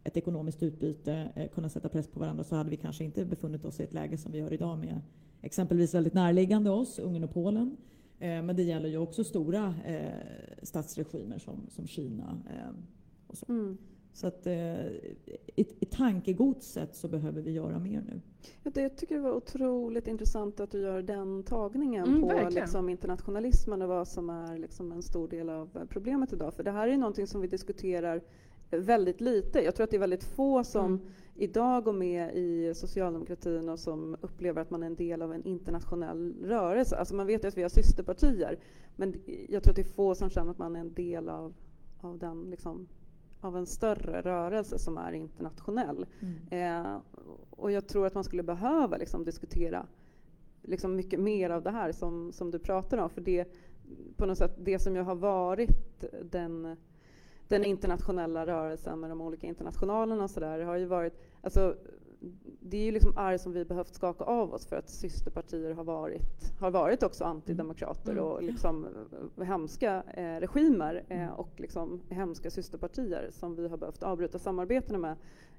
ett 0.03 0.17
ekonomiskt 0.17 0.63
utbyte 0.63 1.31
eh, 1.35 1.47
kunna 1.47 1.69
sätta 1.69 1.89
press 1.89 2.07
på 2.07 2.19
varandra 2.19 2.43
så 2.43 2.55
hade 2.55 2.69
vi 2.69 2.77
kanske 2.77 3.03
inte 3.03 3.25
befunnit 3.25 3.65
oss 3.65 3.79
i 3.79 3.83
ett 3.83 3.93
läge 3.93 4.17
som 4.17 4.31
vi 4.31 4.37
gör 4.37 4.53
idag 4.53 4.79
med 4.79 5.01
exempelvis 5.41 5.93
väldigt 5.93 6.13
närliggande 6.13 6.69
oss, 6.69 6.99
Ungern 6.99 7.23
och 7.23 7.33
Polen, 7.33 7.77
Eh, 8.23 8.41
men 8.43 8.55
det 8.55 8.63
gäller 8.63 8.89
ju 8.89 8.97
också 8.97 9.23
stora 9.23 9.75
eh, 9.85 10.63
statsregimer 10.63 11.37
som, 11.37 11.67
som 11.69 11.87
Kina. 11.87 12.39
Eh, 12.49 12.75
och 13.27 13.37
så. 13.37 13.45
Mm. 13.49 13.77
Så 14.15 14.27
att 14.27 14.47
i, 14.47 15.65
i 15.79 15.85
tankegodset 15.85 16.95
så 16.95 17.07
behöver 17.07 17.41
vi 17.41 17.51
göra 17.51 17.79
mer 17.79 18.01
nu. 18.01 18.21
Ja, 18.63 18.71
det 18.73 18.89
tycker 18.89 19.15
jag 19.15 19.21
var 19.21 19.31
otroligt 19.31 20.07
intressant 20.07 20.59
att 20.59 20.71
du 20.71 20.81
gör 20.81 21.01
den 21.01 21.43
tagningen 21.43 22.07
mm, 22.07 22.21
på 22.21 22.49
liksom, 22.49 22.89
internationalismen 22.89 23.81
och 23.81 23.87
vad 23.87 24.07
som 24.07 24.29
är 24.29 24.57
liksom, 24.57 24.91
en 24.91 25.01
stor 25.01 25.27
del 25.27 25.49
av 25.49 25.87
problemet 25.89 26.33
idag. 26.33 26.53
För 26.53 26.63
det 26.63 26.71
här 26.71 26.87
är 26.87 26.97
någonting 26.97 27.27
som 27.27 27.41
vi 27.41 27.47
diskuterar 27.47 28.23
väldigt 28.77 29.21
lite. 29.21 29.59
Jag 29.61 29.75
tror 29.75 29.83
att 29.83 29.89
det 29.89 29.97
är 29.97 29.99
väldigt 29.99 30.23
få 30.23 30.63
som 30.63 30.85
mm. 30.85 31.01
idag 31.35 31.83
går 31.83 31.93
med 31.93 32.35
i 32.35 32.73
socialdemokratin 32.75 33.69
och 33.69 33.79
som 33.79 34.17
upplever 34.21 34.61
att 34.61 34.69
man 34.69 34.83
är 34.83 34.87
en 34.87 34.95
del 34.95 35.21
av 35.21 35.33
en 35.33 35.43
internationell 35.43 36.35
rörelse. 36.43 36.95
Alltså 36.95 37.15
man 37.15 37.27
vet 37.27 37.43
ju 37.43 37.47
att 37.47 37.57
vi 37.57 37.61
har 37.61 37.69
systerpartier, 37.69 38.59
men 38.95 39.15
jag 39.49 39.63
tror 39.63 39.71
att 39.71 39.75
det 39.75 39.81
är 39.81 39.93
få 39.93 40.15
som 40.15 40.29
känner 40.29 40.51
att 40.51 40.57
man 40.57 40.75
är 40.75 40.79
en 40.79 40.93
del 40.93 41.29
av, 41.29 41.53
av, 42.01 42.17
den, 42.17 42.49
liksom, 42.49 42.87
av 43.41 43.57
en 43.57 43.65
större 43.65 44.21
rörelse 44.21 44.79
som 44.79 44.97
är 44.97 45.11
internationell. 45.11 46.05
Mm. 46.19 46.85
Eh, 46.85 46.97
och 47.49 47.71
jag 47.71 47.87
tror 47.87 48.07
att 48.07 48.15
man 48.15 48.23
skulle 48.23 48.43
behöva 48.43 48.97
liksom, 48.97 49.25
diskutera 49.25 49.87
liksom 50.63 50.95
mycket 50.95 51.19
mer 51.19 51.49
av 51.49 51.63
det 51.63 51.71
här 51.71 51.91
som, 51.91 52.31
som 52.31 52.51
du 52.51 52.59
pratar 52.59 52.97
om. 52.97 53.09
För 53.09 53.21
det, 53.21 53.47
på 54.15 54.25
något 54.25 54.37
sätt, 54.37 54.55
det 54.57 54.79
som 54.79 54.95
ju 54.95 55.01
har 55.01 55.15
varit 55.15 56.03
den 56.31 56.75
den 57.53 57.65
internationella 57.65 58.45
rörelsen 58.45 58.99
med 58.99 59.09
de 59.09 59.21
olika 59.21 59.47
internationalerna 59.47 60.23
och 60.23 60.29
sådär 60.29 60.59
har 60.59 60.75
ju 60.75 60.85
varit, 60.85 61.13
alltså, 61.41 61.75
det 62.59 62.77
är 62.77 62.83
ju 62.83 62.91
liksom 62.91 63.17
arv 63.17 63.37
som 63.37 63.53
vi 63.53 63.65
behövt 63.65 63.93
skaka 63.93 64.23
av 64.23 64.53
oss 64.53 64.65
för 64.65 64.75
att 64.75 64.89
systerpartier 64.89 65.73
har 65.73 65.83
varit, 65.83 66.59
har 66.59 66.71
varit 66.71 67.03
också 67.03 67.23
antidemokrater 67.23 68.11
mm. 68.11 68.23
och 68.23 68.43
liksom 68.43 68.87
hemska 69.41 70.03
eh, 70.13 70.39
regimer 70.39 71.03
eh, 71.07 71.23
mm. 71.23 71.33
och 71.33 71.49
liksom 71.57 72.01
hemska 72.09 72.51
systerpartier 72.51 73.29
som 73.31 73.55
vi 73.55 73.67
har 73.67 73.77
behövt 73.77 74.03
avbryta 74.03 74.39
samarbetena 74.39 74.97
med. 74.97 75.15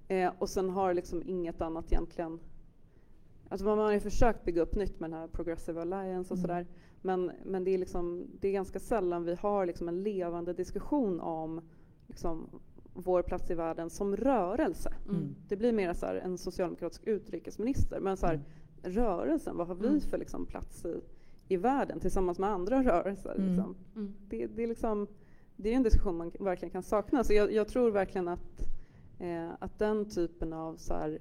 Eh, 0.09 0.33
och 0.39 0.49
sen 0.49 0.71
har 0.71 0.95
liksom 0.95 1.23
inget 1.27 1.61
annat 1.61 1.93
egentligen 1.93 2.41
Alltså 3.49 3.67
man 3.67 3.79
har 3.79 3.93
ju 3.93 4.01
försökt 4.01 4.45
bygga 4.45 4.63
upp 4.63 4.75
nytt 4.75 5.01
med 5.01 5.11
den 5.11 5.19
här 5.19 5.29
Progressive 5.29 5.81
Alliance 5.81 6.35
och 6.35 6.39
mm. 6.39 6.43
sådär. 6.43 6.67
Men, 7.03 7.33
men 7.45 7.65
det, 7.65 7.71
är 7.71 7.79
liksom, 7.79 8.27
det 8.41 8.49
är 8.49 8.53
ganska 8.53 8.81
sällan 8.81 9.25
vi 9.25 9.35
har 9.35 9.67
liksom 9.67 9.89
en 9.89 10.03
levande 10.03 10.53
diskussion 10.53 11.21
om 11.21 11.61
liksom, 12.07 12.49
vår 12.95 13.23
plats 13.23 13.51
i 13.51 13.55
världen 13.55 13.91
som 13.91 14.17
rörelse. 14.17 14.95
Mm. 15.09 15.35
Det 15.49 15.57
blir 15.57 15.73
mer 15.73 15.93
så 15.93 16.07
här, 16.07 16.15
en 16.15 16.39
socialdemokratisk 16.39 17.03
utrikesminister, 17.07 18.01
men 18.01 18.17
så 18.17 18.27
här, 18.27 18.35
mm. 18.35 18.47
rörelsen, 18.83 19.57
vad 19.57 19.67
har 19.67 19.75
vi 19.75 19.89
mm. 19.89 20.01
för 20.01 20.19
liksom, 20.19 20.47
plats 20.47 20.85
i, 20.85 21.01
i 21.49 21.57
världen 21.57 22.01
tillsammans 22.01 22.39
med 22.39 22.51
andra 22.51 22.83
rörelser? 22.83 23.35
Mm. 23.35 23.49
Liksom. 23.49 23.77
Mm. 23.97 24.15
Det, 24.29 24.47
det, 24.47 24.63
är 24.63 24.67
liksom, 24.67 25.07
det 25.57 25.73
är 25.73 25.77
en 25.77 25.83
diskussion 25.83 26.17
man 26.17 26.33
verkligen 26.41 26.73
kan 26.73 26.83
sakna. 26.83 27.25
Så 27.25 27.33
jag, 27.33 27.53
jag 27.53 27.69
tror 27.69 27.91
verkligen 27.91 28.29
att, 28.29 28.69
eh, 29.19 29.51
att 29.59 29.79
den 29.79 30.09
typen 30.09 30.53
av 30.53 30.77
så 30.77 30.95
här, 30.95 31.19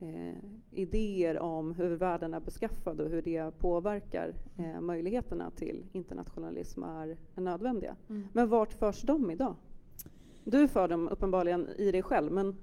eh, 0.00 0.34
idéer 0.70 1.38
om 1.38 1.74
hur 1.74 1.96
världen 1.96 2.34
är 2.34 2.40
beskaffad 2.40 3.00
och 3.00 3.10
hur 3.10 3.22
det 3.22 3.58
påverkar 3.58 4.34
eh, 4.58 4.80
möjligheterna 4.80 5.50
till 5.50 5.84
internationalism 5.92 6.82
är, 6.82 7.16
är 7.34 7.40
nödvändiga. 7.40 7.96
Mm. 8.08 8.28
Men 8.32 8.48
vart 8.48 8.72
förs 8.72 9.02
de 9.02 9.30
idag? 9.30 9.54
Du 10.44 10.68
för 10.68 10.88
dem 10.88 11.08
uppenbarligen 11.08 11.68
i 11.78 11.92
dig 11.92 12.02
själv, 12.02 12.32
men 12.32 12.46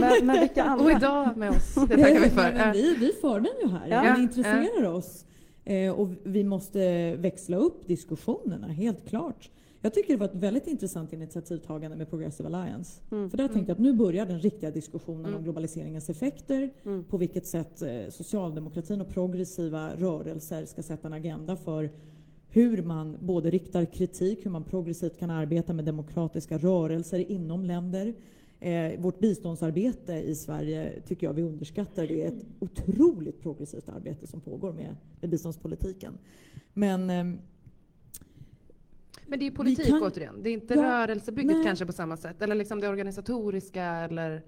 med, 0.00 0.24
med 0.24 0.40
vilka 0.40 0.64
andra? 0.64 0.84
Och 0.84 0.90
idag 0.90 1.36
med 1.36 1.50
oss, 1.50 1.74
det 1.74 1.96
tackar 1.96 2.20
vi 2.20 2.30
för. 2.30 2.72
vi, 2.72 2.94
vi 2.94 3.12
för 3.20 3.40
den 3.40 3.52
ju 3.62 3.68
här, 3.68 3.88
ja. 3.88 4.14
vi 4.16 4.22
intresserar 4.22 4.82
ja. 4.82 4.90
oss. 4.90 5.24
Eh, 5.64 5.92
och 5.92 6.08
vi 6.22 6.44
måste 6.44 7.14
växla 7.16 7.56
upp 7.56 7.88
diskussionerna, 7.88 8.66
helt 8.66 9.08
klart. 9.08 9.50
Jag 9.80 9.94
tycker 9.94 10.12
det 10.12 10.18
var 10.18 10.26
ett 10.26 10.34
väldigt 10.34 10.66
intressant 10.66 11.12
initiativtagande 11.12 11.96
med 11.96 12.10
Progressive 12.10 12.46
Alliance. 12.48 13.00
Mm. 13.10 13.30
För 13.30 13.36
där 13.36 13.48
tänkte 13.48 13.70
jag 13.70 13.74
att 13.74 13.82
nu 13.82 13.92
börjar 13.92 14.26
den 14.26 14.40
riktiga 14.40 14.70
diskussionen 14.70 15.24
mm. 15.24 15.36
om 15.36 15.42
globaliseringens 15.42 16.10
effekter, 16.10 16.70
mm. 16.84 17.04
på 17.04 17.16
vilket 17.16 17.46
sätt 17.46 17.82
eh, 17.82 18.08
socialdemokratin 18.10 19.00
och 19.00 19.08
progressiva 19.08 19.90
rörelser 19.96 20.64
ska 20.64 20.82
sätta 20.82 21.08
en 21.08 21.14
agenda 21.14 21.56
för 21.56 21.90
hur 22.50 22.82
man 22.82 23.16
både 23.20 23.50
riktar 23.50 23.84
kritik, 23.84 24.46
hur 24.46 24.50
man 24.50 24.64
progressivt 24.64 25.18
kan 25.18 25.30
arbeta 25.30 25.72
med 25.72 25.84
demokratiska 25.84 26.58
rörelser 26.58 27.30
inom 27.30 27.64
länder. 27.64 28.14
Eh, 28.60 29.00
vårt 29.00 29.18
biståndsarbete 29.18 30.12
i 30.12 30.34
Sverige 30.34 31.02
tycker 31.06 31.26
jag 31.26 31.34
vi 31.34 31.42
underskattar. 31.42 32.06
Det 32.06 32.24
är 32.24 32.28
ett 32.28 32.44
otroligt 32.58 33.42
progressivt 33.42 33.88
arbete 33.88 34.26
som 34.26 34.40
pågår 34.40 34.72
med, 34.72 34.96
med 35.20 35.30
biståndspolitiken. 35.30 36.18
Men, 36.74 37.10
eh, 37.10 37.24
men 39.26 39.38
det 39.38 39.46
är 39.46 39.50
politik 39.50 39.86
kan, 39.86 40.02
återigen. 40.02 40.42
Det 40.42 40.50
är 40.50 40.52
inte 40.52 40.74
ja, 40.74 40.82
rörelsebygget 40.82 41.56
nej. 41.56 41.64
kanske 41.64 41.86
på 41.86 41.92
samma 41.92 42.16
sätt. 42.16 42.42
Eller 42.42 42.54
liksom 42.54 42.80
det 42.80 42.88
organisatoriska 42.88 43.84
eller 43.84 44.42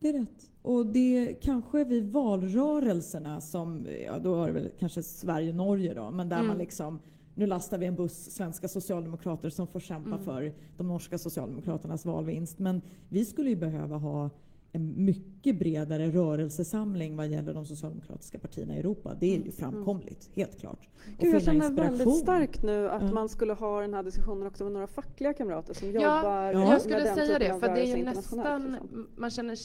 Det 0.00 0.08
är 0.08 0.12
rätt. 0.12 0.50
Och 0.62 0.86
det 0.86 1.34
kanske 1.42 1.84
vid 1.84 2.12
valrörelserna 2.12 3.40
som, 3.40 3.86
ja 4.06 4.18
då 4.18 4.42
är 4.42 4.46
det 4.46 4.52
väl 4.52 4.70
kanske 4.78 5.02
Sverige-Norge 5.02 5.94
då, 5.94 6.10
men 6.10 6.28
där 6.28 6.36
Mm. 6.36 6.46
man 6.46 6.58
liksom 6.58 7.00
nu 7.38 7.46
lastar 7.46 7.78
vi 7.78 7.86
en 7.86 7.94
buss 7.94 8.30
svenska 8.30 8.68
socialdemokrater 8.68 9.50
som 9.50 9.66
får 9.66 9.80
kämpa 9.80 10.10
Mm. 10.10 10.24
för 10.24 10.52
de 10.76 10.88
norska 10.88 11.18
socialdemokraternas 11.18 12.04
valvinst. 12.06 12.58
Men 12.58 12.82
vi 13.08 13.24
skulle 13.24 13.50
ju 13.50 13.56
behöva 13.56 13.96
ha 13.96 14.30
en 14.72 15.04
mycket 15.04 15.58
bredare 15.58 16.10
rörelsesamling 16.10 17.16
vad 17.16 17.28
gäller 17.28 17.54
de 17.54 17.66
socialdemokratiska 17.66 18.38
partierna 18.38 18.76
i 18.76 18.78
Europa. 18.78 19.14
Det 19.20 19.36
är 19.36 19.44
ju 19.44 19.50
framkomligt, 19.52 20.30
helt 20.34 20.60
klart. 20.60 20.88
Och 21.18 21.22
Gud, 21.24 21.34
jag 21.34 21.42
känner 21.42 21.70
väldigt 21.70 22.16
starkt 22.16 22.62
nu 22.62 22.88
att 22.90 23.02
Ja. 23.02 23.12
man 23.12 23.28
skulle 23.28 23.52
ha 23.52 23.80
den 23.80 23.94
här 23.94 24.02
diskussionen 24.02 24.46
också 24.46 24.64
med 24.64 24.72
några 24.72 24.86
fackliga 24.86 25.32
kamrater 25.32 25.74
som 25.74 25.88
jobbar 25.90 26.00
Ja, 26.06 26.52
Ja. 26.52 26.70
jag 26.72 26.80
skulle 26.80 26.96
med 26.96 27.06
den 27.06 27.14
säga 27.16 27.38
det, 27.38 27.60
för 27.60 27.74
det 27.74 27.80
är 27.92 27.96
ju 27.96 28.04
nästan, 28.04 28.62
liksom. 28.72 29.06
man 29.16 29.30
känner, 29.30 29.56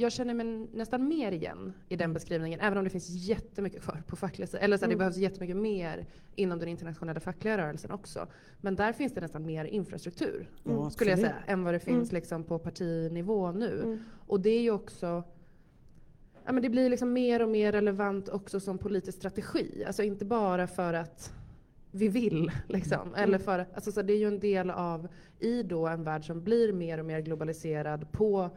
jag 0.00 0.12
känner 0.12 0.34
mig 0.34 0.46
nästan 0.72 1.08
mer 1.08 1.32
igen 1.32 1.72
i 1.88 1.96
den 1.96 2.12
beskrivningen, 2.12 2.60
även 2.60 2.78
om 2.78 2.84
det 2.84 2.90
finns 2.90 3.08
jättemycket 3.10 3.82
kvar 3.82 4.02
på 4.06 4.16
facklig 4.16 4.48
sida. 4.48 4.58
Eller 4.62 4.76
så 4.76 4.84
här, 4.84 4.88
det 4.88 4.94
Mm. 4.94 4.98
behövs 4.98 5.16
jättemycket 5.16 5.56
mer 5.56 6.06
inom 6.34 6.58
den 6.58 6.68
internationella 6.68 7.20
fackliga 7.20 7.58
rörelsen 7.58 7.90
också. 7.90 8.26
Men 8.60 8.74
där 8.76 8.92
finns 8.92 9.12
det 9.14 9.20
nästan 9.20 9.46
mer 9.46 9.64
infrastruktur, 9.64 10.50
Ja, 10.64 10.90
skulle 10.90 11.10
jag 11.10 11.18
säga, 11.18 11.34
än 11.46 11.64
vad 11.64 11.74
det 11.74 11.80
finns 11.80 12.10
Mm. 12.10 12.14
liksom 12.20 12.44
på 12.44 12.58
partinivå 12.58 13.52
nu. 13.52 13.80
Mm. 13.84 13.98
Och 14.26 14.40
det 14.40 14.50
är 14.50 14.60
ju 14.60 14.70
också 14.70 15.22
Ja, 16.44 16.52
men 16.52 16.62
det 16.62 16.68
blir 16.70 16.90
liksom 16.90 17.12
mer 17.12 17.42
och 17.42 17.48
mer 17.48 17.72
relevant 17.72 18.28
också 18.28 18.60
som 18.60 18.78
politisk 18.78 19.18
strategi. 19.18 19.84
Alltså 19.86 20.02
inte 20.02 20.24
bara 20.24 20.66
för 20.66 20.94
att 20.94 21.32
vi 21.90 22.08
vill. 22.08 22.50
Liksom. 22.68 23.14
Eller 23.14 23.38
för, 23.38 23.66
alltså, 23.74 23.92
så 23.92 24.02
det 24.02 24.12
är 24.12 24.18
ju 24.18 24.28
en 24.28 24.40
del 24.40 24.70
av, 24.70 25.08
i 25.38 25.62
då 25.62 25.86
en 25.86 26.04
värld 26.04 26.26
som 26.26 26.44
blir 26.44 26.72
mer 26.72 26.98
och 26.98 27.04
mer 27.06 27.20
globaliserad 27.20 28.12
på 28.12 28.50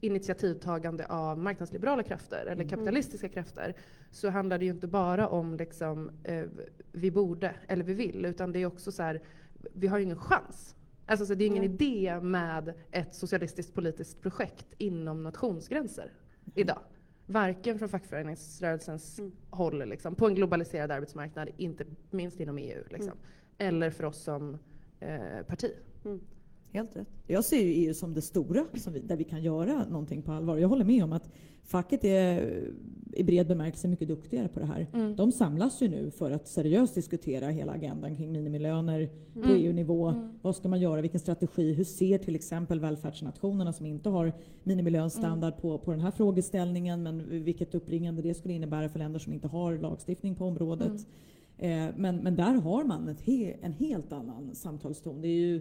initiativtagande 0.00 1.06
av 1.06 1.38
marknadsliberala 1.38 2.02
krafter 2.02 2.46
eller 2.46 2.68
kapitalistiska 2.68 3.28
krafter 3.28 3.74
så 4.10 4.30
handlar 4.30 4.58
det 4.58 4.64
ju 4.64 4.70
inte 4.70 4.86
bara 4.86 5.28
om 5.28 5.54
liksom, 5.56 6.10
eh, 6.24 6.44
vi 6.92 7.10
borde 7.10 7.54
eller 7.68 7.84
vi 7.84 7.94
vill 7.94 8.24
utan 8.24 8.52
det 8.52 8.58
är 8.58 8.66
också 8.66 8.92
så 8.92 9.02
här, 9.02 9.20
vi 9.72 9.86
har 9.86 9.98
ju 9.98 10.04
ingen 10.04 10.18
chans. 10.18 10.74
Alltså 11.06 11.26
så 11.26 11.34
det 11.34 11.44
är 11.44 11.46
ingen 11.46 11.64
Nej. 11.64 11.74
idé 11.74 12.20
med 12.20 12.74
ett 12.90 13.14
socialistiskt 13.14 13.74
politiskt 13.74 14.22
projekt 14.22 14.66
inom 14.78 15.22
nationsgränser 15.22 16.12
idag. 16.54 16.80
Varken 17.26 17.78
från 17.78 17.88
fackföreningsrörelsens 17.88 19.18
Mm. 19.18 19.32
håll 19.50 19.88
liksom, 19.88 20.14
på 20.14 20.26
en 20.26 20.34
globaliserad 20.34 20.90
arbetsmarknad, 20.90 21.48
inte 21.56 21.84
minst 22.10 22.40
inom 22.40 22.58
EU. 22.58 22.82
Liksom. 22.90 23.12
Eller 23.58 23.90
för 23.90 24.04
oss 24.04 24.22
som 24.22 24.58
eh, 25.00 25.42
parti. 25.46 25.72
Helt 26.72 26.96
rätt. 26.96 27.08
Jag 27.26 27.44
ser 27.44 27.62
ju 27.62 27.72
EU 27.72 27.94
som 27.94 28.14
det 28.14 28.22
stora, 28.22 28.64
som 28.74 28.92
vi, 28.92 29.00
där 29.00 29.16
vi 29.16 29.24
kan 29.24 29.42
göra 29.42 29.84
någonting 29.88 30.22
på 30.22 30.32
allvar. 30.32 30.56
Jag 30.58 30.68
håller 30.68 30.84
med 30.84 31.04
om 31.04 31.12
att 31.12 31.30
facket 31.62 32.04
är 32.04 32.62
i 33.12 33.24
bred 33.24 33.46
bemärkelse 33.46 33.88
mycket 33.88 34.08
duktigare 34.08 34.48
på 34.48 34.60
det 34.60 34.66
här. 34.66 34.86
Mm. 34.94 35.16
De 35.16 35.32
samlas 35.32 35.82
ju 35.82 35.88
nu 35.88 36.10
för 36.10 36.30
att 36.30 36.48
seriöst 36.48 36.94
diskutera 36.94 37.48
hela 37.48 37.72
agendan 37.72 38.16
kring 38.16 38.32
minimilöner 38.32 39.08
på 39.34 39.38
Mm. 39.48 39.56
EU-nivå. 39.56 40.14
Vad 40.42 40.56
ska 40.56 40.68
man 40.68 40.80
göra? 40.80 41.00
Vilken 41.00 41.20
strategi? 41.20 41.72
Hur 41.72 41.84
ser 41.84 42.18
till 42.18 42.34
exempel 42.34 42.80
välfärdsnationerna 42.80 43.72
som 43.72 43.86
inte 43.86 44.08
har 44.08 44.32
minimilönstandard 44.62 45.52
Mm. 45.52 45.60
på, 45.60 45.78
på 45.78 45.90
den 45.90 46.00
här 46.00 46.10
frågeställningen, 46.10 47.02
men 47.02 47.44
vilket 47.44 47.74
uppringande 47.74 48.22
det 48.22 48.34
skulle 48.34 48.54
innebära 48.54 48.88
för 48.88 48.98
länder 48.98 49.18
som 49.18 49.32
inte 49.32 49.48
har 49.48 49.78
lagstiftning 49.78 50.34
på 50.34 50.44
området. 50.44 51.06
Mm. 51.58 51.88
Eh, 51.88 51.94
men, 51.96 52.16
men 52.16 52.36
där 52.36 52.54
har 52.54 52.84
man 52.84 53.16
he, 53.24 53.54
en 53.62 53.72
helt 53.72 54.12
annan 54.12 54.54
samtalston. 54.54 55.20
Det 55.20 55.28
är 55.28 55.40
ju, 55.40 55.60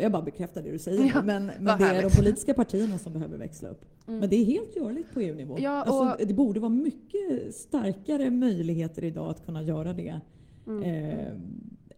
jag 0.00 0.12
bara 0.12 0.22
bekräftar 0.22 0.62
det 0.62 0.70
du 0.70 0.78
säger, 0.78 1.12
Ja, 1.14 1.22
men, 1.22 1.46
men 1.46 1.64
det 1.64 1.70
är 1.72 1.78
de 1.78 1.84
härligt. 1.84 2.16
politiska 2.16 2.54
partierna 2.54 2.98
som 2.98 3.12
behöver 3.12 3.38
växla 3.38 3.68
upp. 3.68 3.84
Mm. 4.06 4.20
Men 4.20 4.28
det 4.30 4.36
är 4.36 4.44
helt 4.44 4.76
görligt 4.76 5.14
på 5.14 5.20
EU-nivå. 5.20 5.56
Ja, 5.60 5.70
alltså, 5.84 6.26
det 6.26 6.34
borde 6.34 6.60
vara 6.60 6.70
mycket 6.70 7.54
starkare 7.54 8.30
möjligheter 8.30 9.04
idag 9.04 9.30
att 9.30 9.44
kunna 9.46 9.62
göra 9.62 9.92
det 9.92 10.20
Mm. 10.66 10.82
eh, 10.82 11.28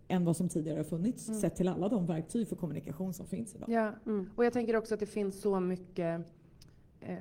än 0.09 0.25
vad 0.25 0.37
som 0.37 0.49
tidigare 0.49 0.77
har 0.77 0.85
funnits, 0.85 1.29
Mm. 1.29 1.41
sett 1.41 1.57
till 1.57 1.69
alla 1.69 1.89
de 1.89 2.07
verktyg 2.07 2.49
för 2.49 2.57
kommunikation 2.57 3.15
som 3.15 3.27
finns 3.27 3.55
idag. 3.55 3.69
Ja. 3.69 3.93
Mm. 4.07 4.31
Och 4.37 4.45
jag 4.45 4.53
tänker 4.53 4.77
också 4.77 4.95
att 4.95 5.01
det 5.01 5.07
finns 5.07 5.41
så 5.41 5.61
mycket 5.61 6.21
eh, 7.01 7.17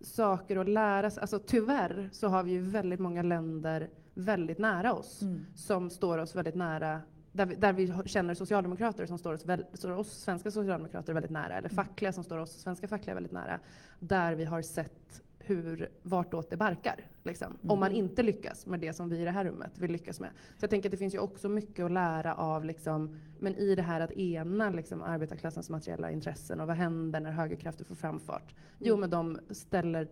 saker 0.00 0.56
att 0.56 0.68
lära 0.68 1.10
sig. 1.10 1.20
Alltså 1.20 1.38
tyvärr 1.38 2.08
så 2.12 2.28
har 2.28 2.42
vi 2.42 2.50
ju 2.52 2.60
väldigt 2.60 3.00
många 3.00 3.22
länder 3.22 3.88
väldigt 4.14 4.58
nära 4.58 4.94
oss 4.94 5.22
Mm. 5.22 5.40
som 5.54 5.90
står 5.90 6.18
oss 6.18 6.36
väldigt 6.36 6.54
nära 6.54 7.00
där 7.36 7.46
vi, 7.46 7.54
där 7.54 7.72
vi 7.72 7.92
känner 8.06 8.34
socialdemokrater 8.34 9.06
som 9.06 9.18
står 9.18 9.34
oss, 9.34 9.46
väl, 9.46 9.64
står 9.72 9.90
oss 9.90 10.08
svenska 10.08 10.50
socialdemokrater 10.50 11.12
väldigt 11.12 11.30
nära, 11.30 11.54
eller 11.54 11.68
fackliga 11.68 12.12
som 12.12 12.24
står 12.24 12.38
oss 12.38 12.50
svenska 12.50 12.88
fackliga 12.88 13.14
väldigt 13.14 13.32
nära. 13.32 13.60
Där 13.98 14.34
vi 14.34 14.44
har 14.44 14.62
sett 14.62 15.22
hur, 15.38 15.88
vartåt 16.02 16.50
det 16.50 16.56
barkar. 16.56 17.00
Liksom. 17.22 17.58
Om 17.62 17.80
man 17.80 17.92
inte 17.92 18.22
lyckas 18.22 18.66
med 18.66 18.80
det 18.80 18.92
som 18.92 19.08
vi 19.08 19.20
i 19.20 19.24
det 19.24 19.30
här 19.30 19.44
rummet 19.44 19.78
vill 19.78 19.92
lyckas 19.92 20.20
med. 20.20 20.30
Så 20.36 20.64
jag 20.64 20.70
tänker 20.70 20.88
att 20.88 20.90
det 20.90 20.96
finns 20.96 21.14
ju 21.14 21.18
också 21.18 21.48
mycket 21.48 21.84
att 21.84 21.92
lära 21.92 22.34
av, 22.34 22.64
liksom, 22.64 23.18
men 23.38 23.54
i 23.54 23.74
det 23.74 23.82
här 23.82 24.00
att 24.00 24.12
ena 24.12 24.70
liksom, 24.70 25.02
arbetarklassens 25.02 25.70
materiella 25.70 26.10
intressen 26.10 26.60
och 26.60 26.66
vad 26.66 26.76
händer 26.76 27.20
när 27.20 27.30
högerkrafter 27.30 27.84
får 27.84 27.94
framfart? 27.94 28.54
Jo, 28.78 28.96
men 28.96 29.10
de 29.10 29.38
ställer 29.50 30.08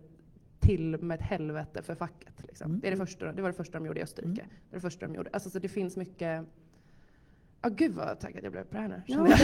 till 0.59 0.97
med 1.01 1.15
ett 1.15 1.25
helvete 1.25 1.81
för 1.81 1.95
facket. 1.95 2.43
Liksom. 2.47 2.71
Mm. 2.71 2.79
Det, 2.79 2.87
är 2.87 2.91
det, 2.91 2.97
första, 2.97 3.31
det 3.31 3.41
var 3.41 3.49
det 3.49 3.55
första 3.55 3.79
de 3.79 3.85
gjorde 3.85 3.99
i 3.99 4.03
Österrike. 4.03 4.41
Mm. 4.41 4.53
Det 4.69 4.75
är 4.75 4.77
det 4.77 4.81
första 4.81 5.07
de 5.07 5.15
gjorde. 5.15 5.29
Alltså, 5.33 5.49
så 5.49 5.59
det 5.59 5.69
finns 5.69 5.97
mycket... 5.97 6.45
Ja, 7.65 7.71
gud 7.75 7.91
vad 7.93 8.19
taggad 8.19 8.43
jag 8.43 8.51
blev 8.51 8.63
på 8.63 8.75
det 8.75 8.81
här 8.81 8.87
nu. 8.87 9.01
Ja. 9.05 9.23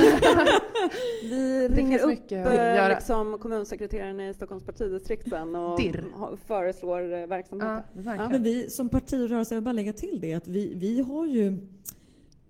Vi 1.24 1.68
Det 1.68 1.76
ringer 1.76 2.00
upp 2.00 2.32
eh, 2.32 2.90
liksom, 2.90 3.38
kommunsekreteraren 3.40 4.20
i 4.20 4.34
Stockholms 4.34 4.64
partidistrikt 4.64 5.30
sen 5.30 5.56
och 5.56 5.80
Dirr. 5.80 6.06
ha- 6.14 6.38
föreslår 6.46 7.14
eh, 7.14 7.28
verksamheter. 7.28 7.84
Ja, 7.96 8.02
verkligen. 8.02 8.32
Men 8.32 8.44
vi 8.44 8.70
som 8.70 8.90
parti 8.90 9.14
och 9.14 9.30
rörelse, 9.30 9.54
jag 9.56 9.62
vill 9.62 9.66
bara 9.66 9.74
lägga 9.74 9.94
till 9.94 10.20
det, 10.22 10.34
att 10.34 10.48
vi, 10.48 10.74
vi 10.76 11.02
har 11.02 11.26
ju 11.26 11.58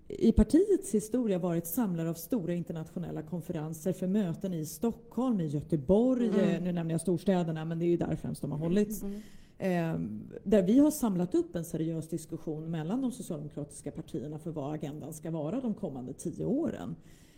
i 0.08 0.32
partiets 0.32 0.94
historia 0.94 1.38
varit 1.38 1.66
samlare 1.66 2.10
av 2.10 2.14
stora 2.14 2.52
internationella 2.54 3.22
konferenser 3.22 3.92
för 3.92 4.06
möten 4.06 4.54
i 4.54 4.66
Stockholm, 4.66 5.40
i 5.40 5.46
Göteborg, 5.46 6.28
Mm. 6.28 6.40
eh, 6.40 6.60
nu 6.62 6.72
nämner 6.72 6.94
jag 6.94 7.00
storstäderna 7.00 7.64
men 7.64 7.78
det 7.78 7.84
är 7.84 7.88
ju 7.88 7.96
där 7.96 8.16
främst 8.22 8.40
de 8.40 8.52
har 8.52 8.58
hållits. 8.58 9.02
Mm. 9.02 9.20
Eh, 9.62 9.98
där 10.44 10.62
vi 10.62 10.78
har 10.78 10.90
samlat 10.90 11.34
upp 11.34 11.56
en 11.56 11.64
seriös 11.64 12.08
diskussion 12.08 12.70
mellan 12.70 13.00
de 13.00 13.12
socialdemokratiska 13.12 13.90
partierna 13.90 14.38
för 14.38 14.50
vad 14.50 14.74
agendan 14.74 15.12
ska 15.12 15.30
vara 15.30 15.60
de 15.60 15.74
kommande 15.74 16.12
tio 16.12 16.44
åren. 16.44 16.96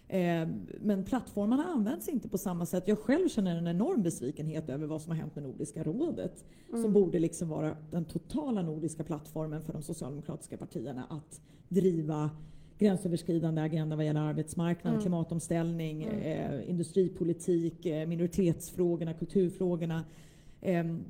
Eh, 0.09 0.49
men 0.81 1.05
plattformarna 1.05 1.65
används 1.65 2.09
inte 2.09 2.29
på 2.29 2.39
samma 2.39 2.67
sätt. 2.67 2.89
Jag 2.89 2.99
själv 2.99 3.29
känner 3.29 3.57
en 3.57 3.67
enorm 3.67 4.03
besvikenhet 4.03 4.69
över 4.69 4.87
vad 4.87 5.03
som 5.03 5.11
har 5.11 5.17
hänt 5.17 5.35
med 5.35 5.45
Nordiska 5.45 5.83
rådet. 5.83 6.45
Som 6.71 6.93
borde 6.93 7.19
liksom 7.19 7.49
vara 7.49 7.77
den 7.91 8.05
totala 8.05 8.63
nordiska 8.63 9.05
plattformen 9.05 9.63
för 9.63 9.73
de 9.73 9.83
socialdemokratiska 9.83 10.57
partierna 10.57 11.05
att 11.11 11.41
driva 11.69 12.31
gränsöverskridande 12.79 13.63
agenda 13.63 13.97
vad 13.97 14.05
gäller 14.05 14.21
arbetsmarknaden, 14.21 14.93
Mm. 14.93 15.03
klimatomställning, 15.03 16.03
eh, 16.03 16.71
industripolitik, 16.71 17.87
eh, 17.87 18.09
minoritetsfrågorna, 18.09 19.15
kulturfrågorna. 19.15 20.05
Ehm, 20.65 21.05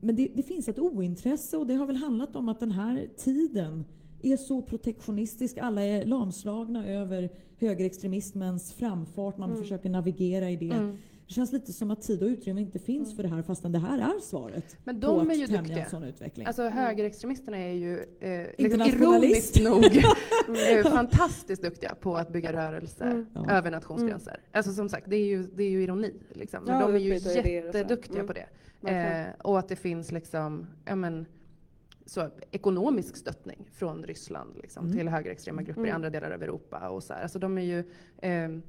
men 0.00 0.16
det, 0.16 0.28
det 0.34 0.42
finns 0.42 0.68
ett 0.68 0.78
ointresse 0.78 1.56
och 1.56 1.66
det 1.66 1.74
har 1.74 1.86
väl 1.86 1.96
handlat 1.96 2.36
om 2.36 2.48
att 2.48 2.60
den 2.60 2.70
här 2.70 3.08
tiden 3.16 3.84
är 4.22 4.36
så 4.36 4.62
protektionistisk. 4.62 5.58
Alla 5.58 5.82
är 5.82 6.04
lamslagna 6.06 6.86
över 6.86 7.30
högerextremismens 7.58 8.72
framfart. 8.72 9.38
Man 9.38 9.50
Mm. 9.50 9.62
försöker 9.62 9.90
navigera 9.90 10.50
i 10.50 10.56
det. 10.56 10.70
Mm. 10.70 10.96
Det 11.30 11.34
känns 11.34 11.52
lite 11.52 11.72
som 11.72 11.90
att 11.90 12.02
tid 12.02 12.22
och 12.22 12.26
utrymme 12.26 12.60
inte 12.60 12.78
finns 12.78 13.16
för 13.16 13.22
det 13.22 13.28
här 13.28 13.42
fastän 13.42 13.72
det 13.72 13.78
här 13.78 13.98
är 13.98 14.20
svaret 14.20 14.76
Men 14.84 15.00
på 15.00 15.06
de 15.06 15.30
är 15.30 15.34
ju 15.34 15.46
duktiga. 15.46 15.84
en 15.84 15.90
sån 15.90 16.02
utveckling. 16.04 16.46
Alltså 16.46 16.68
högerextremisterna 16.68 17.58
är 17.58 17.72
ju 17.72 17.98
eh, 18.20 18.46
liksom 18.58 18.64
Internationalist. 18.80 19.56
ironiskt 19.56 19.62
nog 19.64 20.04
eh, 20.86 20.90
fantastiskt 20.92 21.62
duktiga 21.62 21.94
på 22.00 22.16
att 22.16 22.32
bygga 22.32 22.52
rörelser 22.52 23.06
Mm. 23.10 23.26
Ja. 23.34 23.50
över 23.50 23.70
nationsgränser. 23.70 24.40
Alltså 24.52 24.72
som 24.72 24.88
sagt, 24.88 25.10
det 25.10 25.16
är 25.16 25.24
ju, 25.26 25.42
det 25.42 25.62
är 25.64 25.70
ju 25.70 25.82
ironi. 25.82 26.14
Liksom. 26.30 26.64
Men 26.64 26.74
Ja, 26.80 26.86
de 26.86 26.94
är 26.94 26.98
ju 26.98 27.16
utbyta 27.16 27.38
idéer 27.40 27.66
och 27.68 27.72
så. 27.72 27.78
jätteduktiga 27.78 28.14
Mm. 28.14 28.26
på 28.26 28.32
det. 28.32 28.46
Verkligen. 28.80 29.26
Eh, 29.26 29.32
och 29.42 29.58
att 29.58 29.68
det 29.68 29.76
finns 29.76 30.12
liksom, 30.12 30.66
ja 30.84 30.94
men, 30.96 31.26
så, 32.06 32.28
ekonomisk 32.50 33.16
stöttning 33.16 33.68
från 33.72 34.02
Ryssland 34.04 34.56
liksom, 34.62 34.84
Mm. 34.86 34.98
till 34.98 35.08
högerextrema 35.08 35.62
grupper 35.62 35.80
i 35.80 35.84
Mm. 35.84 35.94
andra 35.94 36.10
delar 36.10 36.30
av 36.30 36.42
Europa. 36.42 36.88
Och 36.88 37.02
så 37.02 37.14
här. 37.14 37.22
Alltså, 37.22 37.38
de 37.38 37.58
är 37.58 37.62
ju, 37.62 37.84
ehm, 38.22 38.62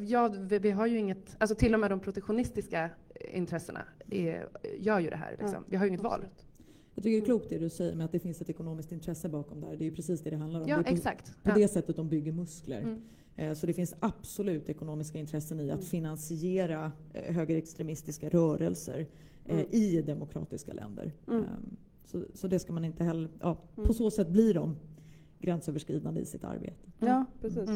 ja, 0.00 0.34
vi, 0.40 0.58
vi 0.58 0.70
har 0.70 0.86
ju 0.86 0.98
inget, 0.98 1.36
alltså 1.38 1.56
till 1.56 1.74
och 1.74 1.80
med 1.80 1.90
de 1.90 2.00
protektionistiska 2.00 2.90
intressena 3.32 3.82
är, 4.10 4.48
gör 4.78 5.00
ju 5.00 5.10
det 5.10 5.16
här. 5.16 5.30
Liksom. 5.30 5.50
Ja, 5.52 5.62
Vi 5.68 5.76
har 5.76 5.84
ju 5.84 5.88
inget 5.88 6.02
val. 6.02 6.26
Jag 6.94 7.02
tycker 7.04 7.16
det 7.16 7.22
är 7.22 7.24
klokt 7.24 7.48
det 7.48 7.58
du 7.58 7.68
säger 7.70 7.94
med 7.94 8.04
att 8.04 8.12
det 8.12 8.18
finns 8.18 8.40
ett 8.40 8.50
ekonomiskt 8.50 8.92
intresse 8.92 9.28
bakom 9.28 9.60
där. 9.60 9.76
Det 9.76 9.84
är 9.84 9.88
ju 9.88 9.94
precis 9.94 10.20
det 10.20 10.30
det 10.30 10.36
handlar 10.36 10.60
om. 10.60 10.68
Ja, 10.68 10.76
det 10.76 10.80
är 10.82 10.84
på, 10.84 10.94
exakt. 10.94 11.42
på 11.42 11.50
Ja. 11.50 11.54
det 11.54 11.68
sättet 11.68 11.96
de 11.96 12.08
bygger 12.08 12.32
muskler. 12.32 12.80
Mm. 12.80 13.02
Eh, 13.36 13.54
Så 13.54 13.66
det 13.66 13.72
finns 13.72 13.94
absolut 14.00 14.68
ekonomiska 14.68 15.18
intressen 15.18 15.60
i 15.60 15.70
att 15.70 15.76
Mm. 15.78 15.86
finansiera 15.86 16.92
eh, 17.14 17.34
högerextremistiska 17.34 18.28
rörelser 18.28 19.06
eh, 19.44 19.54
Mm. 19.54 19.66
i 19.70 20.02
demokratiska 20.02 20.72
länder. 20.72 21.12
Mm. 21.28 21.38
Ehm, 21.44 21.76
Så, 22.04 22.24
så 22.34 22.48
det 22.48 22.58
ska 22.58 22.72
man 22.72 22.84
inte 22.84 23.04
heller... 23.04 23.30
Ja, 23.40 23.58
Mm. 23.76 23.86
På 23.86 23.94
så 23.94 24.10
sätt 24.10 24.28
blir 24.28 24.54
de 24.54 24.76
gränsöverskridande 25.40 26.20
i 26.20 26.24
sitt 26.24 26.44
arbete. 26.44 26.76
Ja, 26.98 27.24
precis. 27.40 27.70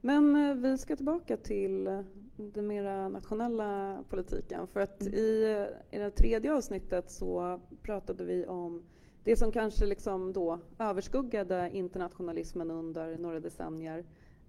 Men 0.00 0.36
eh, 0.36 0.54
vi 0.54 0.78
ska 0.78 0.96
tillbaka 0.96 1.36
till 1.36 1.86
eh, 1.86 2.00
den 2.36 2.66
mera 2.66 3.08
nationella 3.08 3.98
politiken. 4.08 4.66
För 4.66 4.80
att 4.80 5.00
Mm. 5.00 5.14
i, 5.14 5.66
i 5.90 5.98
det 5.98 6.10
tredje 6.10 6.54
avsnittet 6.54 7.10
så 7.10 7.60
pratade 7.82 8.24
vi 8.24 8.46
om 8.46 8.82
det 9.24 9.36
som 9.36 9.52
kanske 9.52 9.86
liksom 9.86 10.32
då 10.32 10.58
överskuggade 10.78 11.70
internationalismen 11.72 12.70
under 12.70 13.18
några 13.18 13.40
decennier 13.40 14.04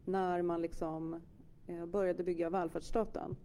när 0.06 0.42
man 0.42 0.62
liksom 0.62 1.22
eh, 1.68 1.86
började 1.86 2.24
bygga 2.24 2.50
välfärdsstaten. 2.50 3.36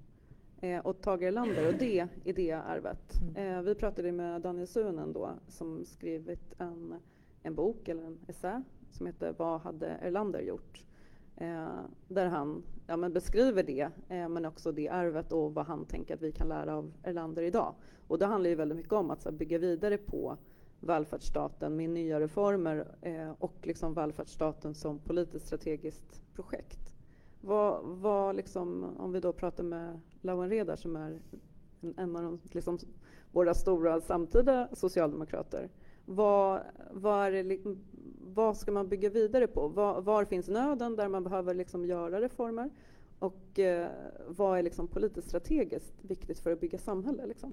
Eh, 0.61 0.79
och 0.87 1.01
Tage 1.01 1.23
Erlander 1.23 1.69
och 1.69 1.75
det 1.79 2.09
idéarvet. 2.25 3.13
Mm. 3.23 3.57
Eh, 3.57 3.63
vi 3.63 3.75
pratade 3.75 4.13
med 4.13 4.43
Daniel 4.43 4.67
Suhonen 4.67 5.13
då 5.13 5.31
som 5.49 5.85
skrivit 5.85 6.55
en, 6.59 6.95
en 7.43 7.55
bok 7.55 7.89
eller 7.89 8.03
en 8.03 8.19
essä 8.29 8.63
som 8.91 9.07
heter 9.07 9.35
Vad 9.39 9.61
hade 9.61 9.87
Erlander 9.87 10.41
gjort? 10.41 10.85
Eh, 11.37 11.81
där 12.09 12.27
han 12.27 12.63
ja, 12.87 12.97
men 12.97 13.13
beskriver 13.13 13.63
det, 13.63 13.91
eh, 14.09 14.29
men 14.29 14.45
också 14.45 14.73
det 14.73 14.89
arvet 14.89 15.33
och 15.33 15.55
vad 15.55 15.67
han 15.67 15.85
tänker 15.85 16.15
att 16.15 16.23
vi 16.23 16.33
kan 16.33 16.49
lära 16.49 16.77
av 16.77 16.93
Erlander 17.03 17.43
idag. 17.43 17.75
Och 18.09 18.19
det 18.19 18.27
handlar 18.27 18.51
ju 18.51 18.57
väldigt 18.57 18.77
mycket 18.77 18.93
om 18.93 19.11
att 19.11 19.23
så 19.23 19.31
här, 19.31 19.37
bygga 19.37 19.59
vidare 19.59 19.99
på 19.99 20.37
välfärdsstaten 20.81 21.77
med 21.77 21.91
nya 21.91 22.21
reformer 22.21 22.87
eh, 23.01 23.31
och 23.39 23.55
liksom 23.63 23.95
välfärdsstaten 23.95 24.75
som 24.75 24.99
politiskt 24.99 25.47
strategiskt 25.47 26.23
projekt. 26.35 26.93
Vad, 27.41 27.85
vad 27.85 28.37
liksom, 28.37 28.97
om 28.99 29.13
vi 29.13 29.21
då 29.21 29.33
pratar 29.33 29.65
med 29.65 30.01
Lawen 30.21 30.51
Redar 30.51 30.77
som 30.77 30.97
är 30.97 31.21
en, 31.81 31.95
en 31.97 32.17
av 32.17 32.23
de, 32.23 32.41
liksom, 32.53 32.79
våra 33.33 33.55
stora 33.55 34.01
samtida 34.01 34.69
socialdemokrater. 34.73 35.69
Vad, 36.07 36.61
vad, 36.91 37.27
är 37.27 37.45
det, 37.45 37.59
vad 38.21 38.57
ska 38.57 38.73
man 38.73 38.89
bygga 38.89 39.11
vidare 39.11 39.47
på? 39.47 39.69
Var, 39.69 40.01
var 40.01 40.25
finns 40.25 40.49
nöden 40.49 40.97
där 40.97 41.09
man 41.09 41.25
behöver 41.25 41.55
liksom 41.55 41.87
göra 41.87 42.21
reformer? 42.21 42.71
Och 43.19 43.59
eh, 43.59 43.89
vad 44.29 44.59
är 44.59 44.63
liksom 44.63 44.89
politiskt 44.89 45.29
strategiskt 45.29 45.95
viktigt 46.03 46.39
för 46.39 46.53
att 46.53 46.61
bygga 46.61 46.79
samhälle? 46.79 47.27
Liksom? 47.27 47.53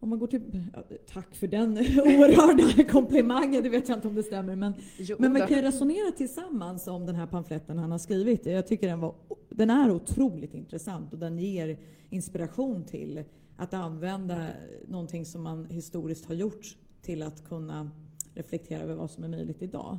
Om 0.00 0.08
man 0.08 0.18
går 0.18 0.26
till, 0.26 0.62
ja, 0.74 0.82
tack 1.12 1.34
för 1.34 1.46
den 1.46 1.78
oerhörda 1.78 2.84
komplimangen, 2.90 3.62
det 3.62 3.68
vet 3.68 3.88
jag 3.88 3.98
inte 3.98 4.08
om 4.08 4.14
det 4.14 4.22
stämmer. 4.22 4.56
Men, 4.56 4.74
Jo, 4.98 5.16
men 5.18 5.32
man 5.32 5.46
kan 5.46 5.56
ju 5.56 5.62
resonera 5.62 6.12
tillsammans 6.12 6.86
om 6.88 7.06
den 7.06 7.14
här 7.14 7.26
pamfletten 7.26 7.78
han 7.78 7.90
har 7.90 7.98
skrivit. 7.98 8.46
Jag 8.46 8.66
tycker 8.66 8.88
den, 8.88 9.00
var, 9.00 9.14
den 9.48 9.70
är 9.70 9.90
otroligt 9.90 10.54
intressant 10.54 11.12
och 11.12 11.18
den 11.18 11.38
ger 11.38 11.78
inspiration 12.10 12.84
till 12.84 13.24
att 13.56 13.74
använda 13.74 14.46
någonting 14.88 15.24
som 15.24 15.42
man 15.42 15.66
historiskt 15.66 16.26
har 16.26 16.34
gjort 16.34 16.76
till 17.02 17.22
att 17.22 17.44
kunna 17.44 17.90
reflektera 18.34 18.82
över 18.82 18.94
vad 18.94 19.10
som 19.10 19.24
är 19.24 19.28
möjligt 19.28 19.62
idag. 19.62 19.98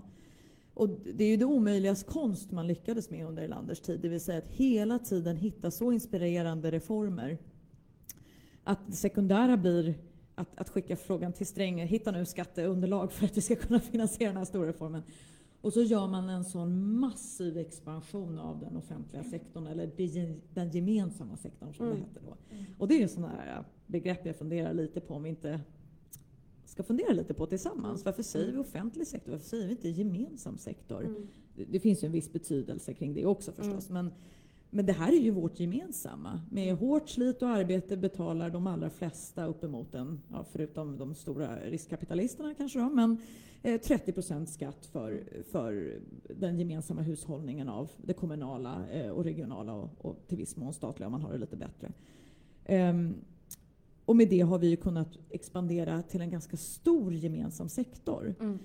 Och 0.74 0.90
det 0.90 1.24
är 1.24 1.30
ju 1.30 1.38
det 1.38 1.46
omöjligas 1.46 2.04
konst 2.04 2.52
man 2.52 2.68
lyckades 2.68 3.10
med 3.10 3.26
under 3.26 3.44
Erlanders 3.44 3.80
tid, 3.80 4.00
det 4.00 4.10
vill 4.10 4.22
säga 4.22 4.38
att 4.38 4.48
hela 4.48 5.00
tiden 5.00 5.38
hitta 5.38 5.72
så 5.72 5.92
inspirerande 5.92 6.72
reformer 6.72 7.38
att 8.64 8.88
det 8.88 8.94
sekundära 8.94 9.58
blir 9.58 9.96
att, 10.36 10.60
att 10.60 10.70
skicka 10.70 10.96
frågan 10.96 11.34
till 11.34 11.46
Sträng, 11.48 11.80
hitta 11.80 12.12
nu 12.12 12.26
skatteunderlag 12.26 13.12
för 13.12 13.26
att 13.26 13.38
vi 13.38 13.42
ska 13.42 13.56
kunna 13.56 13.80
finansiera 13.80 14.30
den 14.30 14.38
här 14.38 14.46
stora 14.46 14.70
reformen. 14.70 15.04
Och 15.62 15.74
så 15.74 15.82
gör 15.82 16.08
man 16.08 16.30
en 16.30 16.46
sån 16.46 17.00
massiv 17.00 17.58
expansion 17.58 18.40
av 18.40 18.60
den 18.60 18.78
offentliga 18.78 19.24
sektorn, 19.24 19.68
eller 19.68 19.92
den 20.54 20.72
gemensamma 20.72 21.38
sektorn 21.38 21.74
som 21.74 21.86
Mm. 21.86 21.98
det 21.98 22.06
hette 22.06 22.20
då. 22.26 22.38
Och 22.78 22.88
det 22.88 23.04
är 23.04 23.08
sådana 23.08 23.34
här 23.34 23.64
begrepp 23.88 24.26
jag 24.26 24.36
funderar 24.36 24.74
lite 24.74 25.00
på 25.00 25.14
om 25.14 25.26
inte 25.26 25.60
ska 26.74 26.84
fundera 26.84 27.14
lite 27.14 27.34
på 27.34 27.46
tillsammans. 27.46 28.06
Varför 28.06 28.24
säger 28.24 28.52
vi 28.52 28.58
offentlig 28.58 29.08
sektor? 29.08 29.32
Varför 29.32 29.46
säger 29.46 29.66
vi 29.66 29.72
inte 29.72 29.90
gemensam 29.90 30.58
sektor? 30.58 31.04
Mm. 31.04 31.28
Det, 31.56 31.66
det 31.66 31.80
finns 31.80 32.04
ju 32.04 32.06
en 32.06 32.12
viss 32.12 32.34
betydelse 32.34 32.94
kring 32.94 33.14
det 33.14 33.26
också 33.26 33.52
förstås. 33.52 33.90
Men, 33.90 34.12
men 34.70 34.86
det 34.86 34.94
här 34.94 35.12
är 35.12 35.20
ju 35.20 35.32
vårt 35.32 35.60
gemensamma. 35.60 36.42
Med 36.52 36.76
hårt 36.76 37.10
slit 37.10 37.42
och 37.42 37.50
arbete 37.50 37.98
betalar 37.98 38.50
de 38.50 38.68
allra 38.68 38.90
flesta 38.90 39.46
uppemot 39.46 39.96
en, 39.96 40.22
ja, 40.32 40.46
förutom 40.52 40.98
de 40.98 41.16
stora 41.16 41.56
riskkapitalisterna 41.56 42.54
kanske 42.54 42.80
då, 42.80 42.90
men 42.90 43.18
eh, 43.62 43.82
30 43.82 44.12
procent 44.12 44.50
skatt 44.50 44.86
för, 44.86 45.24
för 45.52 46.00
den 46.40 46.60
gemensamma 46.60 47.02
hushållningen 47.02 47.70
av 47.70 47.92
det 47.98 48.14
kommunala 48.14 48.88
eh, 48.92 49.10
och 49.10 49.24
regionala 49.24 49.74
och, 49.74 50.06
och 50.06 50.28
till 50.28 50.38
viss 50.38 50.56
mån 50.56 50.74
statliga 50.74 51.08
om 51.08 51.12
man 51.12 51.22
har 51.22 51.32
det 51.32 51.38
lite 51.38 51.56
bättre. 51.58 51.92
Ehm, 52.66 53.16
och 54.06 54.16
med 54.16 54.30
det 54.30 54.42
har 54.42 54.60
vi 54.60 54.68
ju 54.68 54.76
kunnat 54.76 55.18
expandera 55.30 56.02
till 56.02 56.22
en 56.22 56.30
ganska 56.30 56.58
stor 56.58 57.14
gemensam 57.14 57.70
sektor. 57.70 58.36
Mm. 58.40 58.60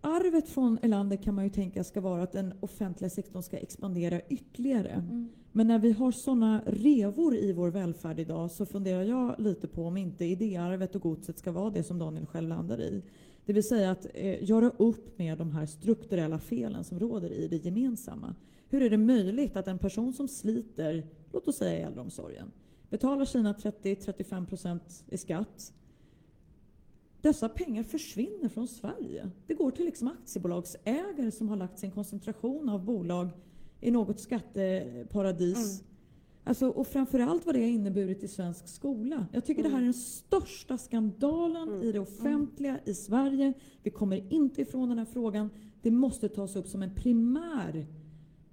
Arvet 0.00 0.48
från 0.48 0.78
Erlander 0.82 1.16
kan 1.16 1.34
man 1.34 1.44
ju 1.44 1.50
tänka 1.50 1.84
ska 1.84 2.00
vara 2.00 2.22
att 2.22 2.32
den 2.32 2.54
offentliga 2.60 3.10
sektorn 3.10 3.42
ska 3.42 3.56
expandera 3.56 4.20
ytterligare. 4.20 4.88
Mm. 4.88 5.28
Men 5.52 5.66
när 5.66 5.78
vi 5.78 5.92
har 5.92 6.12
sådana 6.12 6.62
revor 6.66 7.36
i 7.36 7.52
vår 7.52 7.70
välfärd 7.70 8.20
idag 8.20 8.50
så 8.50 8.66
funderar 8.66 9.02
jag 9.02 9.34
lite 9.38 9.68
på 9.68 9.84
om 9.84 9.96
inte 9.96 10.24
idéarvet 10.24 10.94
och 10.94 11.02
godset 11.02 11.38
ska 11.38 11.52
vara 11.52 11.70
det 11.70 11.82
som 11.82 11.98
Daniel 11.98 12.26
själv 12.26 12.48
landar 12.48 12.80
i. 12.80 13.02
Det 13.46 13.52
vill 13.52 13.68
säga 13.68 13.90
att 13.90 14.06
eh, 14.14 14.44
göra 14.44 14.70
upp 14.76 15.18
med 15.18 15.38
de 15.38 15.50
här 15.50 15.66
strukturella 15.66 16.38
felen 16.38 16.84
som 16.84 16.98
råder 16.98 17.32
i 17.32 17.48
det 17.48 17.56
gemensamma. 17.56 18.34
Hur 18.68 18.82
är 18.82 18.90
det 18.90 18.98
möjligt 18.98 19.56
att 19.56 19.68
en 19.68 19.78
person 19.78 20.12
som 20.12 20.28
sliter, 20.28 21.06
låt 21.32 21.48
oss 21.48 21.56
säga 21.56 21.78
i 21.78 21.82
äldreomsorgen, 21.82 22.50
betalar 22.94 23.24
sina 23.24 23.52
30-35 23.52 24.46
procent 24.46 25.04
i 25.08 25.16
skatt 25.16 25.72
dessa 27.24 27.48
pengar 27.48 27.82
försvinner 27.82 28.48
från 28.48 28.68
Sverige. 28.68 29.30
Det 29.46 29.54
går 29.54 29.70
till 29.70 29.84
liksom 29.84 30.08
aktiebolagsägare 30.08 31.30
som 31.30 31.48
har 31.48 31.56
lagt 31.56 31.78
sin 31.78 31.90
koncentration 31.90 32.68
av 32.68 32.84
bolag 32.84 33.28
i 33.80 33.90
något 33.90 34.20
skatteparadis. 34.20 35.80
Mm. 35.80 35.86
Alltså, 36.44 36.68
och 36.68 36.86
framförallt 36.86 37.46
vad 37.46 37.54
det 37.54 37.60
har 37.60 37.68
inneburit 37.68 38.22
i 38.22 38.28
svensk 38.28 38.68
skola. 38.68 39.26
Jag 39.32 39.44
tycker 39.44 39.62
det 39.62 39.68
här 39.68 39.78
är 39.78 39.82
den 39.82 39.94
största 39.94 40.78
skandalen 40.78 41.68
Mm. 41.68 41.82
i 41.82 41.92
det 41.92 41.98
offentliga 41.98 42.80
i 42.84 42.94
Sverige. 42.94 43.52
Vi 43.82 43.90
kommer 43.90 44.32
inte 44.32 44.62
ifrån 44.62 44.88
den 44.88 44.98
här 44.98 45.04
frågan. 45.04 45.50
Det 45.82 45.90
måste 45.90 46.28
tas 46.28 46.56
upp 46.56 46.66
som 46.66 46.82
en 46.82 46.94
primär 46.94 47.86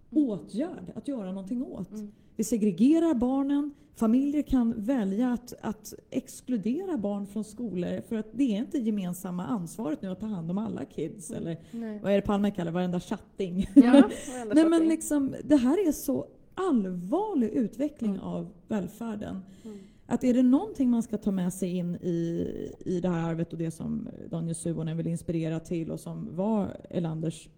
åtgärd 0.09 0.91
att 0.95 1.07
göra 1.07 1.31
någonting 1.31 1.63
åt. 1.63 1.91
Mm. 1.91 2.11
Vi 2.41 2.45
segregerar 2.45 3.13
barnen. 3.13 3.73
Familjer 3.95 4.41
kan 4.41 4.73
välja 4.77 5.33
att, 5.33 5.53
att 5.61 5.93
exkludera 6.09 6.97
barn 6.97 7.27
från 7.27 7.43
skolor 7.43 8.01
för 8.01 8.15
att 8.15 8.27
det 8.31 8.43
är 8.43 8.57
inte 8.57 8.77
gemensamma 8.77 9.45
ansvaret 9.45 10.01
nu 10.01 10.09
att 10.11 10.19
ta 10.19 10.25
hand 10.25 10.51
om 10.51 10.57
alla 10.57 10.85
kids. 10.85 11.31
Eller 11.31 11.57
Nej. 11.71 11.99
vad 12.03 12.11
är 12.11 12.15
det 12.15 12.21
Palme 12.21 12.51
kallar 12.51 12.71
varenda 12.71 12.99
chatting? 12.99 13.67
Ja. 13.75 13.81
Varenda 13.81 14.53
Nej, 14.55 14.65
men 14.65 14.87
liksom, 14.87 15.35
det 15.43 15.55
här 15.55 15.87
är 15.87 15.91
så 15.91 16.27
allvarlig 16.55 17.49
utveckling 17.49 18.11
Mm. 18.11 18.23
av 18.23 18.47
välfärden. 18.67 19.39
Mm. 19.63 19.79
Att 20.05 20.23
är 20.23 20.33
det 20.33 20.43
någonting 20.43 20.89
man 20.89 21.03
ska 21.03 21.17
ta 21.17 21.31
med 21.31 21.53
sig 21.53 21.77
in 21.77 21.95
i, 21.95 22.47
i 22.85 22.99
det 22.99 23.09
här 23.09 23.29
arvet 23.29 23.51
och 23.53 23.59
det 23.59 23.71
som 23.71 24.09
Daniel 24.29 24.55
Suhonen 24.55 24.97
vill 24.97 25.07
inspirera 25.07 25.59
till 25.59 25.91
och 25.91 25.99
som 25.99 26.35
var 26.35 26.77
Erlanders 26.89 27.49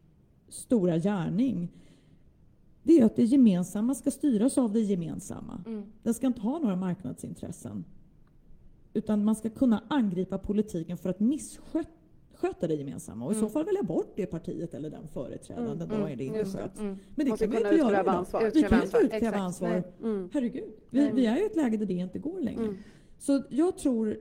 stora 0.49 0.97
gärning, 0.97 1.69
det 2.83 2.99
är 2.99 3.05
att 3.05 3.15
det 3.15 3.23
gemensamma 3.23 3.95
ska 3.95 4.11
styras 4.11 4.57
av 4.57 4.73
det 4.73 4.79
gemensamma. 4.79 5.63
Mm. 5.65 5.83
Den 6.03 6.13
ska 6.13 6.27
inte 6.27 6.41
ha 6.41 6.59
några 6.59 6.75
marknadsintressen. 6.75 7.85
Utan 8.93 9.25
man 9.25 9.35
ska 9.35 9.49
kunna 9.49 9.83
angripa 9.87 10.37
politiken 10.37 10.97
för 10.97 11.09
att 11.09 11.19
missköta 11.19 12.67
det 12.67 12.73
gemensamma. 12.75 13.25
Och 13.25 13.31
i 13.31 13.35
så 13.35 13.39
Mm. 13.39 13.51
fall 13.51 13.65
välja 13.65 13.83
bort 13.83 14.13
det 14.15 14.25
partiet 14.25 14.73
eller 14.73 14.89
den 14.89 15.07
företrädaren 15.07 15.65
Mm, 15.67 15.79
den 15.79 15.87
mm, 15.89 16.01
dagen 16.01 16.17
det 16.17 16.23
inte 16.23 16.45
sköts. 16.45 16.79
Mm. 16.79 16.97
Men 17.15 17.25
det 17.25 17.37
kan 17.37 17.49
vi 17.51 17.57
inte 17.57 17.75
göra 17.75 18.11
ansvar. 18.11 18.51
Vi 18.53 18.63
kan 18.63 18.83
inte 18.83 18.97
utkräva 18.97 19.37
ansvar. 19.37 19.83
Mm. 20.01 20.29
Herregud, 20.33 20.71
vi, 20.89 21.11
vi 21.13 21.25
är 21.25 21.35
ju 21.35 21.43
i 21.43 21.45
ett 21.45 21.55
läge 21.55 21.77
där 21.77 21.85
det 21.85 21.93
inte 21.93 22.19
går 22.19 22.39
längre. 22.39 22.63
Mm. 22.63 22.75
Så 23.19 23.43
jag 23.49 23.77
tror, 23.77 24.17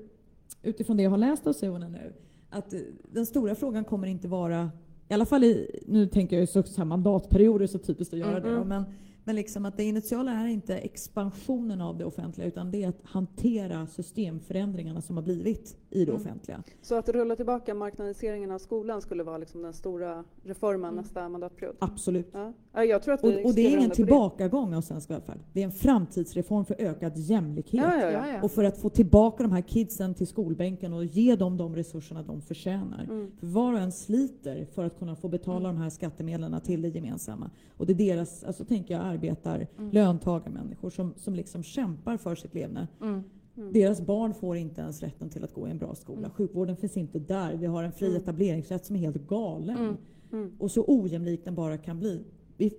utifrån 0.62 0.96
det 0.96 1.02
jag 1.02 1.10
har 1.10 1.18
läst 1.18 1.46
av 1.46 1.52
Suhonen 1.52 1.92
nu, 1.92 2.12
att 2.50 2.72
eh, 2.72 2.80
den 3.12 3.26
stora 3.26 3.54
frågan 3.54 3.84
kommer 3.84 4.06
inte 4.06 4.28
vara, 4.28 4.70
i 5.12 5.14
alla 5.14 5.26
fall 5.26 5.44
i, 5.44 5.80
nu 5.86 6.06
tänker 6.06 6.36
jag 6.36 6.40
ju 6.40 6.46
så 6.46 6.62
här 6.76 6.84
mandatperioder, 6.84 7.66
så 7.66 7.78
typiskt 7.78 8.14
att 8.14 8.20
göra 8.20 8.36
Mm, 8.36 8.42
det 8.42 8.56
då, 8.56 8.64
men, 8.64 8.84
men 9.24 9.36
liksom 9.36 9.64
att 9.64 9.76
det 9.76 9.84
initiala 9.84 10.32
är 10.32 10.46
inte 10.46 10.76
expansionen 10.78 11.80
av 11.80 11.98
det 11.98 12.04
offentliga, 12.04 12.46
utan 12.46 12.70
det 12.70 12.84
är 12.84 12.88
att 12.88 13.00
hantera 13.04 13.86
systemförändringarna 13.86 15.00
som 15.00 15.16
har 15.16 15.22
blivit 15.22 15.76
i 15.90 16.04
det 16.04 16.10
Mm. 16.12 16.22
offentliga. 16.22 16.62
Så 16.82 16.94
att 16.94 17.08
rulla 17.08 17.36
tillbaka 17.36 17.74
marknadiseringen 17.74 18.50
av 18.50 18.58
skolan 18.58 19.00
skulle 19.02 19.22
vara 19.22 19.38
liksom 19.38 19.62
den 19.62 19.72
stora 19.72 20.24
reformen 20.44 20.92
Mm. 20.92 21.02
nästa 21.04 21.28
mandatperiod? 21.28 21.76
Absolut. 21.78 22.28
Ja. 22.32 22.52
Ja, 22.72 22.84
jag 22.84 23.02
tror 23.02 23.14
att 23.14 23.24
vi 23.24 23.42
Och, 23.42 23.46
och 23.46 23.54
det 23.54 23.66
är 23.66 23.76
ingen 23.78 23.90
tillbakagång 23.90 24.74
av 24.74 24.80
svensk 24.80 25.10
välfärd. 25.10 25.38
Det 25.52 25.60
är 25.60 25.64
en 25.64 25.72
framtidsreform 25.72 26.64
för 26.64 26.76
ökad 26.78 27.16
jämlikhet. 27.18 27.84
Ja, 27.84 27.96
ja, 27.96 28.10
Ja, 28.10 28.10
ja. 28.10 28.32
ja. 28.34 28.42
Och 28.42 28.50
för 28.52 28.64
att 28.64 28.78
få 28.78 28.88
tillbaka 28.88 29.42
de 29.42 29.52
här 29.52 29.60
kidsen 29.62 30.14
till 30.14 30.26
skolbänken 30.26 30.92
och 30.92 31.04
ge 31.04 31.36
dem 31.36 31.56
de 31.56 31.76
resurserna 31.76 32.22
de 32.22 32.40
förtjänar. 32.42 33.04
Mm. 33.04 33.30
För 33.40 33.46
var 33.46 33.72
och 33.72 33.78
en 33.78 33.92
sliter 33.92 34.64
för 34.74 34.84
att 34.84 34.98
kunna 34.98 35.16
få 35.16 35.28
betala 35.28 35.68
de 35.68 35.76
här 35.76 35.90
skattemedlen 35.90 36.60
till 36.60 36.82
det 36.82 36.88
gemensamma. 36.88 37.50
Och 37.76 37.86
det 37.86 37.92
är 37.92 37.96
deras, 38.16 38.44
alltså 38.44 38.64
tänker 38.64 38.94
jag, 38.94 39.11
arbetar, 39.12 39.66
Mm. 39.78 39.90
löntagarmänniskor 39.90 40.90
som, 40.90 41.14
som 41.16 41.34
liksom 41.34 41.62
kämpar 41.62 42.16
för 42.16 42.34
sitt 42.34 42.54
levne. 42.54 42.88
Mm. 43.00 43.22
Mm. 43.56 43.72
Deras 43.72 44.00
barn 44.00 44.34
får 44.34 44.56
inte 44.56 44.80
ens 44.80 45.02
rätten 45.02 45.30
till 45.30 45.44
att 45.44 45.54
gå 45.54 45.68
i 45.68 45.70
en 45.70 45.78
bra 45.78 45.94
skola. 45.94 46.18
Mm. 46.18 46.30
Sjukvården 46.30 46.76
finns 46.76 46.96
inte 46.96 47.18
där. 47.18 47.56
Vi 47.56 47.66
har 47.66 47.82
en 47.82 47.92
fri 47.92 48.08
Mm. 48.08 48.22
etableringsrätt 48.22 48.86
som 48.86 48.96
är 48.96 49.00
helt 49.00 49.26
galen. 49.28 49.76
Mm. 49.76 49.96
Mm. 50.32 50.52
Och 50.58 50.70
så 50.70 50.84
ojämlik 50.88 51.44
den 51.44 51.54
bara 51.54 51.78
kan 51.78 51.98
bli. 51.98 52.24
Vi 52.56 52.72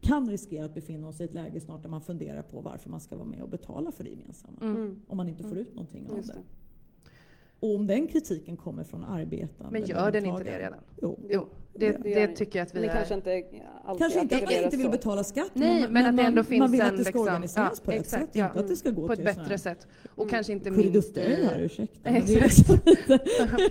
kan 0.00 0.30
riskera 0.30 0.64
att 0.64 0.74
befinna 0.74 1.08
oss 1.08 1.20
i 1.20 1.24
ett 1.24 1.34
läge 1.34 1.60
snart 1.60 1.82
där 1.82 1.90
man 1.90 2.00
funderar 2.00 2.42
på 2.42 2.60
varför 2.60 2.90
man 2.90 3.00
ska 3.00 3.16
vara 3.16 3.26
med 3.28 3.42
och 3.42 3.48
betala 3.48 3.92
för 3.92 4.04
det 4.04 4.10
gemensamma. 4.10 4.58
Mm. 4.62 4.76
Mm. 4.76 5.00
Om 5.08 5.16
man 5.16 5.28
inte 5.28 5.42
får 5.42 5.58
ut 5.58 5.74
någonting 5.74 6.06
av 6.10 6.16
det. 6.16 6.32
Och 7.60 7.74
om 7.74 7.86
den 7.86 8.06
kritiken 8.06 8.56
kommer 8.56 8.84
från 8.84 9.04
arbetande 9.04 9.72
Men 9.80 9.84
gör 9.84 10.10
den 10.10 10.26
inte 10.26 10.42
det 10.44 10.58
redan? 10.58 10.78
Jo. 11.02 11.18
Jo, 11.30 11.46
det, 11.74 11.92
Det 12.02 12.26
tycker 12.36 12.58
jag 12.58 12.66
att 12.66 12.74
vi 12.74 12.80
Men 12.80 12.90
är. 12.90 12.94
kanske 12.94 13.14
inte 13.14 13.30
alltid 13.84 13.98
Kanske 14.02 14.20
inte 14.20 14.36
att 14.36 14.42
man 14.42 14.52
inte 14.64 14.76
vill 14.76 14.86
så. 14.86 14.90
betala 14.92 15.24
skatt, 15.24 15.50
Nej, 15.54 15.86
men, 15.90 16.06
att 16.06 16.12
det 16.16 16.22
man, 16.22 16.24
ändå 16.26 16.44
finns 16.44 16.58
man 16.60 16.70
vill 16.72 16.80
en 16.80 16.86
att 16.86 16.96
det 16.96 17.04
ska 17.04 17.08
liksom, 17.10 17.22
organiseras 17.22 17.80
på 17.80 17.90
ett 17.90 18.00
exakt, 18.00 18.22
sätt. 18.22 18.30
ja, 18.32 18.46
inte 18.46 18.60
att 18.60 18.68
det 18.68 18.76
ska 18.76 18.90
gå 18.90 19.06
på 19.06 19.12
ett 19.12 19.24
bättre 19.24 19.58
sätt. 19.58 19.86
Och 20.14 20.22
Mm. 20.22 20.30
kanske 20.30 20.52
inte 20.52 20.70
minst 20.70 21.16
i 21.16 21.20
här, 21.44 21.60
ursäkta. 21.60 22.10
men 22.10 22.14
Exakt. 22.22 22.84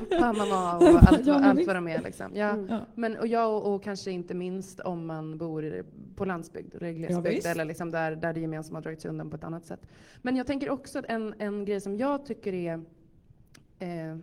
Panama 0.20 0.78
och 0.78 0.88
allt, 1.04 1.28
Ja, 1.28 1.40
men 1.40 1.44
allt 1.44 1.68
vad 1.68 1.76
de 1.76 1.88
är. 1.88 2.02
Liksom. 2.02 2.32
Ja. 2.36 2.50
Mm. 2.50 2.68
ja. 2.70 2.80
Men, 2.96 3.18
och, 3.18 3.28
ja, 3.28 3.46
och, 3.48 3.74
och 3.76 3.84
kanske 3.84 4.12
inte 4.12 4.34
minst 4.34 4.80
om 4.80 5.06
man 5.06 5.38
bor 5.38 5.84
på 6.16 6.26
landsbygd 6.26 6.76
eller 6.76 6.92
glesbygd 6.92 7.46
eller 7.46 7.66
liksom 7.66 7.92
där, 7.92 8.16
där 8.16 8.34
det 8.34 8.40
gemensamma 8.40 8.78
har 8.78 8.84
dragits 8.84 9.06
undan 9.06 9.30
på 9.30 9.36
ett 9.36 9.44
annat 9.44 9.66
sätt. 9.66 9.80
Men 10.22 10.36
jag 10.36 10.48
tänker 10.48 10.70
också 10.70 11.00
att 11.00 11.06
en, 11.08 11.34
en 11.40 11.66
grej 11.66 11.82
som 11.82 11.98
jag 11.98 12.26
tycker 12.26 12.54
är 12.54 12.82
eh, 13.80 14.18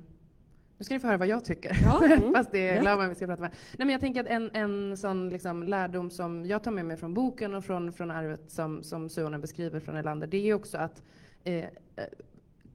nu 0.79 0.85
ska 0.85 0.95
ni 0.95 1.01
få 1.01 1.07
höra 1.07 1.17
vad 1.17 1.29
jag 1.29 1.45
tycker. 1.45 1.77
Ja. 1.83 2.03
Mm. 2.17 2.35
Fast 2.35 2.53
det 2.53 2.69
är. 2.69 2.81
Glauben 2.81 3.09
vi 3.09 3.15
ska 3.15 3.27
prata 3.27 3.43
med. 3.43 3.51
Nej, 3.51 3.87
men 3.87 3.89
jag 3.89 4.01
tänker 4.01 4.21
att 4.21 4.27
en, 4.27 4.51
en 4.55 4.97
sån 4.97 5.29
liksom 5.29 5.63
lärdom 5.63 6.11
som 6.11 6.47
jag 6.47 6.63
tar 6.63 6.71
med 6.71 6.85
mig 6.85 6.97
från 6.97 7.15
boken 7.15 7.55
och 7.55 7.65
från, 7.65 7.93
från 7.93 8.11
arvet 8.11 8.51
som, 8.51 8.83
som 8.83 9.09
Suonen 9.09 9.41
beskriver 9.41 9.81
från 9.81 9.97
Erlander, 9.97 10.27
det 10.27 10.51
är 10.51 10.55
också 10.55 10.79
att 10.79 11.03
eh, 11.45 11.55
eh, 11.55 11.69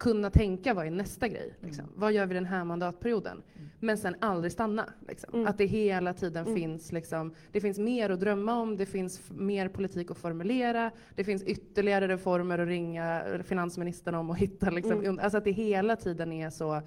kunna 0.02 0.30
tänka 0.30 0.74
vad 0.74 0.86
är 0.88 0.92
nästa 0.92 1.28
grej? 1.28 1.54
Liksom. 1.60 1.86
Vad 1.96 2.14
gör 2.14 2.26
vi 2.26 2.34
den 2.34 2.46
här 2.46 2.64
mandatperioden? 2.64 3.42
Men 3.80 3.98
sen 3.98 4.16
aldrig 4.20 4.52
stanna. 4.52 4.90
Liksom. 5.08 5.34
Mm. 5.34 5.48
Att 5.48 5.58
det 5.58 5.66
hela 5.66 6.14
tiden 6.14 6.44
Mm. 6.46 6.56
finns, 6.56 6.92
liksom, 6.92 7.34
det 7.52 7.62
finns 7.62 7.80
mer 7.80 8.10
att 8.10 8.20
drömma 8.20 8.54
om, 8.60 8.78
det 8.78 8.86
finns 8.86 9.22
mer 9.32 9.68
politik 9.68 10.12
att 10.12 10.18
formulera, 10.18 10.92
det 11.16 11.24
finns 11.24 11.44
ytterligare 11.44 12.08
reformer 12.08 12.60
att 12.60 12.68
ringa 12.68 13.24
finansministern 13.44 14.16
om 14.16 14.30
och 14.30 14.38
hitta. 14.38 14.70
Liksom. 14.70 15.00
Mm. 15.00 15.20
Alltså 15.22 15.38
att 15.38 15.44
det 15.44 15.52
hela 15.52 15.96
tiden 15.96 16.32
är 16.32 16.50
så, 16.50 16.82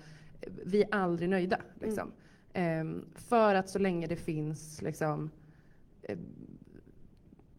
vi 0.65 0.83
är 0.83 0.89
aldrig 0.91 1.29
nöjda. 1.29 1.59
Liksom. 1.81 2.13
Ehm, 2.53 3.05
för 3.15 3.55
att 3.55 3.69
så 3.69 3.79
länge 3.79 4.07
det 4.07 4.17
finns 4.17 4.83
liksom, 4.83 5.31
eh, 6.03 6.19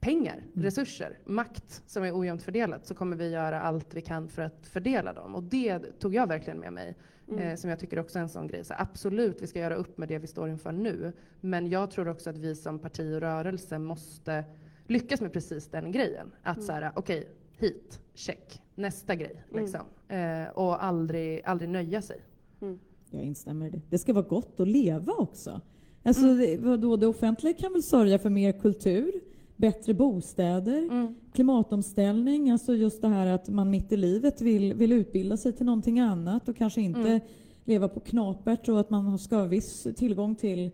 pengar, 0.06 0.44
resurser, 0.54 1.20
makt 1.26 1.84
som 1.88 2.04
är 2.04 2.20
ojämnt 2.20 2.44
fördelat 2.44 2.88
så 2.88 2.96
kommer 2.96 3.16
vi 3.18 3.30
göra 3.30 3.62
allt 3.62 3.94
vi 3.94 4.02
kan 4.02 4.28
för 4.30 4.42
att 4.42 4.68
fördela 4.68 5.14
dem. 5.14 5.36
Och 5.36 5.44
det 5.44 5.80
tog 6.00 6.16
jag 6.16 6.28
verkligen 6.28 6.60
med 6.60 6.74
mig, 6.74 6.96
Mm. 7.28 7.40
eh, 7.42 7.56
som 7.56 7.70
jag 7.70 7.80
tycker 7.80 8.00
också 8.00 8.18
är 8.20 8.24
en 8.24 8.30
sån 8.30 8.48
grej. 8.48 8.64
Så 8.66 8.74
absolut, 8.78 9.42
vi 9.42 9.48
ska 9.48 9.60
göra 9.60 9.76
upp 9.76 9.98
med 9.98 10.08
det 10.08 10.18
vi 10.20 10.28
står 10.28 10.50
inför 10.50 10.72
nu. 10.72 11.14
Men 11.42 11.70
jag 11.70 11.92
tror 11.92 12.08
också 12.08 12.30
att 12.30 12.38
vi 12.38 12.56
som 12.56 12.80
parti 12.80 13.16
och 13.16 13.22
rörelse 13.22 13.80
måste 13.80 14.44
lyckas 14.88 15.22
med 15.22 15.34
precis 15.34 15.68
den 15.68 15.92
grejen. 15.92 16.32
Att 16.44 16.58
Mm. 16.58 16.66
så 16.68 16.72
här, 16.74 16.92
okej, 16.96 17.28
hit, 17.58 18.00
check, 18.14 18.62
nästa 18.76 19.16
grej. 19.16 19.44
Mm. 19.52 19.64
Liksom. 19.64 19.82
Eh, 20.08 20.48
och 20.54 20.84
aldrig, 20.84 21.42
aldrig 21.46 21.70
nöja 21.70 22.02
sig. 22.02 22.22
Mm. 22.62 22.80
Jag 23.12 23.22
instämmer 23.24 23.68
i 23.68 23.70
det. 23.70 23.82
Det 23.90 23.98
ska 23.98 24.14
vara 24.14 24.26
gott 24.28 24.60
att 24.60 24.68
leva 24.68 25.14
också. 25.14 25.62
Alltså, 26.04 26.24
Mm. 26.24 26.38
det, 26.38 26.58
vadå, 26.58 26.96
det 26.98 27.08
offentliga 27.08 27.54
kan 27.54 27.74
väl 27.74 27.84
sörja 27.84 28.20
för 28.20 28.30
mer 28.30 28.52
kultur, 28.52 29.12
bättre 29.56 29.94
bostäder, 29.94 30.82
Mm. 30.92 31.16
klimatomställning, 31.34 32.52
alltså 32.52 32.76
just 32.76 33.02
det 33.02 33.08
här 33.08 33.28
att 33.28 33.50
man 33.50 33.70
mitt 33.70 33.92
i 33.92 33.98
livet 33.98 34.42
vill, 34.42 34.74
vill 34.74 34.92
utbilda 34.92 35.38
sig 35.38 35.54
till 35.54 35.66
någonting 35.66 36.00
annat 36.00 36.50
och 36.50 36.56
kanske 36.56 36.82
inte 36.82 37.00
Mm. 37.10 37.20
leva 37.66 37.88
på 37.88 38.00
knapert 38.00 38.70
och 38.70 38.80
att 38.80 38.90
man 38.90 39.20
ska 39.20 39.36
ha 39.36 39.46
viss 39.46 39.88
tillgång 39.96 40.36
till, 40.36 40.72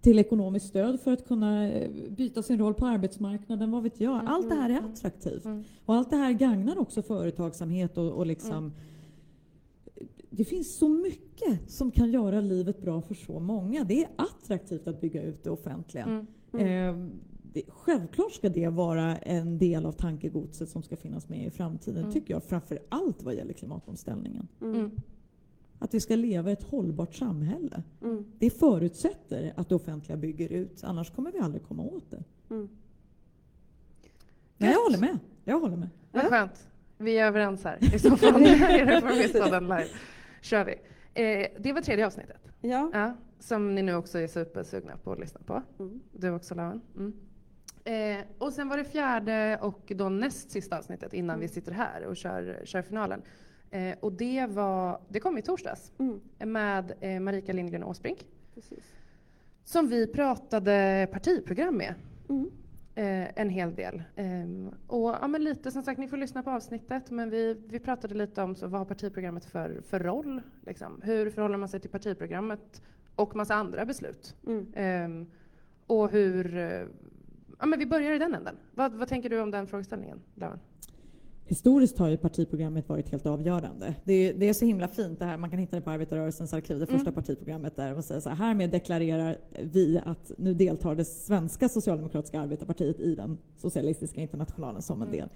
till 0.00 0.18
ekonomiskt 0.18 0.66
stöd 0.66 1.00
för 1.00 1.12
att 1.12 1.28
kunna 1.28 1.68
eh, 1.68 1.90
byta 2.10 2.42
sin 2.42 2.58
roll 2.58 2.74
på 2.74 2.86
arbetsmarknaden, 2.86 3.70
vad 3.70 3.82
vet 3.82 4.00
jag. 4.00 4.14
Mm, 4.14 4.26
Allt 4.26 4.48
det 4.48 4.54
här 4.54 4.70
är 4.70 4.78
mm, 4.78 4.90
attraktivt. 4.92 5.44
Mm. 5.44 5.64
Och 5.84 5.94
allt 5.94 6.10
det 6.10 6.16
här 6.16 6.32
gagnar 6.32 6.78
också 6.78 7.02
företagsamhet 7.02 7.98
och, 7.98 8.10
och 8.12 8.26
liksom 8.26 8.72
det 10.30 10.44
finns 10.44 10.76
så 10.76 10.88
mycket 10.88 11.70
som 11.70 11.90
kan 11.90 12.10
göra 12.10 12.40
livet 12.40 12.82
bra 12.82 13.00
för 13.02 13.14
så 13.14 13.40
många. 13.40 13.84
Det 13.84 14.02
är 14.02 14.08
attraktivt 14.16 14.88
att 14.88 15.00
bygga 15.00 15.22
ut 15.22 15.44
det 15.44 15.50
offentliga. 15.50 16.26
Mm. 16.52 17.06
Eh, 17.06 17.10
det, 17.52 17.62
självklart 17.68 18.32
ska 18.32 18.48
det 18.48 18.68
vara 18.68 19.16
en 19.16 19.58
del 19.58 19.86
av 19.86 19.92
tankegodset 19.92 20.68
som 20.68 20.82
ska 20.82 20.96
finnas 20.96 21.28
med 21.28 21.46
i 21.46 21.50
framtiden, 21.50 22.00
Mm. 22.02 22.12
tycker 22.12 22.34
jag. 22.34 22.42
Framför 22.44 22.78
allt 22.88 23.22
vad 23.22 23.34
gäller 23.34 23.52
klimatomställningen. 23.52 24.48
Mm. 24.60 24.74
Mm. 24.74 24.90
Att 25.78 25.94
vi 25.94 26.00
ska 26.00 26.16
leva 26.16 26.50
i 26.50 26.52
ett 26.52 26.62
hållbart 26.62 27.14
samhälle. 27.14 27.82
Mm. 28.02 28.24
Det 28.38 28.50
förutsätter 28.50 29.52
att 29.56 29.68
det 29.68 29.74
offentliga 29.74 30.16
bygger 30.16 30.52
ut, 30.52 30.84
annars 30.84 31.10
kommer 31.10 31.32
vi 31.32 31.38
aldrig 31.38 31.62
komma 31.64 31.82
åt 31.82 32.10
det. 32.10 32.24
Mm. 32.50 32.68
Nej, 34.56 34.72
jag 34.72 34.82
håller 34.82 34.98
med. 34.98 35.18
Jag 35.44 35.60
håller 35.60 35.76
med. 35.76 35.88
Vad 36.12 36.24
skönt. 36.24 36.66
Vi 36.98 37.18
är 37.18 37.26
överens 37.26 37.64
här. 37.64 37.94
I 37.94 37.98
så 37.98 38.16
fall 38.16 38.34
är 38.42 38.86
det 38.86 38.96
Reformistpodden 38.96 39.62
live. 39.64 39.86
kör 40.40 40.64
vi. 40.64 40.72
Eh, 41.22 41.46
det 41.60 41.72
var 41.72 41.80
tredje 41.82 42.06
avsnittet. 42.06 42.40
Ja. 42.60 42.90
Ja, 42.92 43.16
som 43.38 43.74
ni 43.74 43.82
nu 43.82 43.94
också 43.94 44.18
är 44.18 44.26
supersugna 44.26 44.96
på 44.96 45.12
att 45.12 45.18
lyssna 45.20 45.40
på. 45.46 45.62
Mm. 45.78 46.00
Du 46.12 46.30
också 46.30 46.54
Laven. 46.54 46.80
Mm. 46.96 47.12
Eh, 47.84 48.18
och 48.38 48.52
sen 48.52 48.68
var 48.68 48.76
det 48.76 48.84
fjärde 48.84 49.58
och 49.62 49.92
då 49.96 50.08
näst 50.08 50.50
sista 50.50 50.78
avsnittet 50.78 51.12
innan 51.14 51.40
vi 51.40 51.48
sitter 51.48 51.72
här 51.72 52.04
och 52.04 52.16
kör, 52.16 52.60
kör 52.64 52.82
finalen. 52.82 53.22
Eh, 53.70 53.98
och 54.00 54.12
det, 54.12 54.46
var, 54.46 55.00
det 55.08 55.20
kom 55.20 55.38
i 55.38 55.42
torsdags 55.42 55.92
Mm. 55.98 56.20
med 56.52 56.92
eh, 57.00 57.20
Marika 57.20 57.52
Lindgren 57.52 57.84
Åsbrink 57.84 58.26
Precis. 58.54 58.84
som 59.64 59.88
vi 59.88 60.06
pratade 60.06 61.08
partiprogram 61.12 61.76
med. 61.76 61.94
Mm. 62.28 62.50
Eh, 62.94 63.28
en 63.36 63.50
hel 63.50 63.74
del. 63.74 64.02
Ehm, 64.16 64.70
och 64.86 65.10
ja, 65.10 65.28
men 65.28 65.44
lite 65.44 65.70
som 65.70 65.82
sagt, 65.82 65.98
ni 66.00 66.08
får 66.08 66.16
lyssna 66.16 66.42
på 66.42 66.50
avsnittet, 66.50 67.10
men 67.10 67.30
vi, 67.30 67.54
vi 67.66 67.78
pratade 67.78 68.14
lite 68.14 68.42
om 68.42 68.54
så, 68.54 68.66
vad 68.66 68.80
har 68.80 68.84
partiprogrammet 68.84 69.44
för, 69.44 69.80
för 69.88 70.00
roll? 70.00 70.42
Liksom? 70.66 71.00
Hur 71.02 71.30
förhåller 71.30 71.56
man 71.56 71.68
sig 71.68 71.80
till 71.80 71.90
partiprogrammet 71.90 72.82
och 73.14 73.36
massa 73.36 73.54
andra 73.54 73.84
beslut? 73.84 74.36
Mm. 74.46 74.66
Ehm, 74.74 75.26
och 75.86 76.10
hur... 76.10 76.88
ja, 77.60 77.66
men 77.66 77.78
vi 77.78 77.86
börjar 77.86 78.12
i 78.12 78.18
den 78.18 78.34
änden. 78.34 78.56
Vad, 78.74 78.92
vad 78.92 79.08
tänker 79.08 79.30
du 79.30 79.40
om 79.40 79.50
den 79.50 79.66
frågeställningen, 79.66 80.20
Lavan? 80.34 80.58
Historiskt 81.46 81.98
har 81.98 82.08
ju 82.08 82.16
partiprogrammet 82.16 82.88
varit 82.88 83.08
helt 83.10 83.26
avgörande. 83.26 83.94
Det 84.04 84.12
är, 84.12 84.34
det 84.34 84.48
är 84.48 84.52
så 84.52 84.64
himla 84.64 84.88
fint 84.88 85.18
det 85.18 85.24
här, 85.24 85.36
man 85.36 85.50
kan 85.50 85.58
hitta 85.58 85.76
det 85.76 85.82
på 85.82 85.90
arbetarrörelsens 85.90 86.54
arkiv, 86.54 86.78
det 86.78 86.86
första 86.86 87.00
Mm. 87.10 87.14
partiprogrammet 87.14 87.76
där 87.76 87.94
man 87.94 88.02
säger 88.02 88.20
så 88.20 88.28
här, 88.28 88.36
härmed 88.36 88.70
deklarerar 88.70 89.36
vi 89.62 90.00
att 90.06 90.32
nu 90.38 90.54
deltar 90.54 90.94
det 90.94 91.04
svenska 91.04 91.68
socialdemokratiska 91.68 92.40
arbetarpartiet 92.40 93.00
i 93.00 93.14
den 93.14 93.38
socialistiska 93.56 94.20
internationalen 94.20 94.82
som 94.82 95.02
en 95.02 95.08
Mm. 95.08 95.18
del. 95.20 95.28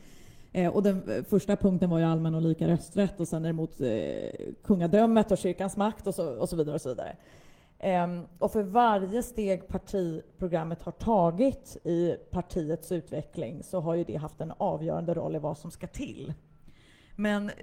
Eh, 0.52 0.74
och 0.74 0.82
den 0.82 1.24
första 1.28 1.56
punkten 1.56 1.90
var 1.90 1.98
ju 1.98 2.04
allmän 2.04 2.34
och 2.34 2.42
lika 2.42 2.68
rösträtt 2.68 3.20
och 3.20 3.28
sen 3.28 3.44
är 3.44 3.48
det 3.48 3.52
mot 3.52 3.80
eh, 3.80 4.54
kungadömet 4.64 5.30
och 5.32 5.38
kyrkans 5.38 5.76
makt 5.76 6.06
och 6.06 6.14
så, 6.14 6.30
och 6.30 6.48
så 6.48 6.56
vidare. 6.56 6.74
Och 6.74 6.80
så 6.80 6.88
vidare. 6.88 7.16
Ehm, 7.84 8.26
och 8.38 8.52
för 8.52 8.62
varje 8.62 9.22
steg 9.22 9.68
partiprogrammet 9.68 10.82
har 10.82 10.92
tagit 10.92 11.76
i 11.84 12.16
partiets 12.30 12.92
utveckling 12.92 13.62
så 13.62 13.80
har 13.80 13.94
ju 13.94 14.04
det 14.04 14.16
haft 14.16 14.40
en 14.40 14.52
avgörande 14.58 15.14
roll 15.14 15.36
i 15.36 15.38
vad 15.38 15.58
som 15.58 15.70
ska 15.70 15.86
till. 15.86 16.34
Men 17.16 17.48
eh, 17.48 17.54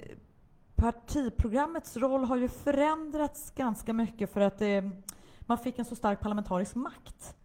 partiprogrammets 0.76 1.98
roll 1.98 2.24
har 2.24 2.38
ju 2.38 2.48
förändrats 2.48 3.52
ganska 3.52 3.94
mycket 3.94 4.30
för 4.30 4.42
att 4.42 4.62
eh, 4.62 4.90
man 5.40 5.58
fick 5.58 5.80
en 5.80 5.86
så 5.86 5.96
stark 5.96 6.20
parlamentarisk 6.20 6.76
makt. 6.76 7.36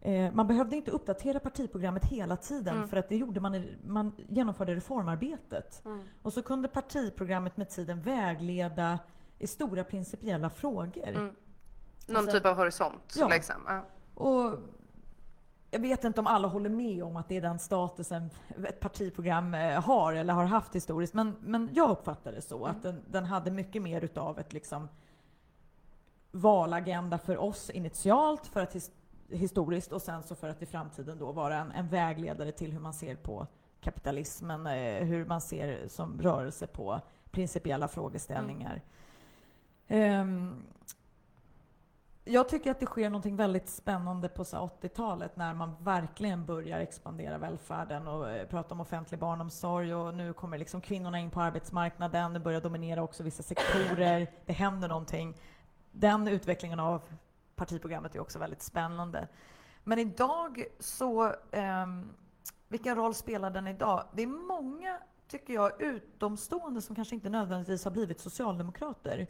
Eh, 0.00 0.32
man 0.32 0.46
behövde 0.46 0.76
inte 0.76 0.90
uppdatera 0.90 1.40
partiprogrammet 1.40 2.04
hela 2.04 2.36
tiden 2.36 2.76
Mm. 2.76 2.88
för 2.88 2.96
att 2.96 3.08
det 3.08 3.16
gjorde 3.16 3.40
man, 3.40 3.54
i, 3.54 3.76
man 3.86 4.12
genomförde 4.28 4.74
reformarbetet. 4.74 5.82
Mm. 5.84 6.02
Och 6.22 6.32
så 6.32 6.42
kunde 6.42 6.68
partiprogrammet 6.68 7.56
med 7.56 7.68
tiden 7.68 8.00
vägleda 8.00 8.98
i 9.38 9.46
stora 9.46 9.84
principiella 9.84 10.50
frågor. 10.50 11.08
Mm. 11.08 11.34
Någon 12.08 12.16
Alltså- 12.16 12.32
typ 12.36 12.46
av 12.46 12.56
horisont, 12.56 13.14
Ja. 13.18 13.28
liksom. 13.28 13.54
Ja. 13.66 13.84
Och 14.14 14.58
jag 15.70 15.80
vet 15.80 16.04
inte 16.04 16.20
om 16.20 16.26
alla 16.26 16.48
håller 16.48 16.70
med 16.70 17.04
om 17.04 17.16
att 17.16 17.28
det 17.28 17.36
är 17.36 17.40
den 17.40 17.58
statusen 17.58 18.30
ett 18.68 18.80
partiprogram 18.80 19.54
eh, 19.54 19.80
har 19.84 20.12
eller 20.12 20.34
har 20.34 20.44
haft 20.44 20.74
historiskt, 20.74 21.14
men, 21.14 21.36
men 21.40 21.70
jag 21.72 21.90
uppfattar 21.90 22.32
det 22.32 22.42
så 22.42 22.64
att 22.66 22.82
den, 22.82 23.04
den 23.10 23.24
hade 23.24 23.50
mycket 23.50 23.82
mer 23.82 24.00
utav 24.04 24.38
ett 24.38 24.52
liksom 24.52 24.88
valagenda 26.30 27.18
för 27.18 27.36
oss 27.38 27.70
initialt, 27.70 28.46
för 28.46 28.60
att 28.60 28.74
his, 28.74 28.90
historiskt 29.28 29.92
och 29.92 30.02
sen 30.02 30.22
så 30.22 30.34
för 30.34 30.48
att 30.48 30.62
i 30.62 30.66
framtiden 30.66 31.18
då 31.18 31.32
vara 31.32 31.56
en, 31.58 31.72
en 31.72 31.88
vägledare 31.88 32.52
till 32.52 32.72
hur 32.72 32.80
man 32.80 32.94
ser 32.94 33.16
på 33.16 33.46
kapitalismen, 33.80 34.66
eh, 34.66 35.04
hur 35.04 35.24
man 35.24 35.40
ser 35.40 35.88
som 35.88 36.20
rörelse 36.22 36.66
på 36.66 37.00
principiella 37.30 37.88
frågeställningar. 37.88 38.82
Ehm, 39.88 40.62
jag 42.24 42.48
tycker 42.48 42.70
att 42.70 42.80
det 42.80 42.86
sker 42.86 43.10
något 43.10 43.26
väldigt 43.26 43.68
spännande 43.68 44.28
på 44.28 44.42
80-talet 44.42 45.36
när 45.36 45.54
man 45.54 45.76
verkligen 45.80 46.46
börjar 46.46 46.80
expandera 46.80 47.38
välfärden 47.38 48.08
och 48.08 48.30
eh, 48.30 48.46
prata 48.46 48.74
om 48.74 48.80
offentlig 48.80 49.20
barnomsorg 49.20 49.94
och 49.94 50.14
nu 50.14 50.32
kommer 50.32 50.58
liksom 50.58 50.80
kvinnorna 50.80 51.18
in 51.18 51.30
på 51.30 51.40
arbetsmarknaden, 51.40 52.32
det 52.32 52.40
börjar 52.40 52.60
dominera 52.60 53.02
också 53.02 53.22
vissa 53.22 53.42
sektorer, 53.42 54.26
det 54.46 54.52
händer 54.52 54.88
någonting. 54.88 55.34
Den 55.92 56.28
utvecklingen 56.28 56.80
av 56.80 57.02
partiprogrammet 57.56 58.14
är 58.14 58.20
också 58.20 58.38
väldigt 58.38 58.62
spännande. 58.62 59.28
Men 59.84 59.98
idag 59.98 60.64
så, 60.78 61.26
eh, 61.50 61.86
vilken 62.68 62.96
roll 62.96 63.14
spelar 63.14 63.50
den 63.50 63.66
idag? 63.66 64.04
Det 64.12 64.22
är 64.22 64.26
många, 64.26 64.98
tycker 65.28 65.54
jag, 65.54 65.82
utomstående 65.82 66.82
som 66.82 66.96
kanske 66.96 67.14
inte 67.14 67.28
nödvändigtvis 67.28 67.84
har 67.84 67.90
blivit 67.90 68.20
socialdemokrater 68.20 69.26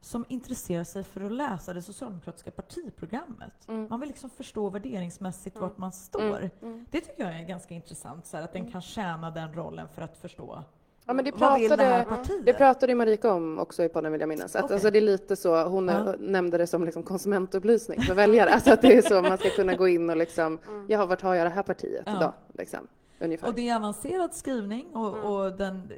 som 0.00 0.24
intresserar 0.28 0.84
sig 0.84 1.04
för 1.04 1.20
att 1.20 1.32
läsa 1.32 1.74
det 1.74 1.82
socialdemokratiska 1.82 2.50
partiprogrammet. 2.50 3.68
Mm. 3.68 3.86
Man 3.90 4.00
vill 4.00 4.08
liksom 4.08 4.30
förstå 4.30 4.70
värderingsmässigt 4.70 5.56
mm. 5.56 5.68
vart 5.68 5.78
man 5.78 5.92
står. 5.92 6.36
Mm. 6.36 6.50
mm. 6.62 6.86
Det 6.90 7.00
tycker 7.00 7.24
jag 7.24 7.40
är 7.40 7.44
ganska 7.44 7.74
intressant, 7.74 8.26
så 8.26 8.36
här, 8.36 8.44
att 8.44 8.52
den 8.52 8.62
mm. 8.62 8.72
kan 8.72 8.82
tjäna 8.82 9.30
den 9.30 9.54
rollen 9.54 9.88
för 9.88 10.02
att 10.02 10.16
förstå 10.16 10.64
Ja, 11.10 11.14
men 11.14 11.24
det 11.24 11.32
pratade, 11.32 12.06
det, 12.26 12.42
det 12.44 12.52
pratade 12.52 12.94
Marika 12.94 13.32
om 13.32 13.58
också 13.58 13.84
i 13.84 13.88
podden 13.88 14.12
vill 14.12 14.20
jag 14.20 14.28
minnas. 14.28 14.56
Att, 14.56 14.64
okay. 14.64 14.74
alltså, 14.74 14.90
det 14.90 14.98
är 14.98 15.02
lite 15.02 15.36
så, 15.36 15.64
hon 15.64 15.88
ja. 15.88 16.14
nämnde 16.18 16.58
det 16.58 16.66
som 16.66 16.84
liksom 16.84 17.02
konsumentupplysning 17.02 18.02
för 18.02 18.14
väljare. 18.14 18.50
alltså 18.50 18.72
att 18.72 18.82
det 18.82 18.96
är 18.96 19.02
så 19.02 19.22
man 19.22 19.38
ska 19.38 19.50
kunna 19.50 19.74
gå 19.74 19.88
in 19.88 20.10
och 20.10 20.16
liksom, 20.16 20.58
mm. 20.68 20.86
ja, 20.88 21.06
vart 21.06 21.22
har 21.22 21.34
jag 21.34 21.46
det 21.46 21.50
här 21.50 21.62
partiet 21.62 22.02
ja. 22.06 22.16
idag? 22.16 22.32
Liksom, 22.58 22.88
ungefär. 23.18 23.48
Och 23.48 23.54
det 23.54 23.68
är 23.68 23.76
avancerad 23.76 24.34
skrivning 24.34 24.86
och, 24.86 25.42
och 25.44 25.52
den, 25.52 25.92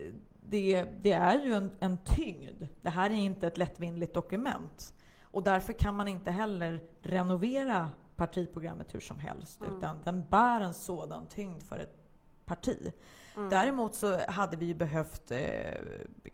det, 0.53 0.85
det, 1.03 1.13
är 1.13 1.45
ju 1.45 1.55
en, 1.55 1.71
en 1.81 1.99
tyngd. 1.99 2.67
Det 2.83 2.91
här 2.91 3.11
är 3.11 3.15
inte 3.15 3.47
ett 3.47 3.59
lättvindigt 3.59 4.15
dokument. 4.15 4.95
Och 5.23 5.43
därför 5.43 5.73
kan 5.73 5.97
man 5.97 6.09
inte 6.09 6.31
heller 6.31 6.81
renovera 7.03 7.91
partiprogrammet 8.17 8.95
hur 8.95 9.01
som 9.01 9.19
helst, 9.19 9.61
mm. 9.61 9.77
utan 9.77 9.99
den 10.05 10.25
bär 10.31 10.61
en 10.61 10.75
sådan 10.75 11.27
tyngd 11.27 11.63
för 11.63 11.79
ett 11.79 11.97
parti. 12.45 12.93
Mm. 13.37 13.49
Däremot 13.49 13.95
så 13.95 14.19
hade 14.29 14.57
vi 14.57 14.67
ju 14.67 14.75
behövt 14.75 15.31
eh, 15.31 15.39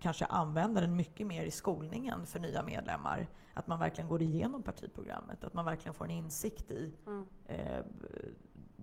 kanske 0.00 0.24
använda 0.24 0.80
den 0.80 0.96
mycket 0.96 1.26
mer 1.26 1.44
i 1.44 1.50
skolningen 1.50 2.26
för 2.26 2.40
nya 2.40 2.62
medlemmar. 2.62 3.26
Att 3.54 3.66
man 3.66 3.78
verkligen 3.78 4.08
går 4.08 4.22
igenom 4.22 4.62
partiprogrammet, 4.62 5.44
att 5.44 5.54
man 5.54 5.64
verkligen 5.64 5.94
får 5.94 6.04
en 6.04 6.10
insikt 6.10 6.70
i 6.70 6.94
mm. 7.06 7.26
eh, 7.46 7.84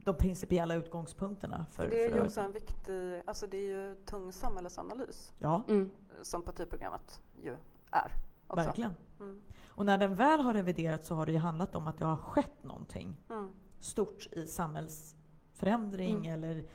de 0.05 0.15
principiella 0.15 0.75
utgångspunkterna. 0.75 1.65
För, 1.71 1.89
det 1.89 2.05
är 2.05 2.15
ju 2.15 2.21
också 2.21 2.41
en 2.41 2.51
viktig, 2.51 3.21
alltså 3.25 3.47
det 3.47 3.57
är 3.57 3.61
ju 3.61 3.95
tung 3.95 4.31
samhällsanalys 4.31 5.33
ja. 5.39 5.63
mm. 5.67 5.91
som 6.21 6.41
partiprogrammet 6.41 7.21
ju 7.41 7.55
är. 7.91 8.11
Också. 8.47 8.65
Verkligen. 8.65 8.93
Mm. 9.19 9.41
Och 9.67 9.85
när 9.85 9.97
den 9.97 10.15
väl 10.15 10.39
har 10.39 10.53
reviderats 10.53 11.07
så 11.07 11.15
har 11.15 11.25
det 11.25 11.31
ju 11.31 11.37
handlat 11.37 11.75
om 11.75 11.87
att 11.87 11.97
det 11.97 12.05
har 12.05 12.17
skett 12.17 12.63
någonting 12.63 13.17
mm. 13.29 13.49
stort 13.79 14.27
i 14.31 14.47
samhällsförändring 14.47 16.25
mm. 16.25 16.33
eller 16.33 16.65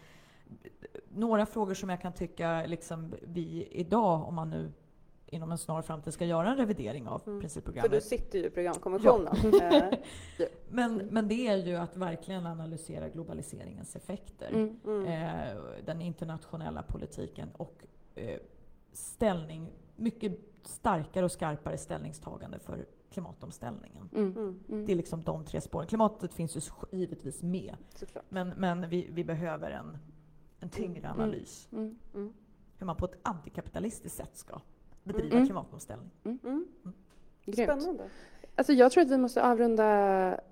några 1.09 1.47
frågor 1.47 1.75
som 1.75 1.89
jag 1.89 2.01
kan 2.01 2.13
tycka 2.13 2.67
liksom 2.67 3.15
vi 3.23 3.69
idag, 3.71 4.29
om 4.29 4.35
man 4.35 4.51
nu 4.51 4.73
inom 5.31 5.53
en 5.53 5.59
snar 5.59 5.83
framtid 5.83 6.13
ska 6.15 6.25
göra 6.25 6.51
en 6.51 6.57
revidering 6.57 7.09
av 7.09 7.23
mm. 7.27 7.41
principprogrammet. 7.41 7.91
För 7.91 7.97
du 7.97 8.01
sitter 8.01 8.39
ju 8.39 8.45
i 8.47 8.51
programkommissionen. 8.51 9.35
Ja. 9.53 9.61
Eh, 9.71 10.47
men, 10.69 10.97
men 10.97 11.29
det 11.29 11.47
är 11.47 11.57
ju 11.57 11.77
att 11.77 11.97
verkligen 11.97 12.47
analysera 12.47 13.09
globaliseringens 13.09 13.97
effekter, 13.97 14.49
mm. 14.53 14.81
Mm. 14.87 15.07
Eh, 15.07 15.63
den 15.85 16.01
internationella 16.01 16.83
politiken 16.83 17.49
och 17.57 17.85
eh, 18.15 18.39
ställning, 18.93 19.73
mycket 19.97 20.39
starkare 20.63 21.25
och 21.25 21.33
skarpare 21.33 21.79
ställningstagande 21.79 22.59
för 22.59 22.87
klimatomställningen. 23.11 24.09
Mm. 24.15 24.37
Mm. 24.37 24.61
mm. 24.69 24.87
Det 24.87 24.93
är 24.93 24.97
liksom 24.97 25.23
de 25.23 25.45
tre 25.45 25.61
spåren. 25.61 25.87
Klimatet 25.87 26.35
finns 26.35 26.57
ju 26.57 26.61
givetvis 26.93 27.43
med, 27.43 27.77
men, 28.29 28.49
men 28.49 28.89
vi, 28.89 29.09
vi 29.11 29.25
behöver 29.25 29.71
en, 29.71 29.99
en 30.61 30.69
tyngre 30.69 31.07
mm. 31.07 31.21
analys. 31.21 31.69
Hur 32.79 32.87
man 32.87 32.97
på 32.97 33.05
ett 33.05 33.19
antikapitalistiskt 33.23 34.17
sätt 34.17 34.37
ska 34.37 34.61
bedriva 35.05 35.37
mm. 35.37 35.47
klimatomställning. 35.47 36.11
Mm. 36.25 36.39
Mm. 36.45 36.65
Spännande. 37.53 38.05
Alltså 38.55 38.73
jag 38.73 38.93
tror 38.93 39.03
att 39.05 39.11
vi 39.11 39.19
måste 39.19 39.43
avrunda 39.43 39.85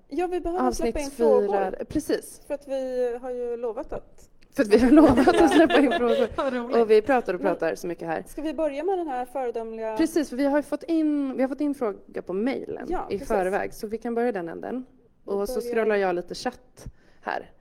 Ja, 0.07 0.27
vi 0.27 0.39
behöver 0.39 0.71
släppa 0.71 0.99
in 0.99 1.11
fyra. 1.11 1.27
frågor. 1.27 1.85
Precis. 1.85 2.41
För 2.47 2.53
att 2.53 2.67
vi 2.67 3.17
har 3.21 3.31
ju 3.31 3.57
lovat 3.57 3.93
att 3.93 4.29
för 4.51 4.63
att 4.63 4.69
vi 4.69 4.77
har 4.77 4.91
lovat 4.91 5.27
att 5.27 5.51
släppa 5.51 5.79
in 5.79 5.91
frågor. 5.91 6.79
och 6.81 6.91
vi 6.91 7.01
pratar 7.01 7.33
och 7.33 7.41
pratar 7.41 7.75
så 7.75 7.87
mycket 7.87 8.07
här. 8.07 8.23
Ska 8.27 8.41
vi 8.41 8.53
börja 8.53 8.83
med 8.83 8.97
den 8.97 9.07
här 9.07 9.25
föredömliga... 9.25 9.97
Precis, 9.97 10.29
för 10.29 10.37
vi 10.37 10.45
har 10.45 10.61
fått 10.61 10.83
in, 10.83 11.35
vi 11.35 11.41
har 11.41 11.49
fått 11.49 11.61
in 11.61 11.75
fråga 11.75 12.21
på 12.21 12.33
mejlen 12.33 12.87
ja, 12.89 13.07
i 13.09 13.13
precis. 13.13 13.27
förväg, 13.27 13.73
så 13.73 13.87
vi 13.87 13.97
kan 13.97 14.15
börja 14.15 14.31
den 14.31 14.49
änden. 14.49 14.85
Och 15.25 15.33
börjar... 15.33 15.45
så 15.45 15.61
scrollar 15.61 15.95
jag 15.95 16.15
lite 16.15 16.35
chatt 16.35 16.85
här. 17.21 17.51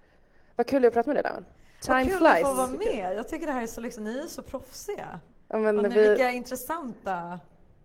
Vad 0.57 0.67
kul 0.67 0.85
att 0.85 0.93
prata 0.93 1.09
med 1.09 1.17
dig, 1.17 1.23
Damen. 1.23 1.45
Time 1.81 1.95
Vad 1.97 2.07
kul 2.07 2.19
flies. 2.19 2.45
att 2.45 2.51
få 2.51 2.55
vara 2.55 2.95
med. 2.95 3.17
Jag 3.17 3.29
tycker 3.29 3.47
det 3.47 3.53
här 3.53 3.63
är 3.63 3.67
så, 3.67 3.81
liksom, 3.81 4.05
ni 4.05 4.19
är 4.19 4.27
så 4.27 4.43
proffsiga. 4.43 5.21
Ja, 5.49 5.59
men 5.59 5.77
men 5.77 5.91
vi... 5.91 6.09
Vilka 6.09 6.31
intressanta 6.31 7.41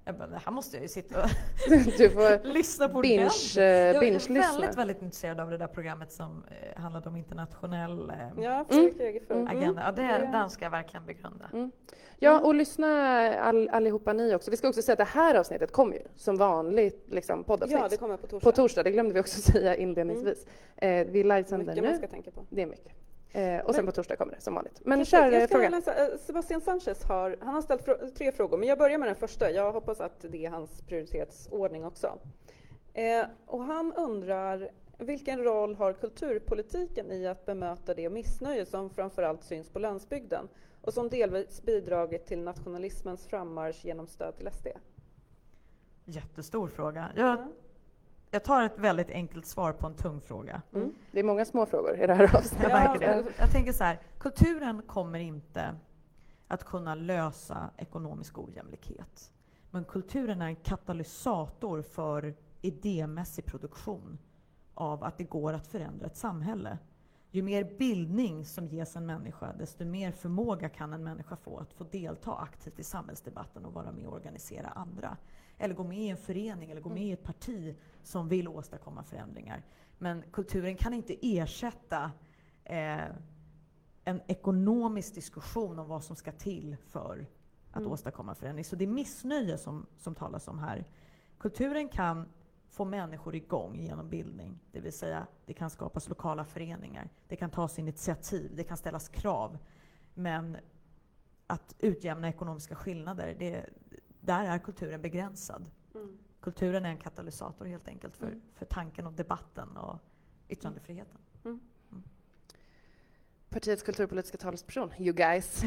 jag 0.05 0.15
bara, 0.15 0.27
det 0.27 0.41
här 0.45 0.51
måste 0.51 0.77
jag 0.77 0.81
ju 0.81 0.87
sitta 0.87 1.23
och 1.23 1.29
du 1.97 2.09
får 2.09 2.47
lyssna 2.53 2.89
på 2.89 3.01
binge, 3.01 3.29
uh, 3.57 3.63
Jag 3.63 4.03
är 4.03 4.51
väldigt, 4.51 4.77
väldigt 4.77 5.01
intresserad 5.01 5.39
av 5.39 5.49
det 5.49 5.57
där 5.57 5.67
programmet 5.67 6.11
som 6.11 6.31
uh, 6.31 6.81
handlade 6.81 7.09
om 7.09 7.15
internationell 7.15 8.11
uh, 8.11 8.43
ja, 8.43 8.65
mm. 8.69 9.47
agenda. 9.47 9.81
Ja, 9.85 9.91
det, 9.91 10.01
mm. 10.01 10.31
Den 10.31 10.49
ska 10.49 10.65
jag 10.65 10.71
verkligen 10.71 11.05
begrunda. 11.05 11.45
Mm. 11.53 11.71
Ja, 12.19 12.39
och 12.39 12.55
lyssna 12.55 12.87
all, 13.35 13.69
allihopa 13.69 14.13
ni 14.13 14.35
också. 14.35 14.51
Vi 14.51 14.57
ska 14.57 14.67
också 14.67 14.81
säga 14.81 14.93
att 14.93 14.97
det 14.97 15.19
här 15.19 15.35
avsnittet 15.35 15.71
kommer 15.71 15.95
ju 15.95 16.01
som 16.15 16.37
vanligt 16.37 17.05
liksom, 17.11 17.43
poddavsnitt. 17.43 17.79
Ja, 17.81 17.87
det 17.89 17.97
kommer 17.97 18.17
på 18.17 18.27
torsdag. 18.27 18.51
På 18.51 18.55
torsdag, 18.55 18.83
det 18.83 18.91
glömde 18.91 19.13
vi 19.13 19.19
också 19.19 19.41
säga 19.51 19.75
inledningsvis. 19.75 20.45
Mm. 20.75 21.11
vi 21.11 21.23
livesänder 21.23 21.75
nu. 21.75 21.81
Mycket 21.81 21.83
man 21.83 21.97
ska 21.97 22.07
tänka 22.07 22.31
på. 22.31 22.45
Det 22.49 22.61
är 22.61 22.65
mycket. 22.65 23.02
Eh, 23.35 23.59
och 23.59 23.75
sen 23.75 23.85
men, 23.85 23.91
på 23.91 23.95
torsdag 23.95 24.15
kommer 24.15 24.35
det 24.35 24.41
som 24.41 24.55
vanligt. 24.55 24.81
Men 24.85 25.05
kör 25.05 25.31
jag 25.31 25.49
frågan. 25.49 25.71
Läsa, 25.71 25.95
eh, 25.95 26.17
Sebastian 26.17 26.61
Sanchez 26.61 27.03
har, 27.03 27.37
han 27.41 27.53
har 27.53 27.61
ställt 27.61 27.85
fr 27.85 27.91
tre 28.17 28.31
frågor, 28.31 28.57
men 28.57 28.67
jag 28.67 28.77
börjar 28.77 28.97
med 28.97 29.07
den 29.07 29.15
första. 29.15 29.51
Jag 29.51 29.71
hoppas 29.71 30.01
att 30.01 30.25
det 30.29 30.45
är 30.45 30.49
hans 30.49 30.81
prioritetsordning 30.81 31.85
också. 31.85 32.19
Eh, 32.93 33.25
och 33.45 33.63
han 33.63 33.93
undrar 33.93 34.69
vilken 34.97 35.43
roll 35.43 35.75
har 35.75 35.93
kulturpolitiken 35.93 37.11
i 37.11 37.27
att 37.27 37.45
bemöta 37.45 37.93
det 37.93 38.09
missnöje 38.09 38.65
som 38.65 38.89
framförallt 38.89 39.43
syns 39.43 39.69
på 39.69 39.79
landsbygden 39.79 40.47
och 40.81 40.93
som 40.93 41.09
delvis 41.09 41.61
bidragit 41.61 42.25
till 42.25 42.43
nationalismens 42.43 43.27
frammarsch 43.27 43.85
genom 43.85 44.07
stöd 44.07 44.37
till 44.37 44.49
SD? 44.51 44.67
Jättestor 46.05 46.67
fråga. 46.67 47.11
Jag 47.15 47.27
ja. 47.27 47.47
Jag 48.33 48.43
tar 48.43 48.63
ett 48.63 48.79
väldigt 48.79 49.09
enkelt 49.09 49.45
svar 49.45 49.73
på 49.73 49.87
en 49.87 49.95
tung 49.95 50.21
fråga. 50.21 50.61
Mm. 50.73 50.93
Det 51.11 51.19
är 51.19 51.23
många 51.23 51.45
små 51.45 51.65
frågor 51.65 52.03
i 52.03 52.07
det 52.07 52.13
här 52.13 52.35
avsnittet. 52.35 52.69
Jag, 53.01 53.25
jag 53.37 53.51
tänker 53.51 53.71
så 53.71 53.83
här, 53.83 53.99
kulturen 54.19 54.81
kommer 54.81 55.19
inte 55.19 55.75
att 56.47 56.63
kunna 56.63 56.95
lösa 56.95 57.69
ekonomisk 57.77 58.39
ojämlikhet. 58.39 59.31
Men 59.71 59.85
kulturen 59.85 60.41
är 60.41 60.45
en 60.45 60.55
katalysator 60.55 61.81
för 61.81 62.35
idémässig 62.61 63.45
produktion 63.45 64.17
av 64.73 65.03
att 65.03 65.17
det 65.17 65.23
går 65.23 65.53
att 65.53 65.67
förändra 65.67 66.05
ett 66.05 66.17
samhälle. 66.17 66.77
Ju 67.31 67.41
mer 67.41 67.63
bildning 67.77 68.45
som 68.45 68.67
ges 68.67 68.95
en 68.95 69.05
människa, 69.05 69.53
desto 69.53 69.85
mer 69.85 70.11
förmåga 70.11 70.69
kan 70.69 70.93
en 70.93 71.03
människa 71.03 71.35
få 71.35 71.57
att 71.57 71.73
få 71.73 71.83
delta 71.83 72.35
aktivt 72.35 72.79
i 72.79 72.83
samhällsdebatten 72.83 73.65
och 73.65 73.73
vara 73.73 73.91
med 73.91 74.05
och 74.05 74.13
organisera 74.13 74.67
andra 74.67 75.17
eller 75.63 75.75
gå 75.75 75.83
med 75.83 75.97
i 75.97 76.09
en 76.09 76.17
förening 76.17 76.71
eller 76.71 76.81
gå 76.81 76.89
med 76.89 77.03
i 77.03 77.11
ett 77.11 77.23
parti 77.23 77.75
som 78.01 78.27
vill 78.27 78.47
åstadkomma 78.47 79.03
förändringar. 79.03 79.63
Men 79.97 80.23
kulturen 80.31 80.75
kan 80.75 80.93
inte 80.93 81.17
ersätta 81.21 82.11
eh, 82.63 83.05
en 84.03 84.21
ekonomisk 84.27 85.15
diskussion 85.15 85.79
om 85.79 85.87
vad 85.87 86.03
som 86.03 86.15
ska 86.15 86.31
till 86.31 86.77
för 86.89 87.25
att 87.71 87.77
mm. 87.77 87.91
åstadkomma 87.91 88.35
förändring. 88.35 88.65
Så 88.65 88.75
det 88.75 88.85
är 88.85 88.87
missnöje 88.87 89.57
som, 89.57 89.85
som 89.97 90.15
talas 90.15 90.47
om 90.47 90.59
här. 90.59 90.85
Kulturen 91.37 91.89
kan 91.89 92.29
få 92.69 92.85
människor 92.85 93.35
igång 93.35 93.79
genom 93.79 94.09
bildning. 94.09 94.59
Det 94.71 94.79
vill 94.79 94.93
säga, 94.93 95.27
det 95.45 95.53
kan 95.53 95.69
skapas 95.69 96.09
lokala 96.09 96.45
föreningar, 96.45 97.09
det 97.27 97.35
kan 97.35 97.49
tas 97.49 97.79
initiativ, 97.79 98.51
det 98.55 98.63
kan 98.63 98.77
ställas 98.77 99.09
krav. 99.09 99.57
Men 100.13 100.57
att 101.47 101.75
utjämna 101.79 102.29
ekonomiska 102.29 102.75
skillnader, 102.75 103.35
det, 103.39 103.69
där 104.25 104.45
är 104.45 104.59
kulturen 104.59 105.01
begränsad. 105.01 105.69
Mm. 105.95 106.17
Kulturen 106.41 106.85
är 106.85 106.89
en 106.89 106.97
katalysator 106.97 107.65
helt 107.65 107.87
enkelt 107.87 108.17
för, 108.17 108.27
mm. 108.27 108.41
för 108.53 108.65
tanken 108.65 109.07
och 109.07 109.13
debatten 109.13 109.77
och 109.77 109.99
yttrandefriheten. 110.49 111.17
Mm. 111.45 111.59
mm. 111.91 112.03
Partiets 113.49 113.83
kulturpolitiska 113.83 114.37
talesperson, 114.37 114.91
you 114.99 115.13
guys. 115.13 115.63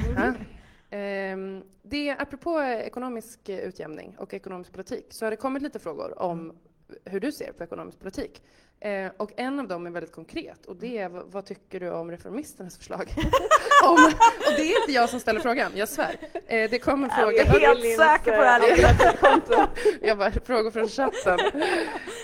Mm. 0.91 1.59
um, 1.59 1.65
det, 1.83 2.11
apropå 2.11 2.61
ekonomisk 2.61 3.49
utjämning 3.49 4.17
och 4.19 4.35
ekonomisk 4.35 4.73
politik 4.73 5.07
så 5.11 5.27
har 5.27 5.31
det 5.31 5.37
kommit 5.37 5.63
lite 5.63 5.79
frågor 5.79 6.23
om 6.23 6.41
mm. 6.41 6.57
hur 7.05 7.21
du 7.21 7.33
ser 7.33 7.53
på 7.53 7.65
ekonomisk 7.65 7.99
politik. 7.99 8.43
Eh, 8.81 9.13
och 9.17 9.31
en 9.37 9.61
av 9.61 9.69
dem 9.69 9.87
är 9.87 9.91
väldigt 9.91 10.13
konkret 10.13 10.67
och 10.67 10.77
det 10.77 10.99
är 10.99 11.09
vad, 11.09 11.47
tycker 11.47 11.81
du 11.81 11.91
om 11.91 12.11
reformisternas 12.11 12.77
förslag? 12.77 13.15
om, 13.85 14.13
och 14.47 14.53
det 14.57 14.63
är 14.63 14.81
inte 14.81 14.93
jag 14.93 15.09
som 15.09 15.21
ställer 15.21 15.41
frågan, 15.41 15.73
jag 15.75 15.89
svär. 15.89 16.17
Eh, 16.47 16.71
det 16.71 16.79
kom 16.79 17.05
en 17.05 17.11
fråga. 17.11 17.37
Jag 17.37 17.47
är 17.47 17.61
helt 17.61 17.99
säker 17.99 18.37
på 18.37 18.43
det 18.43 18.49
här 18.49 19.69
Jag 20.07 20.19
bara, 20.19 20.31
frågor 20.31 20.71
från 20.71 20.89
chatten. 20.89 21.39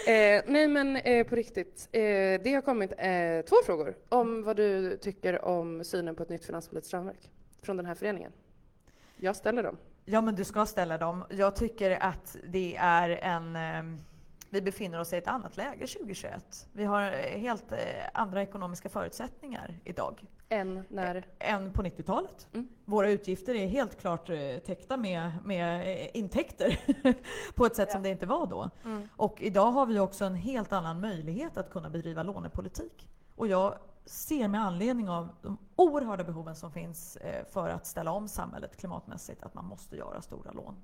Eh, 0.06 0.42
nej 0.46 0.68
men 0.68 0.96
eh, 0.96 1.26
på 1.26 1.36
riktigt, 1.36 1.88
eh, 1.92 2.00
det 2.44 2.54
har 2.54 2.62
kommit 2.62 2.92
eh, 2.98 3.48
två 3.48 3.56
frågor 3.66 3.94
om 4.08 4.42
vad 4.42 4.56
du 4.56 4.96
tycker 4.96 5.44
om 5.44 5.84
synen 5.84 6.14
på 6.14 6.22
ett 6.22 6.28
nytt 6.28 6.44
finanspolitiskt 6.44 6.94
ramverk 6.94 7.30
från 7.62 7.76
den 7.76 7.86
här 7.86 7.94
föreningen. 7.94 8.32
Jag 9.16 9.36
ställer 9.36 9.62
dem. 9.62 9.76
Ja, 10.04 10.20
men 10.20 10.34
du 10.34 10.44
ska 10.44 10.66
ställa 10.66 10.98
dem. 10.98 11.24
Jag 11.30 11.56
tycker 11.56 12.02
att 12.02 12.36
det 12.48 12.76
är 12.78 13.10
en 13.10 13.56
ehm, 13.56 13.98
vi 14.52 14.62
befinner 14.62 15.00
oss 15.00 15.12
i 15.12 15.16
ett 15.16 15.28
annat 15.28 15.56
läge 15.56 15.86
2021. 15.86 16.68
Vi 16.72 16.84
har 16.84 17.02
eh, 17.02 17.38
helt 17.40 17.72
eh, 17.72 17.78
andra 18.14 18.42
ekonomiska 18.42 18.88
förutsättningar 18.88 19.80
idag. 19.84 20.24
Än 20.48 20.84
när? 20.88 21.26
Än 21.38 21.72
på 21.72 21.82
90-talet. 21.82 22.48
Mm. 22.52 22.68
Våra 22.84 23.10
utgifter 23.10 23.54
är 23.54 23.66
helt 23.66 24.00
klart 24.00 24.30
eh, 24.30 24.58
täckta 24.66 24.96
med, 24.96 25.32
med 25.44 26.10
intäkter 26.14 26.80
på 27.54 27.66
ett 27.66 27.76
sätt 27.76 27.88
ja. 27.88 27.92
som 27.92 28.02
det 28.02 28.08
inte 28.08 28.26
var 28.26 28.46
då. 28.46 28.70
Mm. 28.84 29.08
Och 29.16 29.42
idag 29.42 29.72
har 29.72 29.86
vi 29.86 29.98
också 29.98 30.24
en 30.24 30.34
helt 30.34 30.72
annan 30.72 31.00
möjlighet 31.00 31.56
att 31.56 31.70
kunna 31.70 31.90
bedriva 31.90 32.22
lånepolitik. 32.22 33.08
Och 33.36 33.48
jag 33.48 33.74
ser 34.04 34.48
med 34.48 34.60
anledning 34.60 35.08
av 35.08 35.28
de 35.42 35.58
oerhörda 35.76 36.24
behoven 36.24 36.56
som 36.56 36.72
finns 36.72 37.18
för 37.50 37.68
att 37.68 37.86
ställa 37.86 38.12
om 38.12 38.28
samhället 38.28 38.76
klimatmässigt 38.76 39.42
att 39.42 39.54
man 39.54 39.64
måste 39.64 39.96
göra 39.96 40.22
stora 40.22 40.52
lån. 40.52 40.76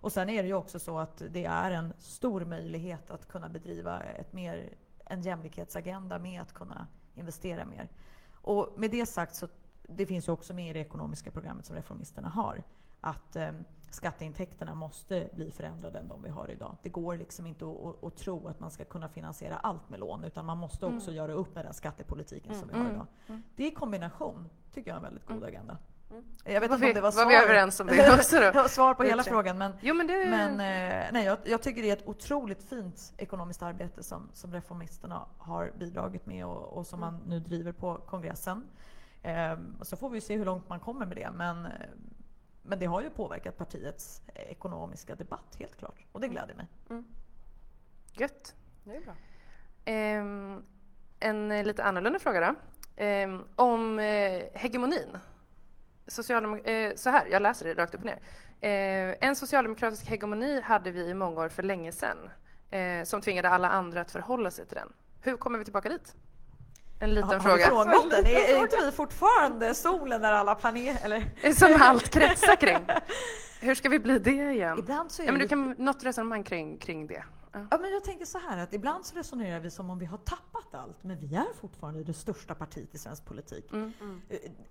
Och 0.00 0.12
sen 0.12 0.28
är 0.28 0.42
det 0.42 0.48
ju 0.48 0.54
också 0.54 0.78
så 0.78 0.98
att 0.98 1.22
det 1.30 1.44
är 1.44 1.70
en 1.70 1.92
stor 1.98 2.44
möjlighet 2.44 3.10
att 3.10 3.28
kunna 3.28 3.48
bedriva 3.48 4.00
ett 4.00 4.32
mer, 4.32 4.74
en 5.04 5.22
jämlikhetsagenda 5.22 6.18
med 6.18 6.42
att 6.42 6.52
kunna 6.52 6.86
investera 7.14 7.64
mer. 7.64 7.88
Och 8.32 8.74
med 8.76 8.90
det 8.90 9.06
sagt 9.06 9.34
så 9.34 9.48
det 9.82 10.06
finns 10.06 10.28
ju 10.28 10.32
också 10.32 10.54
med 10.54 10.70
i 10.70 10.72
det 10.72 10.80
ekonomiska 10.80 11.30
programmet 11.30 11.66
som 11.66 11.76
Reformisterna 11.76 12.28
har 12.28 12.62
att 13.00 13.36
eh, 13.36 13.50
skatteintäkterna 13.90 14.74
måste 14.74 15.28
bli 15.34 15.50
förändrade 15.50 15.98
än 15.98 16.08
de 16.08 16.22
vi 16.22 16.28
har 16.28 16.50
idag. 16.50 16.76
Det 16.82 16.88
går 16.88 17.16
liksom 17.16 17.46
inte 17.46 17.64
att, 18.02 18.16
tro 18.16 18.48
att 18.48 18.60
man 18.60 18.70
ska 18.70 18.84
kunna 18.84 19.08
finansiera 19.08 19.56
allt 19.56 19.88
med 19.88 20.00
lån 20.00 20.24
utan 20.24 20.46
man 20.46 20.58
måste 20.58 20.86
också 20.86 21.10
mm. 21.10 21.16
göra 21.16 21.32
upp 21.32 21.54
med 21.54 21.64
den 21.64 21.74
skattepolitiken 21.74 22.52
mm. 22.52 22.60
som 22.60 22.68
vi 22.68 22.74
har 22.74 22.84
mm. 22.84 22.94
idag. 22.94 23.06
Mm. 23.26 23.42
Det 23.56 23.66
i 23.66 23.70
kombination 23.70 24.48
tycker 24.72 24.90
jag 24.90 24.94
är 24.94 24.98
en 24.98 25.04
väldigt 25.04 25.26
god 25.26 25.36
mm. 25.36 25.48
agenda. 25.48 25.78
Mm. 26.10 26.24
Jag 26.44 26.60
vet 26.60 26.70
inte 26.70 26.86
om 26.86 26.92
det 26.94 27.00
var 27.00 27.10
svar. 27.10 27.24
Var 27.24 27.30
vi 27.30 27.36
överens 27.36 27.80
om 27.80 27.86
det 27.86 28.14
också 28.14 28.40
då? 28.52 28.68
svar 28.68 28.94
på 28.94 29.02
hela 29.02 29.22
frågan. 29.22 29.58
Men, 29.58 29.72
jo, 29.80 29.94
men, 29.94 30.06
det... 30.06 30.24
men 30.30 30.50
eh, 30.50 31.06
nej, 31.12 31.24
jag, 31.24 31.38
jag, 31.44 31.62
tycker 31.62 31.82
det 31.82 31.90
är 31.90 31.96
ett 31.96 32.08
otroligt 32.08 32.62
fint 32.62 33.12
ekonomiskt 33.16 33.62
arbete 33.62 34.02
som, 34.02 34.30
som 34.32 34.52
reformisterna 34.52 35.26
har 35.38 35.72
bidragit 35.78 36.26
med 36.26 36.46
och, 36.46 36.78
och 36.78 36.86
som 36.86 37.00
man 37.00 37.20
nu 37.26 37.40
driver 37.40 37.72
på 37.72 37.94
kongressen. 37.94 38.64
Eh, 39.22 39.58
så 39.82 39.96
får 39.96 40.10
vi 40.10 40.20
se 40.20 40.36
hur 40.36 40.44
långt 40.44 40.68
man 40.68 40.80
kommer 40.80 41.06
med 41.06 41.16
det. 41.16 41.30
Men, 41.34 41.66
eh, 41.66 41.72
men 42.62 42.78
det 42.78 42.86
har 42.86 43.02
ju 43.02 43.10
påverkat 43.10 43.56
partiets 43.56 44.22
ekonomiska 44.34 45.14
debatt 45.14 45.56
helt 45.58 45.76
klart. 45.76 46.06
Och 46.12 46.20
det 46.20 46.26
mm. 46.26 46.34
gläder 46.34 46.54
mig. 46.54 46.66
Mm. 46.90 47.04
Gött. 48.12 48.54
Det 48.84 48.96
är 48.96 49.00
bra. 49.00 49.14
Eh, 49.84 50.24
en 51.20 51.48
lite 51.48 51.84
annorlunda 51.84 52.18
fråga 52.18 52.40
då. 52.40 52.54
Ehm, 52.96 53.44
om 53.56 53.98
eh, 53.98 54.42
hegemonin 54.54 55.18
Socialdemok 56.08 56.66
eh, 56.66 56.94
så 56.94 57.10
här, 57.10 57.26
jag 57.30 57.42
läser 57.42 57.66
det 57.66 57.74
rakt 57.74 57.94
upp 57.94 58.00
och 58.00 58.06
ner. 58.06 58.18
Eh, 58.60 59.28
en 59.28 59.36
socialdemokratisk 59.36 60.06
hegemoni 60.06 60.60
hade 60.60 60.90
vi 60.90 61.00
i 61.00 61.14
många 61.14 61.40
år 61.40 61.48
för 61.48 61.62
länge 61.62 61.92
sedan 61.92 62.30
eh, 62.70 63.04
som 63.04 63.20
tvingade 63.20 63.48
alla 63.48 63.68
andra 63.68 64.00
att 64.00 64.10
förhålla 64.10 64.50
sig 64.50 64.66
till 64.66 64.76
den. 64.76 64.92
Hur 65.20 65.36
kommer 65.36 65.58
vi 65.58 65.64
tillbaka 65.64 65.88
dit? 65.88 66.14
En 67.00 67.14
liten 67.14 67.30
har, 67.30 67.40
fråga. 67.40 67.70
Har 67.70 68.10
den? 68.10 68.26
Är, 68.26 68.56
är 68.56 68.62
inte 68.62 68.76
vi 68.84 68.92
fortfarande 68.96 69.74
solen 69.74 70.22
där 70.22 70.32
alla 70.32 70.54
planeter... 70.54 71.52
Som 71.54 71.76
allt 71.80 72.08
kretsar 72.08 72.56
kring. 72.56 72.86
Hur 73.60 73.74
ska 73.74 73.88
vi 73.88 73.98
bli 73.98 74.18
det 74.18 74.52
igen? 74.52 74.78
Ibland 74.78 75.10
så 75.12 75.22
är 75.22 75.26
ja, 75.26 75.32
men 75.32 75.40
du 75.40 75.48
kan 75.48 75.74
något 75.78 76.04
resonemang 76.04 76.44
kring, 76.44 76.78
kring 76.78 77.06
det. 77.06 77.24
Ja. 77.52 77.78
men 77.80 77.92
jag 77.92 78.04
tänker 78.04 78.24
så 78.24 78.38
här 78.38 78.58
att 78.58 78.74
ibland 78.74 79.06
så 79.06 79.16
resonerar 79.16 79.60
vi 79.60 79.70
som 79.70 79.90
om 79.90 79.98
vi 79.98 80.06
har 80.06 80.18
tappat 80.18 80.74
allt, 80.74 81.04
men 81.04 81.20
vi 81.20 81.34
är 81.34 81.54
fortfarande 81.60 82.04
det 82.04 82.12
största 82.12 82.54
partiet 82.54 82.94
i 82.94 82.98
svensk 82.98 83.24
politik. 83.24 83.72
Mm. 83.72 83.92
Mm. 84.00 84.20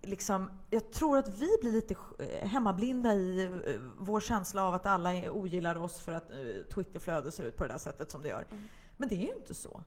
Liksom, 0.02 0.52
jag 0.70 0.92
tror 0.92 1.18
att 1.18 1.28
vi 1.28 1.50
blir 1.62 1.72
lite 1.72 1.96
eh, 2.20 2.48
hemmablinda 2.48 3.14
i 3.14 3.44
eh, 3.46 3.82
vår 3.98 4.20
känsla 4.20 4.64
av 4.64 4.74
att 4.74 4.86
alla 4.86 5.32
ogillar 5.32 5.76
oss 5.76 6.00
för 6.00 6.12
att 6.12 6.32
Twitterflödet 6.74 7.34
ser 7.34 7.44
ut 7.44 7.58
på 7.58 7.64
det 7.64 7.74
där 7.74 7.78
sättet 7.78 8.12
som 8.12 8.22
det 8.22 8.30
gör. 8.30 8.46
Mm. 8.52 8.64
Men 8.98 9.10
det 9.10 9.16
är 9.16 9.28
ju 9.28 9.34
inte 9.34 9.54
så. 9.54 9.84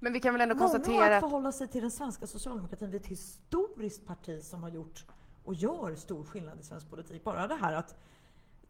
men 0.00 0.12
vi 0.12 0.20
kan 0.20 0.34
väl 0.34 0.40
ändå 0.40 0.54
konstatera 0.54 1.16
att 1.16 1.22
förhålla 1.22 1.52
sig 1.52 1.68
till 1.68 1.82
den 1.82 1.90
svenska 1.90 2.26
socialdemokratin. 2.26 2.90
Vi 2.90 2.96
är 2.96 3.00
ett 3.00 3.06
historiskt 3.06 4.06
parti 4.06 4.42
som 4.42 4.62
har 4.62 4.70
gjort 4.70 5.04
och 5.44 5.54
gör 5.54 5.94
stor 5.94 6.24
skillnad 6.24 6.60
i 6.60 6.62
svensk 6.62 6.90
politik. 6.90 7.24
Bara 7.24 7.46
det 7.46 7.54
här 7.54 7.72
att 7.72 7.94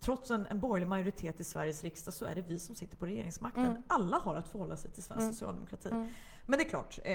trots 0.02 0.30
en, 0.30 0.46
en 0.50 0.60
borgerlig 0.60 0.88
majoritet 0.88 1.40
i 1.40 1.44
Sveriges 1.44 1.84
riksdag 1.84 2.14
så 2.14 2.24
är 2.24 2.34
det 2.34 2.42
vi 2.42 2.58
som 2.58 2.74
sitter 2.74 2.96
på 2.96 3.06
regeringsmakten. 3.06 3.66
Mm. 3.66 3.82
Alla 3.86 4.18
har 4.18 4.36
att 4.36 4.48
förhålla 4.48 4.76
sig 4.76 4.90
till 4.90 5.02
svensk 5.02 5.20
mm. 5.20 5.32
socialdemokrati. 5.32 5.88
Mm. 5.88 6.08
Men 6.46 6.58
det 6.58 6.64
är 6.64 6.68
klart, 6.68 6.98
eh, 7.04 7.12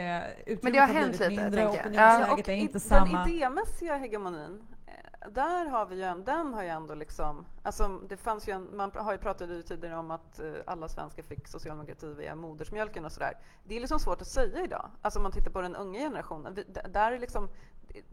Men 0.62 0.74
det 0.74 0.80
har, 0.80 0.88
hänt 0.88 1.12
lite, 1.12 1.30
mindre, 1.30 1.68
opinionsläget 1.68 2.48
ja, 2.48 2.54
är 2.54 2.58
inte 2.58 2.80
samma. 2.80 3.24
Den 3.24 3.34
idémässiga 3.34 3.98
hegemonin, 3.98 4.64
eh, 4.86 5.32
där 5.32 5.66
har 5.66 5.86
vi 5.86 5.96
ju 5.96 6.04
en, 6.04 6.24
den 6.24 6.54
har 6.54 6.64
ju 6.64 6.70
ändå 6.70 6.96
liksom, 6.96 7.46
alltså 7.64 7.88
det 8.10 8.18
fanns 8.18 8.48
ju 8.48 8.54
en, 8.54 8.78
man 8.78 8.92
har 8.96 9.12
ju 9.12 9.18
pratat 9.18 9.50
ju 9.50 9.62
tidigare 9.62 9.98
om 9.98 10.12
att 10.12 10.40
uh, 10.44 10.56
alla 10.66 10.90
svenskar 10.90 11.24
fick 11.24 11.48
socialdemokrati 11.48 12.14
via 12.14 12.36
modersmjölken 12.36 13.06
och 13.06 13.12
sådär. 13.12 13.34
Det 13.64 13.76
är 13.76 13.80
liksom 13.80 14.00
svårt 14.00 14.22
att 14.22 14.28
säga 14.28 14.64
idag, 14.64 14.90
alltså 15.02 15.20
om 15.20 15.24
man 15.24 15.32
tittar 15.32 15.52
på 15.52 15.62
den 15.62 15.76
unga 15.76 16.00
generationen. 16.00 16.54
Vi, 16.54 16.64
där 16.90 17.12
är 17.12 17.20
liksom, 17.20 17.50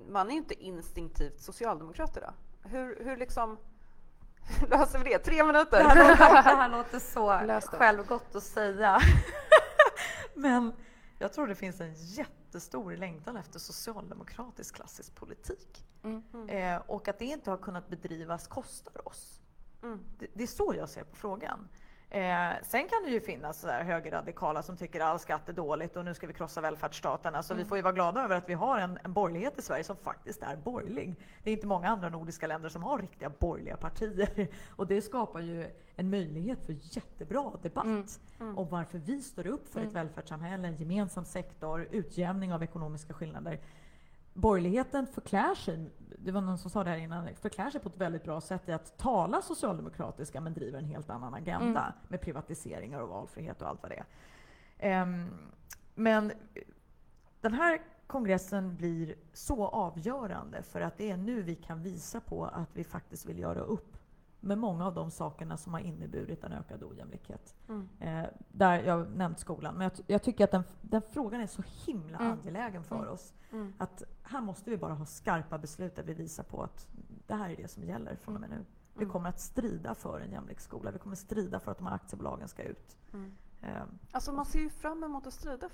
man 0.09 0.27
är 0.27 0.31
ju 0.31 0.39
inte 0.39 0.65
instinktivt 0.65 1.41
socialdemokrat 1.41 2.17
idag. 2.17 2.33
Hur, 2.63 3.05
hur 3.05 3.17
liksom, 3.17 3.59
löser 4.71 4.99
vi 4.99 5.05
det? 5.05 5.19
Tre 5.19 5.45
minuter? 5.45 5.79
Det 5.79 5.89
här 5.89 6.09
låter, 6.09 6.19
det 6.43 6.63
här 6.63 6.69
låter 6.69 6.99
så 6.99 7.77
självgott 7.77 8.35
att 8.35 8.43
säga. 8.43 9.01
Men 10.35 10.73
jag 11.19 11.33
tror 11.33 11.47
det 11.47 11.55
finns 11.55 11.81
en 11.81 11.95
jättestor 11.95 12.97
längtan 12.97 13.37
efter 13.37 13.59
socialdemokratisk 13.59 14.75
klassisk 14.75 15.15
politik. 15.15 15.87
Mm. 16.05 16.49
Eh, 16.49 16.83
och 16.87 17.09
att 17.09 17.19
det 17.19 17.25
inte 17.25 17.51
har 17.51 17.59
kunnat 17.59 17.89
bedrivas 17.89 18.47
kostar 18.47 19.09
oss. 19.09 19.41
Mm. 19.83 20.01
Det, 20.19 20.27
det, 20.35 20.43
är 20.43 20.47
så 20.47 20.75
jag 20.77 20.89
ser 20.89 21.05
på 21.05 21.17
frågan. 21.17 21.69
Eh, 22.15 22.53
sen 22.63 22.89
kan 22.89 23.03
det 23.05 23.11
ju 23.11 23.21
finnas 23.21 23.61
så 23.61 23.69
högerradikala 23.69 24.63
som 24.63 24.77
tycker 24.77 25.01
all 25.01 25.19
skatt 25.19 25.49
är 25.49 25.53
dåligt 25.53 25.97
och 25.97 26.05
nu 26.05 26.15
ska 26.15 26.27
vi 26.27 26.33
krossa 26.33 26.61
välfärdsstaten. 26.61 27.35
Alltså, 27.35 27.53
mm. 27.53 27.65
Vi 27.65 27.69
får 27.69 27.79
ju 27.79 27.83
vara 27.83 27.93
glada 27.93 28.25
över 28.25 28.37
att 28.37 28.49
vi 28.49 28.55
har 28.55 28.79
en, 28.79 28.99
en 29.05 29.13
borgerlighet 29.13 29.59
i 29.59 29.63
Sverige 29.63 29.85
som 29.85 29.97
faktiskt 29.97 30.43
är 30.43 30.57
borgerlig. 30.57 31.17
Det 31.43 31.51
är 31.51 31.55
inte 31.55 31.67
många 31.67 31.89
andra 31.89 32.09
nordiska 32.09 32.47
länder 32.47 32.69
som 32.69 32.83
har 32.83 32.99
riktiga 32.99 33.31
borgerliga 33.39 33.77
partier. 33.77 34.49
Och 34.77 34.87
det 34.87 35.03
skapar 35.03 35.41
ju 35.41 35.67
en 35.97 36.11
möjlighet 36.11 36.67
för 36.67 36.77
jättebra 36.81 37.53
debatt 37.63 37.85
mm. 37.85 38.07
Mm. 38.41 38.59
om 38.59 38.69
varför 38.69 38.99
vi 38.99 39.23
står 39.23 39.47
upp 39.47 39.69
för 39.69 39.81
ett 39.81 39.85
mm. 39.85 39.95
välfärdssamhälle, 39.95 40.69
en 40.69 40.77
gemensam 40.77 41.25
sektor, 41.25 41.89
utjämning 41.91 42.53
av 42.53 42.63
ekonomiska 42.63 43.15
skillnader 43.15 43.59
borgerligheten 44.35 45.07
förklär 45.07 45.55
sig, 45.55 45.91
det 46.19 46.33
var 46.33 46.41
någon 46.41 46.59
som 46.59 46.71
sa 46.71 46.85
det 46.85 46.91
här 46.91 46.97
innan, 46.97 47.35
förklär 47.35 47.71
sig 47.71 47.81
på 47.81 47.89
ett 47.89 47.97
väldigt 47.97 48.25
bra 48.25 48.41
sätt 48.41 48.69
i 48.69 48.73
att 48.73 48.99
tala 48.99 49.43
socialdemokratiska 49.43 50.41
men 50.41 50.55
driver 50.55 50.79
en 50.79 50.85
helt 50.85 51.11
annan 51.11 51.35
agenda 51.35 51.81
mm. 51.81 51.93
med 52.09 52.21
privatiseringar 52.21 53.01
och 53.01 53.09
valfrihet 53.09 53.63
och 53.63 53.69
allt 53.69 53.83
vad 53.83 53.91
det 53.91 54.05
är. 54.79 55.03
Um, 55.03 55.31
men 55.95 56.33
den 57.41 57.55
här 57.55 57.83
kongressen 58.07 58.77
blir 58.77 59.15
så 59.33 59.67
avgörande 59.67 60.63
för 60.63 60.81
att 60.81 60.99
det 60.99 61.11
är 61.11 61.17
nu 61.17 61.43
vi 61.43 61.55
kan 61.55 61.83
visa 61.83 62.21
på 62.21 62.45
att 62.45 62.69
vi 62.73 62.85
faktiskt 62.85 63.27
vill 63.27 63.39
göra 63.39 63.61
upp 63.61 63.97
med 64.41 64.59
många 64.59 64.87
av 64.87 64.95
de 64.95 65.11
sakerna 65.11 65.57
som 65.57 65.73
har 65.73 65.81
inneburit 65.81 66.45
en 66.45 66.53
ökad 66.53 66.83
ojämlikhet. 66.83 67.55
Mm. 67.69 67.89
Eh, 68.01 68.31
där 68.49 68.83
jag 68.83 69.17
nämnt 69.17 69.39
skolan, 69.39 69.75
men 69.75 69.83
jag, 69.83 69.93
jag 70.07 70.23
tycker 70.23 70.45
att 70.45 70.51
den, 70.51 70.65
den, 70.83 71.03
frågan 71.13 71.41
är 71.41 71.47
så 71.47 71.63
himla 71.87 72.19
mm. 72.19 72.33
angelägen 72.33 72.85
för 72.85 72.97
mm. 72.97 73.09
oss. 73.09 73.35
Mm. 73.53 73.73
Att 73.79 74.03
här 74.25 74.41
måste 74.41 74.71
vi 74.71 74.77
bara 74.77 74.95
ha 74.95 75.07
skarpa 75.07 75.59
beslut 75.59 75.97
där 75.97 76.03
vi 76.03 76.15
visar 76.15 76.43
på 76.43 76.63
att 76.63 76.89
det 77.27 77.35
här 77.35 77.51
är 77.51 77.57
det 77.57 77.69
som 77.69 77.85
gäller 77.85 78.17
från 78.17 78.35
och 78.35 78.41
med 78.41 78.51
nu. 78.51 78.65
Vi 78.95 79.03
mm. 79.03 79.13
kommer 79.13 79.29
att 79.29 79.41
strida 79.41 79.95
för 79.95 80.21
en 80.21 80.33
jämlik 80.33 80.61
skola. 80.61 80.91
Vi 80.91 80.99
kommer 80.99 81.13
att 81.13 81.21
strida 81.21 81.61
för 81.61 81.71
att 81.71 81.79
de 81.79 81.87
här 81.87 81.95
aktiebolagen 81.95 82.49
ska 82.49 82.63
ut. 82.63 82.97
Eh, 83.63 83.83
alltså 84.13 84.33
man 84.33 84.45
ser 84.45 84.59
ju 84.59 84.71
fram 84.71 85.05
emot 85.05 85.27
att 85.27 85.35
strida 85.35 85.69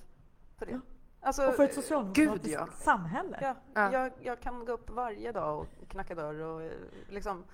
för 0.57 0.67
det. 0.67 0.73
Ja. 0.73 0.81
Alltså, 1.21 1.47
och 1.47 1.55
för 1.55 1.65
ett 1.65 1.75
socialdemokratiskt 1.75 2.45
Gud, 2.45 2.53
ja. 2.53 2.69
samhälle. 2.73 3.39
Ja, 3.41 3.55
ja. 3.75 3.93
Jag, 3.93 4.13
jag, 4.23 4.41
kan 4.41 4.65
gå 4.65 4.73
upp 4.73 4.91
varje 4.91 5.33
dag 5.33 5.59
och 5.59 5.89
knacka 5.89 6.15
dörr 6.15 6.41
och 6.41 6.63
eh, 6.63 6.73
liksom 7.09 7.45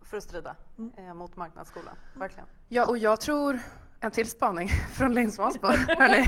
för 0.00 0.16
att 0.16 0.22
strida 0.22 0.56
mm. 0.78 0.92
eh, 0.96 1.14
mot 1.14 1.36
marknadsskolan. 1.36 1.96
Verkligen. 2.14 2.46
Ja, 2.68 2.88
och 2.88 2.98
jag 2.98 3.20
tror 3.20 3.60
en 4.00 4.10
till 4.10 4.30
spaning 4.30 4.68
från 4.94 5.14
Linn 5.14 5.32
Svansbo. 5.32 5.66
hörni. 5.68 6.26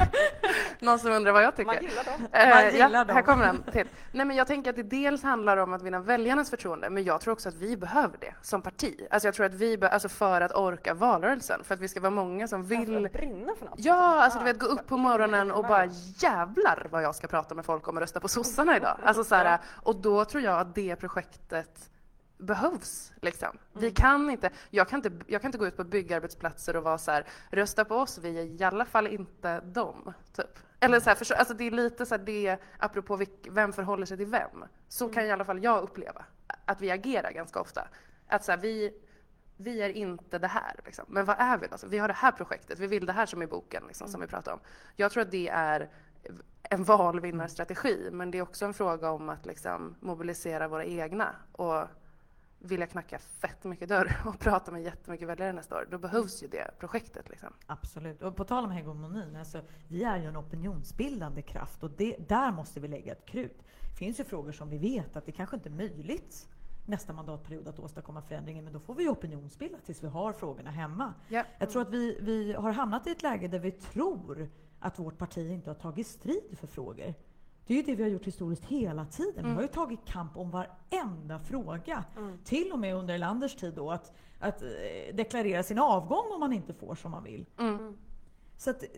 Någon 0.78 0.98
som 0.98 1.12
undrar 1.12 1.32
vad 1.32 1.42
jag 1.42 1.56
tycker? 1.56 1.66
Man 1.74 1.82
gillar 1.82 2.04
dem. 2.04 2.28
Eh, 2.32 2.48
Man 2.48 2.64
gillar 2.72 2.90
ja, 2.90 3.04
dem. 3.04 3.16
här 3.16 3.22
kommer 3.22 3.44
en 3.46 3.62
till. 3.72 3.88
Nej, 4.12 4.26
men 4.26 4.36
jag 4.36 4.46
tänker 4.46 4.70
att 4.70 4.76
det 4.76 4.82
dels 4.82 5.22
handlar 5.22 5.56
om 5.56 5.72
att 5.74 5.82
vinna 5.82 6.00
väljarnas 6.00 6.50
förtroende, 6.50 6.90
men 6.90 7.04
jag 7.04 7.20
tror 7.20 7.32
också 7.32 7.48
att 7.48 7.54
vi 7.54 7.76
behöver 7.76 8.18
det 8.20 8.34
som 8.42 8.62
parti. 8.62 9.06
Alltså 9.10 9.28
jag 9.28 9.34
tror 9.34 9.46
att 9.46 9.54
vi, 9.54 9.78
be- 9.78 9.88
alltså 9.88 10.08
för 10.08 10.40
att 10.40 10.52
orka 10.54 10.94
valrörelsen, 10.94 11.64
för 11.64 11.74
att 11.74 11.80
vi 11.80 11.88
ska 11.88 12.00
vara 12.00 12.10
många 12.10 12.48
som 12.48 12.64
vill 12.64 13.06
att 13.06 13.12
brinna 13.12 13.52
för 13.58 13.64
något. 13.66 13.74
Ja, 13.76 14.22
alltså 14.24 14.38
du 14.38 14.44
vet 14.44 14.58
gå 14.58 14.66
upp 14.66 14.86
på 14.86 14.96
morgonen 14.96 15.50
och 15.52 15.64
bara 15.64 15.84
jävlar 16.16 16.86
vad 16.90 17.02
jag 17.02 17.14
ska 17.14 17.26
prata 17.26 17.54
med 17.54 17.64
folk 17.64 17.88
om 17.88 17.96
att 17.96 18.02
rösta 18.02 18.20
på 18.20 18.28
sossarna 18.28 18.76
idag. 18.76 18.98
Alltså 19.02 19.24
så 19.24 19.34
här, 19.34 19.58
och 19.82 19.96
då 19.96 20.24
tror 20.24 20.42
jag 20.42 20.58
att 20.60 20.74
det 20.74 20.96
projektet 20.96 21.90
behövs. 22.39 23.12
Liksom. 23.22 23.59
Vi 23.72 23.91
kan 23.91 24.30
inte, 24.30 24.51
jag, 24.70 24.89
kan 24.89 24.99
inte, 24.99 25.24
jag 25.26 25.43
kan 25.43 25.49
inte 25.49 25.59
gå 25.59 25.66
ut 25.66 25.76
på 25.76 25.84
byggarbetsplatser 25.84 26.76
och 26.76 26.82
vara 26.82 26.99
så 26.99 27.11
här, 27.11 27.26
rösta 27.51 27.84
på 27.84 27.95
oss, 27.95 28.18
vi 28.18 28.39
är 28.39 28.61
i 28.61 28.64
alla 28.64 28.84
fall 28.84 29.07
inte 29.07 29.61
dem. 29.61 30.12
Typ. 30.32 30.59
Eller 30.80 31.01
så 31.01 31.11
här, 31.11 31.16
förstå, 31.16 31.34
alltså 31.34 31.55
det 31.55 31.64
är 31.64 31.70
lite 31.70 32.07
så 32.07 32.14
här 32.14 32.24
det, 32.24 32.59
apropå 32.78 33.16
vilk, 33.16 33.49
vem 33.51 33.72
förhåller 33.72 34.07
sig 34.07 34.16
till 34.16 34.26
vem. 34.26 34.64
Så 34.89 35.09
kan 35.09 35.26
i 35.26 35.30
alla 35.30 35.45
fall 35.45 35.64
jag 35.64 35.82
uppleva 35.82 36.24
att 36.64 36.80
vi 36.80 36.91
agerar 36.91 37.32
ganska 37.32 37.61
ofta. 37.61 37.89
Att 38.26 38.45
så 38.45 38.53
här, 38.53 38.59
vi, 38.59 38.95
vi 39.57 39.82
är 39.82 39.89
inte 39.89 40.39
det 40.39 40.47
här. 40.47 40.80
Liksom. 40.84 41.05
Men 41.09 41.24
vad 41.24 41.37
är 41.39 41.59
vi? 41.59 41.66
Alltså, 41.70 41.87
vi 41.87 41.99
har 41.99 42.09
det 42.09 42.14
här 42.14 42.32
projektet, 42.32 42.78
vi 42.78 42.87
vill 42.87 43.07
det 43.07 43.12
här 43.12 43.26
som 43.26 43.43
i 43.43 43.47
boken 43.47 43.82
liksom, 43.87 44.09
som 44.09 44.20
vi 44.20 44.26
pratar 44.26 44.53
om. 44.53 44.61
Jag 44.97 45.12
tror 45.12 45.22
att 45.22 45.30
det 45.30 45.49
är 45.49 45.91
en 46.62 46.84
valvinnarstrategi, 46.84 48.09
men 48.12 48.30
det 48.30 48.39
är 48.39 48.43
också 48.43 48.64
en 48.64 48.74
fråga 48.74 49.11
om 49.11 49.28
att 49.28 49.47
liksom, 49.47 49.97
mobilisera 50.01 50.68
våra 50.68 50.84
egna 50.84 51.34
och 51.53 51.84
vilja 52.59 52.86
knacka 52.86 53.18
fett 53.18 53.64
mycket 53.64 53.88
dörr 53.88 54.16
och 54.26 54.38
prata 54.38 54.72
med 54.72 54.82
jättemycket 54.82 55.28
väljare 55.28 55.52
nästa 55.52 55.76
år. 55.76 55.88
Då 55.90 55.98
behövs 55.98 56.42
ju 56.42 56.48
det 56.48 56.70
projektet. 56.78 57.28
Liksom. 57.28 57.52
Absolut. 57.66 58.22
Och 58.22 58.36
på 58.36 58.44
tal 58.44 58.64
om 58.64 58.70
hegemonin, 58.70 59.36
alltså, 59.36 59.61
vi 59.88 60.04
är 60.04 60.16
ju 60.16 60.24
en 60.24 60.36
opinionsbildande 60.36 61.42
kraft 61.42 61.82
och 61.82 61.90
det, 61.90 62.16
där 62.28 62.52
måste 62.52 62.80
vi 62.80 62.88
lägga 62.88 63.12
ett 63.12 63.26
krut. 63.26 63.62
Det 63.80 63.96
finns 63.96 64.20
ju 64.20 64.24
frågor 64.24 64.52
som 64.52 64.70
vi 64.70 64.78
vet 64.78 65.16
att 65.16 65.26
det 65.26 65.32
kanske 65.32 65.57
inte 65.57 65.68
är 65.68 65.70
möjligt 65.70 66.48
nästa 66.86 67.12
mandatperiod 67.12 67.68
att 67.68 67.78
åstadkomma 67.78 68.22
förändringar, 68.22 68.62
men 68.62 68.72
då 68.72 68.80
får 68.80 68.94
vi 68.94 69.09
opinionsbilda 69.09 69.78
tills 69.86 70.02
vi 70.02 70.09
har 70.09 70.32
frågorna 70.32 70.70
hemma. 70.70 71.14
Ja. 71.28 71.44
Jag 71.59 71.70
tror 71.70 71.82
att 71.82 71.90
vi, 71.90 72.18
vi 72.20 72.52
har 72.52 72.72
hamnat 72.72 73.07
i 73.07 73.11
ett 73.11 73.22
läge 73.22 73.48
där 73.48 73.59
vi 73.59 73.70
tror 73.70 74.48
att 74.78 74.98
vårt 74.98 75.18
parti 75.18 75.50
inte 75.50 75.70
har 75.70 75.74
tagit 75.74 76.07
strid 76.07 76.59
för 76.59 76.66
frågor. 76.66 77.14
Det 77.66 77.74
är 77.74 77.76
ju 77.76 77.82
det 77.82 77.94
vi 77.94 78.02
har 78.02 78.10
gjort 78.10 78.26
historiskt 78.26 78.64
hela 78.64 79.04
tiden. 79.06 79.44
Vi 79.44 79.50
har 79.54 79.62
ju 79.62 79.68
tagit 79.68 80.04
kamp 80.04 80.36
om 80.36 80.50
varenda 80.50 81.38
fråga. 81.38 82.04
Till 82.44 82.72
och 82.72 82.78
med 82.78 82.94
under 82.96 83.14
Erlanders 83.14 83.54
tid 83.56 83.74
då, 83.74 83.90
att, 83.90 84.12
att 84.40 84.62
eh, 84.62 84.68
deklarera 85.14 85.62
sin 85.62 85.78
avgång 85.78 86.32
om 86.34 86.40
man 86.40 86.52
inte 86.52 86.74
får 86.74 86.94
som 86.94 87.10
man 87.10 87.24
vill. 87.24 87.46
Mm. 87.58 87.96
Så 88.56 88.70
att, 88.70 88.82
eh, 88.82 88.88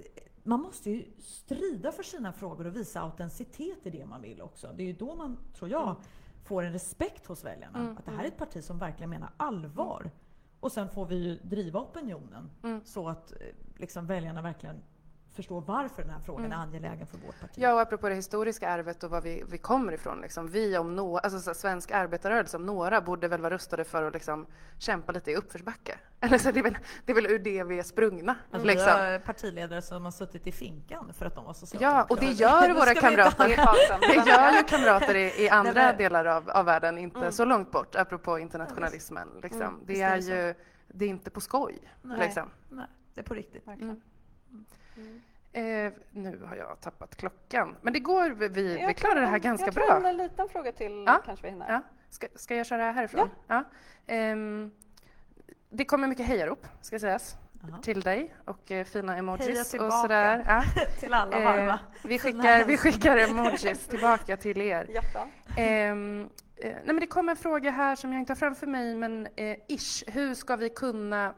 man 0.43 0.61
måste 0.61 0.91
ju 0.91 1.05
strida 1.19 1.93
för 1.93 2.03
sina 2.03 2.33
frågor 2.33 2.67
och 2.67 2.77
visa 2.77 3.01
autenticitet 3.01 3.87
i 3.87 3.91
det 3.91 4.07
man 4.07 4.23
vill 4.23 4.43
också. 4.43 4.73
Det 4.77 4.83
är 4.83 4.87
ju 4.87 4.93
då 4.93 5.15
man, 5.15 5.37
tror 5.55 5.71
jag, 5.71 5.97
får 6.45 6.63
en 6.63 6.73
respekt 6.73 7.27
hos 7.27 7.45
väljarna. 7.45 7.79
Mm, 7.79 7.97
Att 7.99 8.05
det 8.05 8.11
här 8.11 8.25
är 8.25 8.29
ett 8.29 8.39
parti 8.39 8.65
som 8.65 8.79
verkligen 8.79 9.11
menar 9.11 9.31
allvar. 9.37 10.11
Och 10.61 10.73
sen 10.73 10.89
får 10.89 11.07
vi 11.07 11.17
ju 11.17 11.39
driva 11.43 11.81
opinionen 11.81 12.51
Mm. 12.63 12.81
så 12.85 13.09
att 13.09 13.33
eh, 13.33 13.39
liksom, 13.77 14.07
väljarna 14.07 14.43
verkligen 14.43 14.83
förstår 15.39 15.61
varför 15.61 16.03
den 16.03 16.11
här 16.11 16.21
frågan 16.21 16.53
är 16.53 16.57
angelägen 16.57 17.07
för 17.07 17.19
vårt 17.19 17.41
parti. 17.41 17.53
Ja, 17.57 17.75
och 17.75 17.81
apropå 17.81 18.09
det 18.09 18.15
historiska 18.15 18.69
arvet 18.71 19.05
och 19.05 19.11
var 19.11 19.21
vi, 19.21 19.45
vi 19.49 19.59
kommer 19.59 19.93
ifrån. 19.93 20.21
Liksom, 20.21 20.49
vi 20.49 20.79
om 20.79 20.97
några, 20.97 21.21
alltså 21.21 21.41
så 21.41 21.55
svensk 21.55 21.91
arbetarrörelse 21.91 22.57
om 22.57 22.67
några 22.67 23.01
borde 23.01 23.29
väl 23.29 23.41
vara 23.41 23.55
rustade 23.55 23.85
för 23.85 24.03
att 24.03 24.15
liksom, 24.15 24.47
kämpa 24.79 25.13
lite 25.13 25.31
i 25.31 25.37
uppförsbacke. 25.37 25.99
Eller 26.21 26.39
så, 26.39 26.51
det, 26.51 26.59
är 26.61 26.63
väl, 26.65 26.79
det 27.05 27.13
är 27.13 27.15
väl 27.17 27.27
ur 27.27 27.39
det 27.39 27.65
vi 27.65 27.79
är 27.79 27.83
sprungna. 27.83 28.37
Alltså, 28.51 28.69
Vi 28.69 28.75
liksom. 28.75 28.93
har 28.93 29.19
partiledare 29.19 29.83
som 29.83 30.05
har 30.05 30.13
suttit 30.13 30.47
i 30.47 30.53
finkan 30.53 31.13
för 31.13 31.27
att 31.27 31.35
de 31.35 31.45
var 31.45 31.51
Ja, 31.51 31.55
socialdemokrater. 31.55 32.13
och 32.15 32.21
det 32.21 32.33
gör 32.43 32.75
våra 32.75 32.95
vi 32.95 33.01
kamrater. 33.01 33.49
Det 34.01 34.17
är 34.17 34.27
gör 34.27 34.53
ju 34.59 34.63
kamrater 34.63 35.15
i, 35.15 35.45
i 35.45 35.49
andra 35.61 35.73
men- 35.73 35.97
delar 35.97 36.25
av, 36.25 36.51
av 36.51 36.65
världen, 36.65 36.99
inte 36.99 37.19
Mm. 37.19 37.33
så 37.33 37.45
långt 37.45 37.71
bort, 37.71 37.95
apropå 37.97 38.39
internationalismen. 38.39 39.29
Liksom. 39.43 39.61
Mm, 39.63 39.81
det 39.87 40.03
är 40.03 40.13
är 40.13 40.17
det 40.17 40.23
så. 40.23 40.31
ju, 40.31 40.55
det 40.89 41.05
är 41.05 41.09
inte 41.09 41.31
på 41.31 41.41
skoj. 41.41 41.79
Nej. 42.03 42.19
Liksom. 42.19 42.51
Nej, 42.69 42.87
det 43.15 43.21
är 43.21 43.25
på 43.25 43.35
riktigt. 43.35 43.67
Verkligen. 43.69 44.01
Eh, 45.53 45.93
nu 46.11 46.41
har 46.49 46.57
jag 46.57 46.81
tappat 46.81 47.17
klockan, 47.17 47.77
men 47.83 47.93
det 47.93 47.99
går, 48.01 48.31
vi, 48.31 48.49
vi 48.49 48.79
Jag 48.81 48.97
klarar 48.97 49.21
det 49.21 49.27
här 49.27 49.39
ganska 49.39 49.67
jag 49.67 49.75
bra. 49.75 49.87
tror 49.87 50.07
en 50.07 50.17
liten 50.17 50.49
fråga 50.49 50.73
till 50.73 51.05
Ja. 51.07 51.23
kanske 51.27 51.47
vi 51.47 51.51
hinner. 51.51 51.67
Ja. 51.73 51.81
Ska, 52.11 52.27
ska 52.35 52.57
jag 52.57 52.67
köra 52.67 52.93
härifrån? 52.93 53.31
Ja. 53.47 53.65
Ehm, 54.07 54.71
det 55.71 55.85
kommer 55.85 56.09
mycket 56.09 56.27
hejarop, 56.27 56.67
ska 56.81 56.99
sägas, 56.99 57.37
Jaha. 57.69 57.79
till 57.83 58.01
dig 58.01 58.35
och 58.45 58.71
eh, 58.71 58.85
fina 58.85 59.17
emojis 59.17 59.61
och 59.61 59.67
tillbaka. 59.71 59.91
sådär. 60.03 60.45
Ja. 60.47 60.63
Till 61.01 61.15
alla 61.15 61.39
Eh, 61.39 61.45
varma. 61.45 61.79
vi, 62.05 62.19
Fina 62.19 62.43
skickar, 62.43 62.65
vi 62.65 62.77
skickar 62.77 63.17
emojis 63.31 63.87
tillbaka 63.87 64.37
till 64.37 64.61
er. 64.61 65.01
Ehm, 65.57 66.29
eh, 66.57 66.71
nej 66.71 66.83
men 66.87 67.01
det 67.01 67.07
kommer 67.07 67.31
en 67.31 67.37
fråga 67.37 67.71
här 67.71 67.97
som 67.97 68.13
jag 68.13 68.21
inte 68.21 68.31
har 68.33 68.37
framför 68.37 68.67
mig, 68.67 68.95
men 68.95 69.29
eh, 69.37 69.57
ish, 69.69 70.05
hur 70.07 70.35
ska 70.35 70.57
vi 70.57 70.69
kunna 70.69 71.35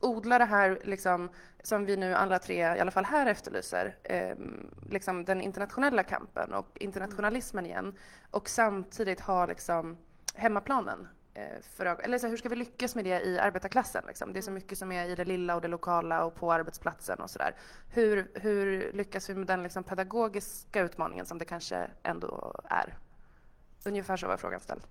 odla 0.00 0.38
det 0.38 0.44
här 0.44 0.80
liksom, 0.84 1.30
som 1.62 1.84
vi 1.84 1.96
nu 1.96 2.14
alla 2.14 2.38
tre, 2.38 2.56
i 2.56 2.80
alla 2.80 2.90
fall 2.90 3.04
här, 3.04 3.26
efterlyser, 3.26 3.96
ehm, 4.04 4.70
liksom 4.90 5.24
den 5.24 5.40
internationella 5.40 6.02
kampen 6.02 6.54
och 6.54 6.78
internationalismen 6.80 7.66
igen, 7.66 7.94
och 8.30 8.48
samtidigt 8.48 9.20
ha 9.20 9.46
liksom, 9.46 9.96
hemmaplanen 10.34 11.08
eh, 11.34 11.62
för. 11.76 11.86
Eller 11.86 12.18
så, 12.18 12.26
hur 12.26 12.36
ska 12.36 12.48
vi 12.48 12.56
lyckas 12.56 12.94
med 12.94 13.04
det 13.04 13.20
i 13.20 13.38
arbetarklassen? 13.38 14.04
Liksom? 14.06 14.32
Det 14.32 14.38
är 14.38 14.42
så 14.42 14.50
mycket 14.50 14.78
som 14.78 14.92
är 14.92 15.08
i 15.08 15.14
det 15.14 15.24
lilla 15.24 15.54
och 15.54 15.60
det 15.60 15.68
lokala 15.68 16.24
och 16.24 16.34
på 16.34 16.52
arbetsplatsen 16.52 17.20
och 17.20 17.30
sådär. 17.30 17.54
Hur, 17.90 18.30
hur 18.34 18.92
lyckas 18.92 19.30
vi 19.30 19.34
med 19.34 19.46
den 19.46 19.62
liksom, 19.62 19.84
pedagogiska 19.84 20.80
utmaningen 20.80 21.26
som 21.26 21.38
det 21.38 21.44
kanske 21.44 21.90
ändå 22.02 22.60
är? 22.64 22.98
Ungefär 23.84 24.16
så 24.16 24.26
var 24.26 24.36
frågan 24.36 24.60
ställd. 24.60 24.82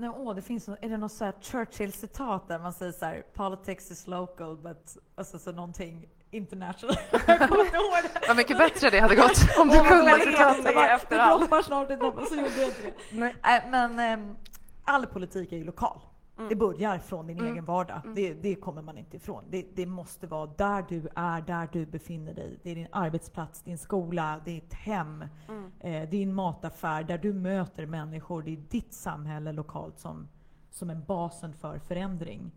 Nej, 0.00 0.10
åh, 0.10 0.34
det 0.34 0.42
finns, 0.42 0.68
är 0.68 0.88
det 0.88 0.96
något 0.96 1.12
så 1.12 1.32
Churchill-citat 1.40 2.48
där 2.48 2.58
man 2.58 2.72
säger 2.72 2.92
så 2.92 3.04
här 3.04 3.22
“Politics 3.34 3.90
is 3.90 4.06
local 4.06 4.56
but...” 4.56 4.96
alltså 5.16 5.38
så 5.38 5.52
någonting 5.52 6.08
international. 6.30 6.96
Jag 7.26 7.48
kommer 7.48 7.64
inte 7.64 7.76
ihåg 7.76 7.92
det. 8.02 8.28
Vad 8.28 8.36
mycket 8.36 8.58
bättre 8.58 8.90
det 8.90 9.00
hade 9.00 9.14
gått 9.14 9.38
om 9.58 9.68
du 9.68 9.78
kunde 9.78 10.10
jag 10.10 10.22
citatet. 10.22 10.66
är. 10.66 11.00
Det 11.08 11.38
droppar 11.38 11.62
snart, 11.62 11.88
det 11.88 11.96
droppar, 11.96 12.24
så 12.24 12.34
gjorde 12.34 12.60
jag 12.60 12.68
inte 12.68 12.82
det. 12.82 12.92
Nej. 13.10 13.34
Men 13.70 13.98
ehm, 13.98 14.36
all 14.84 15.06
politik 15.06 15.52
är 15.52 15.56
ju 15.56 15.64
lokal. 15.64 16.00
Mm. 16.38 16.48
Det 16.48 16.56
börjar 16.56 16.98
från 16.98 17.26
din 17.26 17.38
Mm. 17.38 17.52
egen 17.52 17.64
vardag. 17.64 18.00
Det, 18.14 18.34
det 18.34 18.54
kommer 18.54 18.82
man 18.82 18.98
inte 18.98 19.16
ifrån. 19.16 19.44
Det, 19.50 19.66
det 19.74 19.86
måste 19.86 20.26
vara 20.26 20.46
där 20.46 20.84
du 20.88 21.08
är, 21.16 21.40
där 21.40 21.68
du 21.72 21.86
befinner 21.86 22.34
dig. 22.34 22.58
Det 22.62 22.70
är 22.70 22.74
din 22.74 22.86
arbetsplats, 22.92 23.62
din 23.62 23.78
skola, 23.78 24.40
ditt 24.44 24.74
hem, 24.74 25.24
Mm. 25.48 25.70
eh, 25.80 26.08
din 26.10 26.34
mataffär, 26.34 27.02
där 27.04 27.18
du 27.18 27.32
möter 27.32 27.86
människor. 27.86 28.42
Det 28.42 28.50
är 28.52 28.56
ditt 28.56 28.92
samhälle 28.94 29.52
lokalt 29.52 29.98
som, 29.98 30.28
som 30.70 30.90
är 30.90 30.94
basen 30.94 31.52
för 31.52 31.78
förändring. 31.78 32.50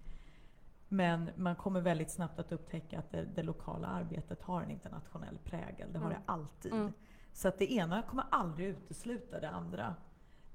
Men 0.88 1.30
man 1.36 1.56
kommer 1.56 1.82
väldigt 1.82 2.12
snabbt 2.12 2.40
att 2.40 2.52
upptäcka 2.52 3.00
att 3.00 3.12
det, 3.12 3.26
det 3.36 3.44
lokala 3.44 3.88
arbetet 3.88 4.42
har 4.42 4.62
en 4.62 4.72
internationell 4.72 5.38
prägel. 5.44 5.94
Det 5.94 6.00
har 6.00 6.06
Mm. 6.06 6.18
det 6.26 6.32
alltid. 6.32 6.74
Mm. 6.74 6.94
Så 7.34 7.48
att 7.48 7.60
det 7.60 7.74
ena 7.74 8.02
kommer 8.02 8.26
aldrig 8.32 8.68
utesluta 8.68 9.40
det 9.40 9.50
andra. 9.50 9.96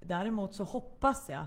Däremot 0.01 0.55
så 0.55 0.65
hoppas 0.65 1.29
jag 1.29 1.47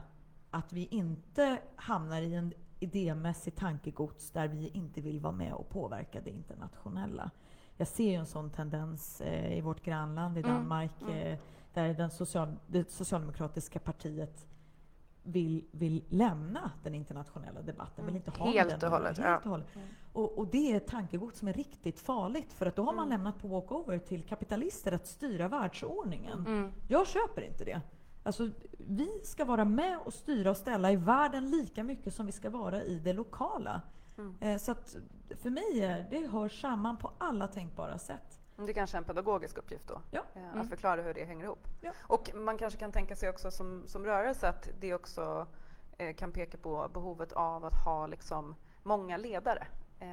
att 0.52 0.74
vi 0.74 0.86
inte 0.92 1.60
hamnar 1.76 2.22
i 2.22 2.34
en 2.34 2.54
idémässig 2.80 3.56
tankegods 3.56 4.32
där 4.32 4.48
vi 4.48 4.68
inte 4.68 5.02
vill 5.02 5.20
vara 5.20 5.34
med 5.34 5.54
och 5.54 5.70
påverka 5.70 6.22
det 6.22 6.30
internationella. 6.30 7.32
Jag 7.78 7.88
ser 7.88 8.10
ju 8.10 8.16
en 8.16 8.26
sån 8.26 8.50
tendens 8.50 9.22
eh, 9.22 9.58
i 9.58 9.62
vårt 9.62 9.82
grannland 9.84 10.38
i 10.38 10.42
Mm, 10.42 10.52
Danmark 10.56 11.02
mm. 11.02 11.14
eh, 11.28 11.40
där 11.74 11.94
den 11.94 12.12
social, 12.12 12.56
det 12.68 12.92
socialdemokratiska 12.92 13.80
partiet 13.80 14.48
vill, 15.24 15.66
vill 15.72 16.04
lämna 16.10 16.72
den 16.84 16.96
internationella 16.96 17.62
debatten. 17.62 18.06
Vill 18.06 18.16
inte 18.16 18.32
ha 18.32 18.46
Mm. 18.46 18.58
Helt 18.58 18.82
den 18.82 18.92
och 18.92 18.98
hållet, 18.98 19.18
Helt 19.18 19.46
och, 19.46 19.52
hållet. 19.52 19.68
Och, 20.14 20.38
och 20.38 20.48
det 20.48 20.72
är 20.72 20.78
ett 20.78 20.88
tankegods 20.88 21.40
som 21.40 21.48
är 21.48 21.54
riktigt 21.54 22.00
farligt 22.00 22.54
för 22.54 22.66
att 22.66 22.76
då 22.76 22.84
har 22.84 22.94
man 22.94 23.08
Mm. 23.08 23.18
lämnat 23.18 23.42
på 23.42 23.48
walkover 23.48 23.98
till 24.00 24.24
kapitalister 24.24 24.92
att 24.92 25.08
styra 25.08 25.48
världsordningen. 25.48 26.40
Mm. 26.48 26.72
Jag 26.88 27.08
köper 27.08 27.42
inte 27.42 27.66
det. 27.66 27.82
Alltså, 28.30 28.50
vi 28.78 29.22
ska 29.24 29.46
vara 29.46 29.66
med 29.66 30.00
och 30.06 30.14
styra 30.14 30.50
och 30.50 30.58
ställa 30.58 30.92
i 30.92 30.96
världen 30.96 31.50
lika 31.50 31.84
mycket 31.84 32.14
som 32.14 32.26
vi 32.26 32.32
ska 32.32 32.50
vara 32.50 32.84
i 32.84 33.00
det 33.00 33.14
lokala. 33.14 33.82
Mm. 34.18 34.36
Eh, 34.40 34.58
så 34.58 34.72
att 34.72 34.96
för 35.42 35.50
mig 35.50 35.82
är 35.82 36.08
det 36.10 36.28
hör 36.28 36.50
samman 36.50 36.98
på 36.98 37.12
alla 37.18 37.48
tänkbara 37.48 37.98
sätt. 37.98 38.40
Det 38.56 38.64
är 38.72 38.74
kanske 38.74 38.98
är 38.98 39.00
en 39.00 39.04
pedagogisk 39.04 39.58
uppgift 39.58 39.88
då, 39.88 40.02
Ja. 40.12 40.22
eh, 40.34 40.44
Mm. 40.44 40.62
att 40.62 40.70
förklara 40.70 41.02
hur 41.02 41.14
det 41.14 41.26
hänger 41.26 41.46
ihop. 41.46 41.68
Ja. 41.82 41.92
Och 42.02 42.32
man 42.36 42.58
kanske 42.58 42.80
kan 42.80 42.92
tänka 42.92 43.16
sig 43.16 43.30
också 43.30 43.52
som, 43.52 43.84
som 43.88 44.06
rörelse 44.06 44.50
att 44.50 44.70
det 44.80 44.94
också 44.94 45.48
eh, 45.98 46.16
kan 46.16 46.32
peka 46.32 46.58
på 46.58 46.90
behovet 46.94 47.34
av 47.34 47.66
att 47.66 47.86
ha 47.86 48.08
liksom 48.08 48.56
många 48.84 49.18
ledare. 49.18 49.68
Eh, 50.00 50.08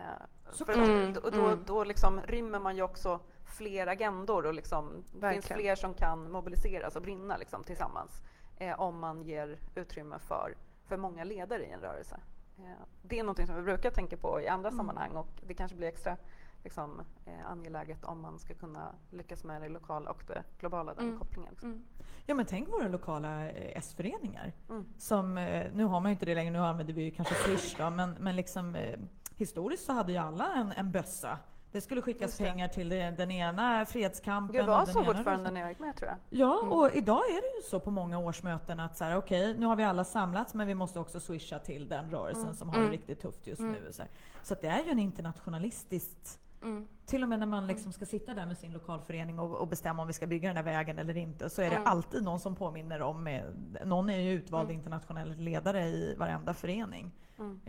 för. 0.53 0.73
Mm, 0.73 1.15
och 1.25 1.33
då, 1.33 1.47
mm. 1.47 1.65
då 1.67 1.85
liksom 1.85 2.21
rymmer 2.21 2.61
man 2.61 2.77
ju 2.77 2.83
också 2.83 3.21
fler 3.47 3.87
agendor 3.87 4.47
och 4.47 4.55
liksom, 4.55 5.05
det 5.13 5.31
finns 5.33 5.47
fler 5.47 5.75
som 5.75 5.95
kan 5.95 6.31
mobiliseras 6.31 6.97
och 6.97 7.03
brinna 7.03 7.37
liksom 7.37 7.65
tillsammans 7.65 8.23
eh, 8.57 8.81
om 8.81 8.99
man 8.99 9.23
ger 9.23 9.59
utrymme 9.75 10.19
för, 10.19 10.55
för 10.85 10.97
många 10.97 11.25
ledare 11.25 11.67
i 11.67 11.71
en 11.71 11.81
rörelse. 11.81 12.21
Eh, 12.59 12.65
det 13.03 13.19
är 13.19 13.25
något 13.25 13.47
som 13.47 13.57
vi 13.57 13.63
brukar 13.63 13.91
tänka 13.91 14.17
på 14.17 14.41
i 14.41 14.49
andra 14.49 14.69
Mm. 14.69 14.77
sammanhang 14.79 15.11
och 15.17 15.29
det 15.47 15.55
kanske 15.55 15.77
blir 15.77 15.89
extra 15.89 16.17
liksom, 16.65 17.01
eh, 17.27 17.47
angeläget 17.51 18.05
om 18.05 18.21
man 18.21 18.39
ska 18.39 18.55
kunna 18.55 18.95
lyckas 19.11 19.45
med 19.45 19.63
det 19.63 19.69
lokala 19.69 20.11
och 20.11 20.23
det 20.27 20.43
globala, 20.61 20.95
den 20.95 21.05
Mm. 21.07 21.19
kopplingen. 21.19 21.55
Mm. 21.63 21.85
Ja 22.27 22.35
men 22.35 22.47
tänk 22.47 22.69
våra 22.69 22.89
lokala 22.89 23.51
eh, 23.51 23.79
S-föreningar. 23.79 24.53
Mm. 24.69 24.85
Som, 24.99 25.39
eh, 25.39 25.67
nu 25.75 25.85
har 25.85 26.01
man 26.01 26.11
ju 26.11 26.13
inte 26.13 26.27
det 26.27 26.35
längre, 26.35 26.51
nu 26.53 26.59
använder 26.59 26.95
vi 26.95 27.03
ju 27.03 27.11
kanske 27.11 27.35
Swish 27.35 27.77
då, 27.79 27.91
men, 27.91 28.11
men 28.21 28.37
liksom, 28.37 28.75
eh, 28.75 28.99
historiskt 29.37 29.85
så 29.85 29.93
hade 29.93 30.13
ju 30.13 30.19
alla 30.19 30.55
en, 30.55 30.73
en 30.73 30.93
bössa. 30.93 31.39
Det 31.77 31.81
skulle 31.81 32.03
skickas 32.03 32.39
pengar 32.39 32.69
till 32.69 32.89
den 32.89 33.31
ena 33.31 33.87
fredskampen. 33.87 34.57
Det 34.57 34.61
och 34.63 34.67
var 34.69 34.77
den 34.85 34.87
så 34.95 35.03
ena 35.03 35.15
fortfarande 35.15 35.51
när 35.51 35.61
jag 35.61 35.69
gick 35.71 35.79
med 35.79 35.97
tror 35.97 36.09
jag. 36.11 36.19
Ja, 36.41 36.59
Mm. 36.61 36.73
och 36.73 36.91
idag 36.95 37.19
är 37.31 37.41
det 37.43 37.57
ju 37.57 37.63
så 37.71 37.81
på 37.81 37.91
många 37.91 38.19
årsmöten 38.19 38.81
att 38.81 38.97
så 38.97 39.05
här, 39.05 39.17
okej, 39.17 39.55
nu 39.59 39.67
har 39.67 39.77
vi 39.77 39.85
alla 39.85 40.05
samlats 40.05 40.55
men 40.55 40.67
vi 40.67 40.75
måste 40.75 40.99
också 41.01 41.21
swisha 41.21 41.59
till 41.59 41.89
den 41.89 42.11
rörelsen 42.11 42.43
Mm. 42.45 42.55
som 42.57 42.69
har 42.69 42.77
Mm. 42.77 42.89
det 42.91 42.97
riktigt 42.97 43.21
tufft 43.21 43.47
just 43.47 43.61
Mm. 43.61 43.73
nu. 43.73 43.93
Så, 43.93 44.03
här. 44.03 44.11
så 44.43 44.55
det 44.61 44.67
är 44.67 44.85
ju 44.85 44.91
en 44.91 44.99
internationalistiskt 44.99 46.39
Mm. 46.63 46.87
till 47.07 47.23
och 47.23 47.29
med 47.29 47.39
när 47.39 47.47
man 47.47 47.67
liksom 47.67 47.93
ska 47.93 48.07
sitta 48.07 48.35
där 48.35 48.47
med 48.47 48.59
sin 48.59 48.73
lokalförening 48.73 49.39
och, 49.39 49.57
och 49.57 49.69
bestämma 49.69 50.03
om 50.03 50.07
vi 50.09 50.15
ska 50.15 50.27
bygga 50.27 50.49
den 50.49 50.57
där 50.57 50.63
vägen 50.73 50.99
eller 50.99 51.17
inte, 51.17 51.51
så 51.51 51.63
är 51.63 51.71
det 51.71 51.77
Mm. 51.77 51.89
alltid 51.89 52.23
någon 52.25 52.41
som 52.41 52.55
påminner 52.57 53.03
om, 53.03 53.25
med, 53.25 53.43
någon 53.85 54.11
är 54.11 54.19
ju 54.21 54.31
utvald 54.33 54.65
Mm. 54.71 54.77
internationell 54.79 55.37
ledare 55.37 55.85
i 55.87 56.15
varenda 56.19 56.55
förening. 56.55 57.13
Mm. 57.39 57.61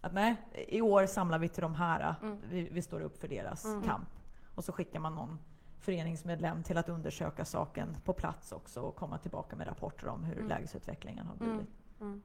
Att 0.00 0.12
nej, 0.12 0.36
i 0.68 0.80
år 0.80 1.06
samlar 1.06 1.38
vi 1.38 1.48
till 1.48 1.62
de 1.62 1.74
här, 1.74 2.14
Mm. 2.22 2.38
vi, 2.50 2.68
vi 2.72 2.82
står 2.82 3.00
upp 3.00 3.18
för 3.20 3.28
deras 3.28 3.64
Mm. 3.64 3.82
kamp. 3.82 4.08
Och 4.54 4.64
så 4.64 4.72
skickar 4.72 5.00
man 5.00 5.14
någon 5.14 5.38
föreningsmedlem 5.78 6.62
till 6.62 6.78
att 6.78 6.88
undersöka 6.88 7.44
saken 7.44 7.96
på 8.04 8.12
plats 8.12 8.52
också 8.52 8.80
och 8.80 8.96
komma 8.96 9.18
tillbaka 9.18 9.56
med 9.56 9.66
rapporter 9.66 10.08
om 10.08 10.24
hur 10.24 10.36
Mm. 10.36 10.48
lägesutvecklingen 10.48 11.26
har 11.26 11.34
Mm. 11.34 11.48
blivit. 11.48 11.70
Mm. 12.00 12.22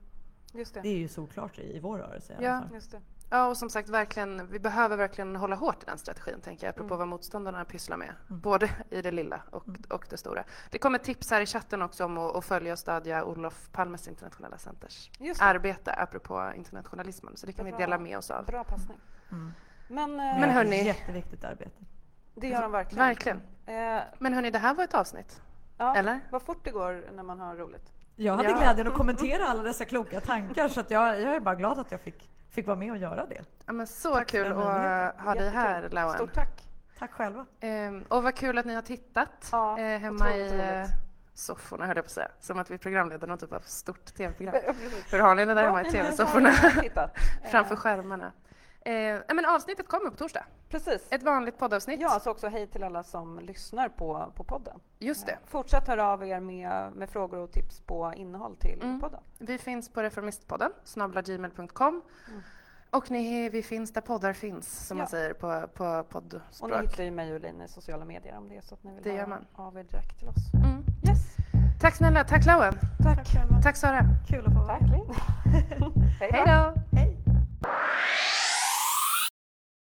Just 0.54 0.74
det. 0.74 0.80
Det 0.80 0.88
är 0.88 0.98
ju 0.98 1.08
solklart 1.08 1.58
i, 1.58 1.76
i 1.76 1.80
vår 1.80 1.98
rörelse 1.98 2.32
i 2.32 2.36
alla 2.36 2.46
Ja. 2.46 2.60
fall. 2.60 3.00
Ja, 3.34 3.46
och 3.46 3.56
som 3.56 3.70
sagt, 3.70 3.88
verkligen, 3.88 4.46
vi 4.46 4.58
behöver 4.58 4.96
verkligen 4.96 5.36
hålla 5.36 5.56
hårt 5.56 5.82
i 5.82 5.86
den 5.86 5.98
strategin, 5.98 6.40
tänker 6.40 6.66
jag, 6.66 6.70
apropå 6.70 6.94
Mm. 6.94 6.98
vad 6.98 7.08
motståndarna 7.08 7.64
pysslar 7.64 7.96
med. 7.96 8.08
Mm. 8.30 8.40
Både 8.40 8.70
i 8.90 9.02
det 9.02 9.10
lilla 9.10 9.40
och, 9.50 9.68
Mm. 9.68 9.82
och 9.90 10.06
det 10.10 10.16
stora. 10.16 10.44
Det 10.70 10.78
kommer 10.78 10.98
tips 10.98 11.30
här 11.30 11.40
i 11.40 11.46
chatten 11.46 11.82
också 11.82 12.04
om 12.04 12.18
att, 12.18 12.36
att 12.36 12.44
följa 12.44 12.72
och 12.72 12.78
stödja 12.78 13.24
Olof 13.24 13.68
Palmes 13.72 14.08
internationella 14.08 14.58
centers 14.58 15.10
arbete 15.40 15.92
apropå 15.92 16.52
internationalismen. 16.56 17.36
Så 17.36 17.46
det 17.46 17.52
kan 17.52 17.64
vi 17.64 17.70
Bra. 17.70 17.78
dela 17.80 17.98
med 17.98 18.18
oss 18.18 18.30
av. 18.30 18.44
Bra 18.44 18.64
passning. 18.64 18.98
Mm. 19.30 19.52
Men, 19.88 20.10
eh, 20.10 20.16
Men 20.16 20.40
Det 20.40 20.46
är 20.46 20.52
hörni- 20.52 20.80
ett 20.80 20.86
Jätteviktigt 20.86 21.44
arbete. 21.44 21.84
det 22.34 22.48
gör 22.48 22.62
de 22.62 22.72
verkligen. 22.72 23.06
Verkligen. 23.06 23.36
Eh, 23.66 24.02
Men 24.18 24.34
hörni, 24.34 24.50
det 24.50 24.58
här 24.58 24.74
var 24.74 24.84
ett 24.84 24.94
avsnitt. 24.94 25.42
ja, 25.78 25.96
Eller? 25.96 26.20
Vad 26.30 26.42
fort 26.42 26.64
det 26.64 26.70
går 26.70 27.04
när 27.12 27.22
man 27.22 27.40
har 27.40 27.56
roligt. 27.56 27.92
Jag 28.16 28.36
hade 28.36 28.48
Ja. 28.50 28.56
glädjen 28.58 28.86
att 28.88 28.94
kommentera 28.94 29.44
alla 29.48 29.62
dessa 29.62 29.84
kloka 29.84 30.20
tankar 30.20 30.68
så 30.68 30.80
att 30.80 30.90
jag, 30.90 31.20
jag 31.20 31.34
är 31.36 31.40
bara 31.40 31.54
glad 31.54 31.78
att 31.78 31.90
jag 31.90 32.00
fick, 32.00 32.30
fick 32.52 32.66
vara 32.66 32.76
med 32.76 32.90
och 32.90 32.96
göra 32.98 33.26
det. 33.26 33.40
Ja, 33.66 33.72
men 33.72 33.86
så 33.86 34.14
Tack 34.14 34.28
kul 34.28 34.46
att 34.46 34.56
ha 35.24 35.34
dig 35.34 35.50
här. 35.50 35.88
Lauen. 35.88 36.14
Stort 36.14 36.34
tack. 36.34 36.68
Tack 36.98 37.12
själva. 37.12 37.46
Ehm, 37.60 38.04
och 38.08 38.22
vad 38.22 38.34
kul 38.34 38.58
att 38.58 38.66
ni 38.66 38.74
har 38.74 38.82
tittat 38.82 39.48
Ja, 39.52 39.78
eh, 39.78 39.98
hemma 39.98 40.36
i 40.36 40.46
otroligt 40.46 40.52
eh, 40.64 40.76
roligt. 40.78 40.90
sofforna, 41.34 41.86
höll 41.86 41.96
jag 41.96 42.04
på 42.04 42.08
att 42.08 42.12
säga. 42.12 42.28
Som 42.40 42.58
att 42.58 42.70
vi 42.70 42.78
programleder 42.78 43.26
någon 43.26 43.38
typ 43.38 43.52
av 43.52 43.60
stort 43.60 44.04
tv-program. 44.04 44.54
Hur 45.10 45.18
har 45.18 45.34
ni 45.34 45.44
det 45.44 45.54
där 45.54 45.64
hemma 45.64 45.82
i 45.82 45.90
tv-sofforna? 45.90 46.50
Framför 47.50 47.76
skärmarna. 47.76 48.32
Eh, 48.84 49.20
men 49.34 49.44
avsnittet 49.46 49.88
kommer 49.88 50.10
på 50.10 50.16
torsdag. 50.16 50.44
Precis. 50.68 51.06
Ett 51.10 51.22
vanligt 51.22 51.58
poddavsnitt. 51.58 52.00
Ja, 52.00 52.20
så 52.20 52.30
också 52.30 52.48
hej 52.48 52.66
till 52.66 52.84
alla 52.84 53.02
som 53.02 53.38
lyssnar 53.40 53.88
på, 53.88 54.32
på 54.36 54.44
podden. 54.44 54.80
Just 54.98 55.26
det. 55.26 55.38
Fortsätt 55.46 55.88
höra 55.88 56.06
av 56.12 56.26
er 56.26 56.40
med, 56.40 56.92
med 56.92 57.10
frågor 57.10 57.38
och 57.38 57.52
tips 57.52 57.80
på 57.80 58.12
innehåll 58.16 58.56
till 58.56 58.82
Mm. 58.82 59.00
podden. 59.00 59.20
Vi 59.38 59.58
finns 59.58 59.88
på 59.88 60.02
Reformistpodden, 60.02 60.72
snabblagmail.com. 60.84 62.02
Mm. 62.28 62.42
Och 62.90 63.10
ni, 63.10 63.48
vi 63.48 63.62
finns 63.62 63.92
där 63.92 64.00
poddar 64.00 64.32
finns, 64.32 64.86
som 64.86 64.96
Ja. 64.98 65.02
man 65.02 65.08
säger 65.10 65.32
på, 65.34 65.68
på 65.74 65.84
Och 65.84 66.04
ni 66.04 66.08
poddspråk. 66.08 66.82
hittar 66.82 67.04
ju 67.04 67.10
mig 67.10 67.34
och 67.34 67.40
Linn 67.40 67.62
i 67.62 67.68
sociala 67.68 68.04
medier 68.04 68.36
om 68.38 68.48
det 68.48 68.56
är 68.56 68.60
så 68.60 68.74
att 68.74 68.84
ni 68.84 68.94
vill 68.94 69.02
Det 69.02 69.08
gör 69.10 69.16
höra 69.16 69.26
man. 69.26 69.46
av 69.54 69.78
er 69.78 69.84
direkt 69.84 70.18
till 70.18 70.28
oss. 70.28 70.54
Mm. 70.54 70.84
Yes. 71.08 71.36
Tack 71.80 71.96
snälla, 71.96 72.24
tack 72.24 72.46
Lauen. 72.46 72.74
Tack. 73.02 73.28
Tack 73.62 73.76
Sara. 73.76 74.00
Kul 74.28 74.46
att 74.46 74.52
få 74.52 74.58
vara 74.58 74.78
Tack. 74.78 74.90
Linn. 74.90 75.14
Hej 76.20 76.42
då. 76.46 76.74
Hej! 76.96 77.16